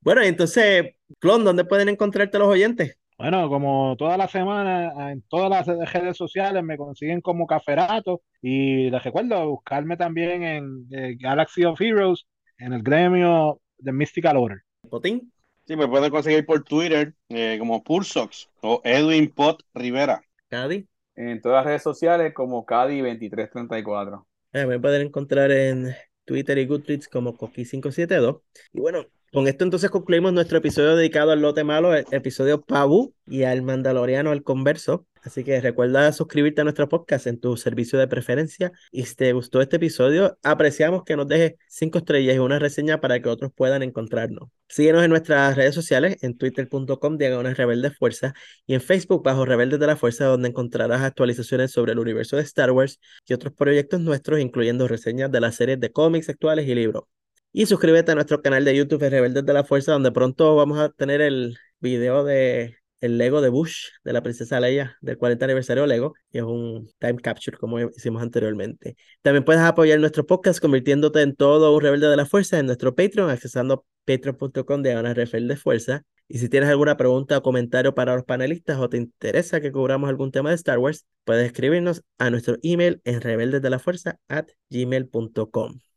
Bueno, 0.00 0.22
entonces, 0.22 0.94
Clon, 1.18 1.44
¿dónde 1.44 1.64
pueden 1.64 1.88
encontrarte 1.90 2.38
los 2.38 2.48
oyentes? 2.48 2.96
Bueno, 3.22 3.48
como 3.48 3.94
toda 3.96 4.16
la 4.16 4.26
semana, 4.26 5.12
en 5.12 5.22
todas 5.28 5.48
las 5.48 5.92
redes 5.92 6.16
sociales 6.16 6.60
me 6.64 6.76
consiguen 6.76 7.20
como 7.20 7.46
Caferato 7.46 8.20
y 8.40 8.90
les 8.90 9.00
recuerdo 9.00 9.48
buscarme 9.48 9.96
también 9.96 10.42
en 10.42 10.88
eh, 10.90 11.16
Galaxy 11.20 11.64
of 11.64 11.80
Heroes, 11.80 12.26
en 12.58 12.72
el 12.72 12.82
gremio 12.82 13.60
de 13.78 13.92
Mystical 13.92 14.36
Order. 14.36 14.62
Potín. 14.90 15.32
Sí, 15.64 15.76
me 15.76 15.86
pueden 15.86 16.10
conseguir 16.10 16.44
por 16.44 16.64
Twitter 16.64 17.14
eh, 17.28 17.58
como 17.60 17.84
Pursox 17.84 18.50
o 18.60 18.80
Edwin 18.82 19.30
Pot 19.30 19.62
Rivera. 19.72 20.20
Cady. 20.48 20.88
En 21.14 21.40
todas 21.40 21.58
las 21.58 21.66
redes 21.66 21.82
sociales 21.84 22.34
como 22.34 22.66
Cadi2334. 22.66 24.24
Eh, 24.52 24.66
me 24.66 24.80
pueden 24.80 25.06
encontrar 25.06 25.52
en 25.52 25.94
Twitter 26.24 26.58
y 26.58 26.66
Goodreads 26.66 27.06
como 27.06 27.38
Coqui572. 27.38 28.40
Y 28.72 28.80
bueno, 28.80 29.06
con 29.32 29.48
esto 29.48 29.64
entonces 29.64 29.90
concluimos 29.90 30.32
nuestro 30.32 30.58
episodio 30.58 30.94
dedicado 30.94 31.32
al 31.32 31.40
lote 31.40 31.64
malo, 31.64 31.94
el 31.94 32.04
episodio 32.10 32.60
Pabu 32.60 33.14
y 33.26 33.44
al 33.44 33.62
Mandaloriano, 33.62 34.32
el 34.32 34.42
converso. 34.42 35.06
Así 35.22 35.44
que 35.44 35.60
recuerda 35.60 36.12
suscribirte 36.12 36.60
a 36.60 36.64
nuestro 36.64 36.88
podcast 36.88 37.26
en 37.28 37.40
tu 37.40 37.56
servicio 37.56 37.98
de 37.98 38.08
preferencia. 38.08 38.72
Y 38.90 39.04
si 39.04 39.14
te 39.14 39.32
gustó 39.32 39.62
este 39.62 39.76
episodio, 39.76 40.36
apreciamos 40.42 41.04
que 41.04 41.16
nos 41.16 41.28
dejes 41.28 41.54
cinco 41.68 41.98
estrellas 41.98 42.34
y 42.36 42.40
una 42.40 42.58
reseña 42.58 43.00
para 43.00 43.22
que 43.22 43.28
otros 43.28 43.52
puedan 43.54 43.82
encontrarnos. 43.82 44.50
Síguenos 44.68 45.02
en 45.04 45.10
nuestras 45.10 45.56
redes 45.56 45.74
sociales, 45.74 46.18
en 46.22 46.36
twitter.com 46.36 47.16
diagonal 47.16 47.56
rebelde 47.56 47.90
fuerza 47.90 48.34
y 48.66 48.74
en 48.74 48.80
Facebook 48.80 49.22
bajo 49.22 49.44
Rebeldes 49.46 49.78
de 49.80 49.86
la 49.86 49.96
Fuerza, 49.96 50.26
donde 50.26 50.48
encontrarás 50.48 51.02
actualizaciones 51.02 51.70
sobre 51.70 51.92
el 51.92 52.00
universo 52.00 52.36
de 52.36 52.42
Star 52.42 52.70
Wars 52.72 53.00
y 53.26 53.32
otros 53.32 53.54
proyectos 53.54 54.00
nuestros, 54.00 54.40
incluyendo 54.40 54.88
reseñas 54.88 55.30
de 55.30 55.40
las 55.40 55.54
series 55.54 55.80
de 55.80 55.92
cómics 55.92 56.28
actuales 56.28 56.66
y 56.68 56.74
libros. 56.74 57.04
Y 57.52 57.66
suscríbete 57.66 58.12
a 58.12 58.14
nuestro 58.14 58.40
canal 58.42 58.64
de 58.64 58.74
YouTube 58.76 59.00
de 59.00 59.10
Rebeldes 59.10 59.44
de 59.44 59.52
la 59.52 59.64
Fuerza, 59.64 59.92
donde 59.92 60.10
pronto 60.12 60.56
vamos 60.56 60.78
a 60.78 60.88
tener 60.90 61.20
el 61.20 61.58
video 61.80 62.24
de 62.24 62.76
el 63.02 63.18
Lego 63.18 63.40
de 63.42 63.48
Bush, 63.50 63.88
de 64.04 64.12
la 64.12 64.22
princesa 64.22 64.60
Leia, 64.60 64.96
del 65.02 65.18
40 65.18 65.44
aniversario 65.44 65.86
Lego, 65.86 66.14
y 66.30 66.38
es 66.38 66.44
un 66.44 66.88
time 66.98 67.16
capture 67.16 67.58
como 67.58 67.80
hicimos 67.80 68.22
anteriormente. 68.22 68.96
También 69.22 69.44
puedes 69.44 69.60
apoyar 69.60 69.98
nuestro 69.98 70.24
podcast 70.24 70.60
convirtiéndote 70.60 71.20
en 71.20 71.34
todo 71.34 71.74
un 71.74 71.82
rebelde 71.82 72.06
de 72.08 72.16
la 72.16 72.26
fuerza 72.26 72.58
en 72.58 72.66
nuestro 72.66 72.94
Patreon, 72.94 73.28
accesando 73.28 73.84
patreon.com 74.04 74.82
de 74.82 74.96
una 74.96 75.12
rebelde 75.14 75.54
de 75.54 75.56
fuerza. 75.56 76.04
Y 76.28 76.38
si 76.38 76.48
tienes 76.48 76.70
alguna 76.70 76.96
pregunta 76.96 77.36
o 77.38 77.42
comentario 77.42 77.94
para 77.94 78.14
los 78.14 78.24
panelistas 78.24 78.78
o 78.78 78.88
te 78.88 78.96
interesa 78.96 79.60
que 79.60 79.72
cubramos 79.72 80.08
algún 80.08 80.30
tema 80.30 80.50
de 80.50 80.54
Star 80.54 80.78
Wars, 80.78 81.04
puedes 81.24 81.44
escribirnos 81.46 82.02
a 82.18 82.30
nuestro 82.30 82.56
email 82.62 83.02
en 83.04 83.20
rebeldesdelafuerza 83.20 84.18
at 84.28 84.46
gmail.com. 84.70 85.91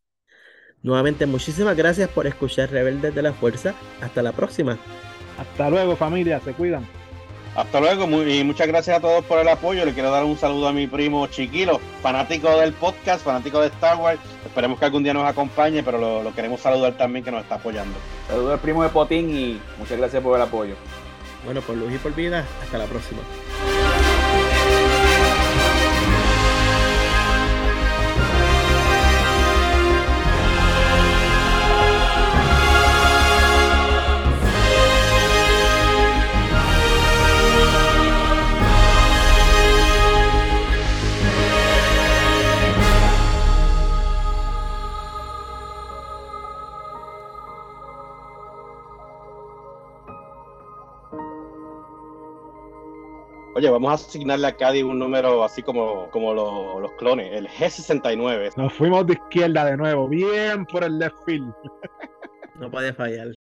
Nuevamente, 0.85 1.25
muchísimas 1.25 1.75
gracias 1.75 2.07
por 2.09 2.27
escuchar 2.27 2.69
Rebeldes 2.69 3.15
de 3.15 3.23
la 3.23 3.33
Fuerza. 3.33 3.73
Hasta 4.01 4.21
la 4.21 4.33
próxima. 4.33 4.77
Hasta 5.39 5.67
luego, 5.71 5.95
familia, 5.95 6.39
se 6.41 6.53
cuidan. 6.53 6.85
Hasta 7.55 7.79
luego 7.79 8.05
y 8.23 8.43
muchas 8.43 8.67
gracias 8.67 8.97
a 8.97 8.99
todos 8.99 9.25
por 9.25 9.39
el 9.39 9.47
apoyo. 9.47 9.83
Le 9.83 9.95
quiero 9.95 10.11
dar 10.11 10.23
un 10.23 10.37
saludo 10.37 10.67
a 10.67 10.73
mi 10.73 10.85
primo 10.85 11.25
Chiquilo, 11.25 11.81
fanático 12.03 12.55
del 12.59 12.73
podcast, 12.73 13.25
fanático 13.25 13.61
de 13.61 13.67
Star 13.69 13.97
Wars. 13.97 14.19
Esperemos 14.45 14.77
que 14.77 14.85
algún 14.85 15.01
día 15.01 15.15
nos 15.15 15.27
acompañe, 15.27 15.81
pero 15.81 16.21
lo, 16.21 16.35
queremos 16.35 16.61
saludar 16.61 16.95
también 16.95 17.25
que 17.25 17.31
nos 17.31 17.41
está 17.41 17.55
apoyando. 17.55 17.97
Saludo 18.27 18.53
al 18.53 18.59
primo 18.59 18.83
de 18.83 18.89
Potín 18.89 19.35
y 19.35 19.59
muchas 19.79 19.97
gracias 19.97 20.21
por 20.21 20.35
el 20.35 20.43
apoyo. 20.43 20.75
Bueno, 21.45 21.61
por 21.61 21.75
luz 21.75 21.93
y 21.95 21.97
por 21.97 22.13
vida, 22.13 22.45
hasta 22.63 22.77
la 22.77 22.85
próxima. 22.85 23.21
Oye, 53.55 53.69
vamos 53.69 53.89
a 53.89 53.93
asignarle 53.93 54.47
a 54.47 54.57
Cádiz 54.57 54.83
un 54.83 54.99
número 54.99 55.41
así 55.41 55.63
como, 55.63 56.09
como 56.11 56.33
los, 56.33 56.91
clones, 56.97 57.31
el 57.31 57.47
G69. 57.47 58.57
Nos 58.57 58.73
fuimos 58.73 59.07
de 59.07 59.13
izquierda 59.13 59.63
de 59.63 59.77
nuevo, 59.77 60.09
bien 60.09 60.65
por 60.65 60.83
el 60.83 60.99
left 60.99 61.15
field. 61.25 61.53
No 62.59 62.71
puede 62.71 62.93
fallar. 62.93 63.34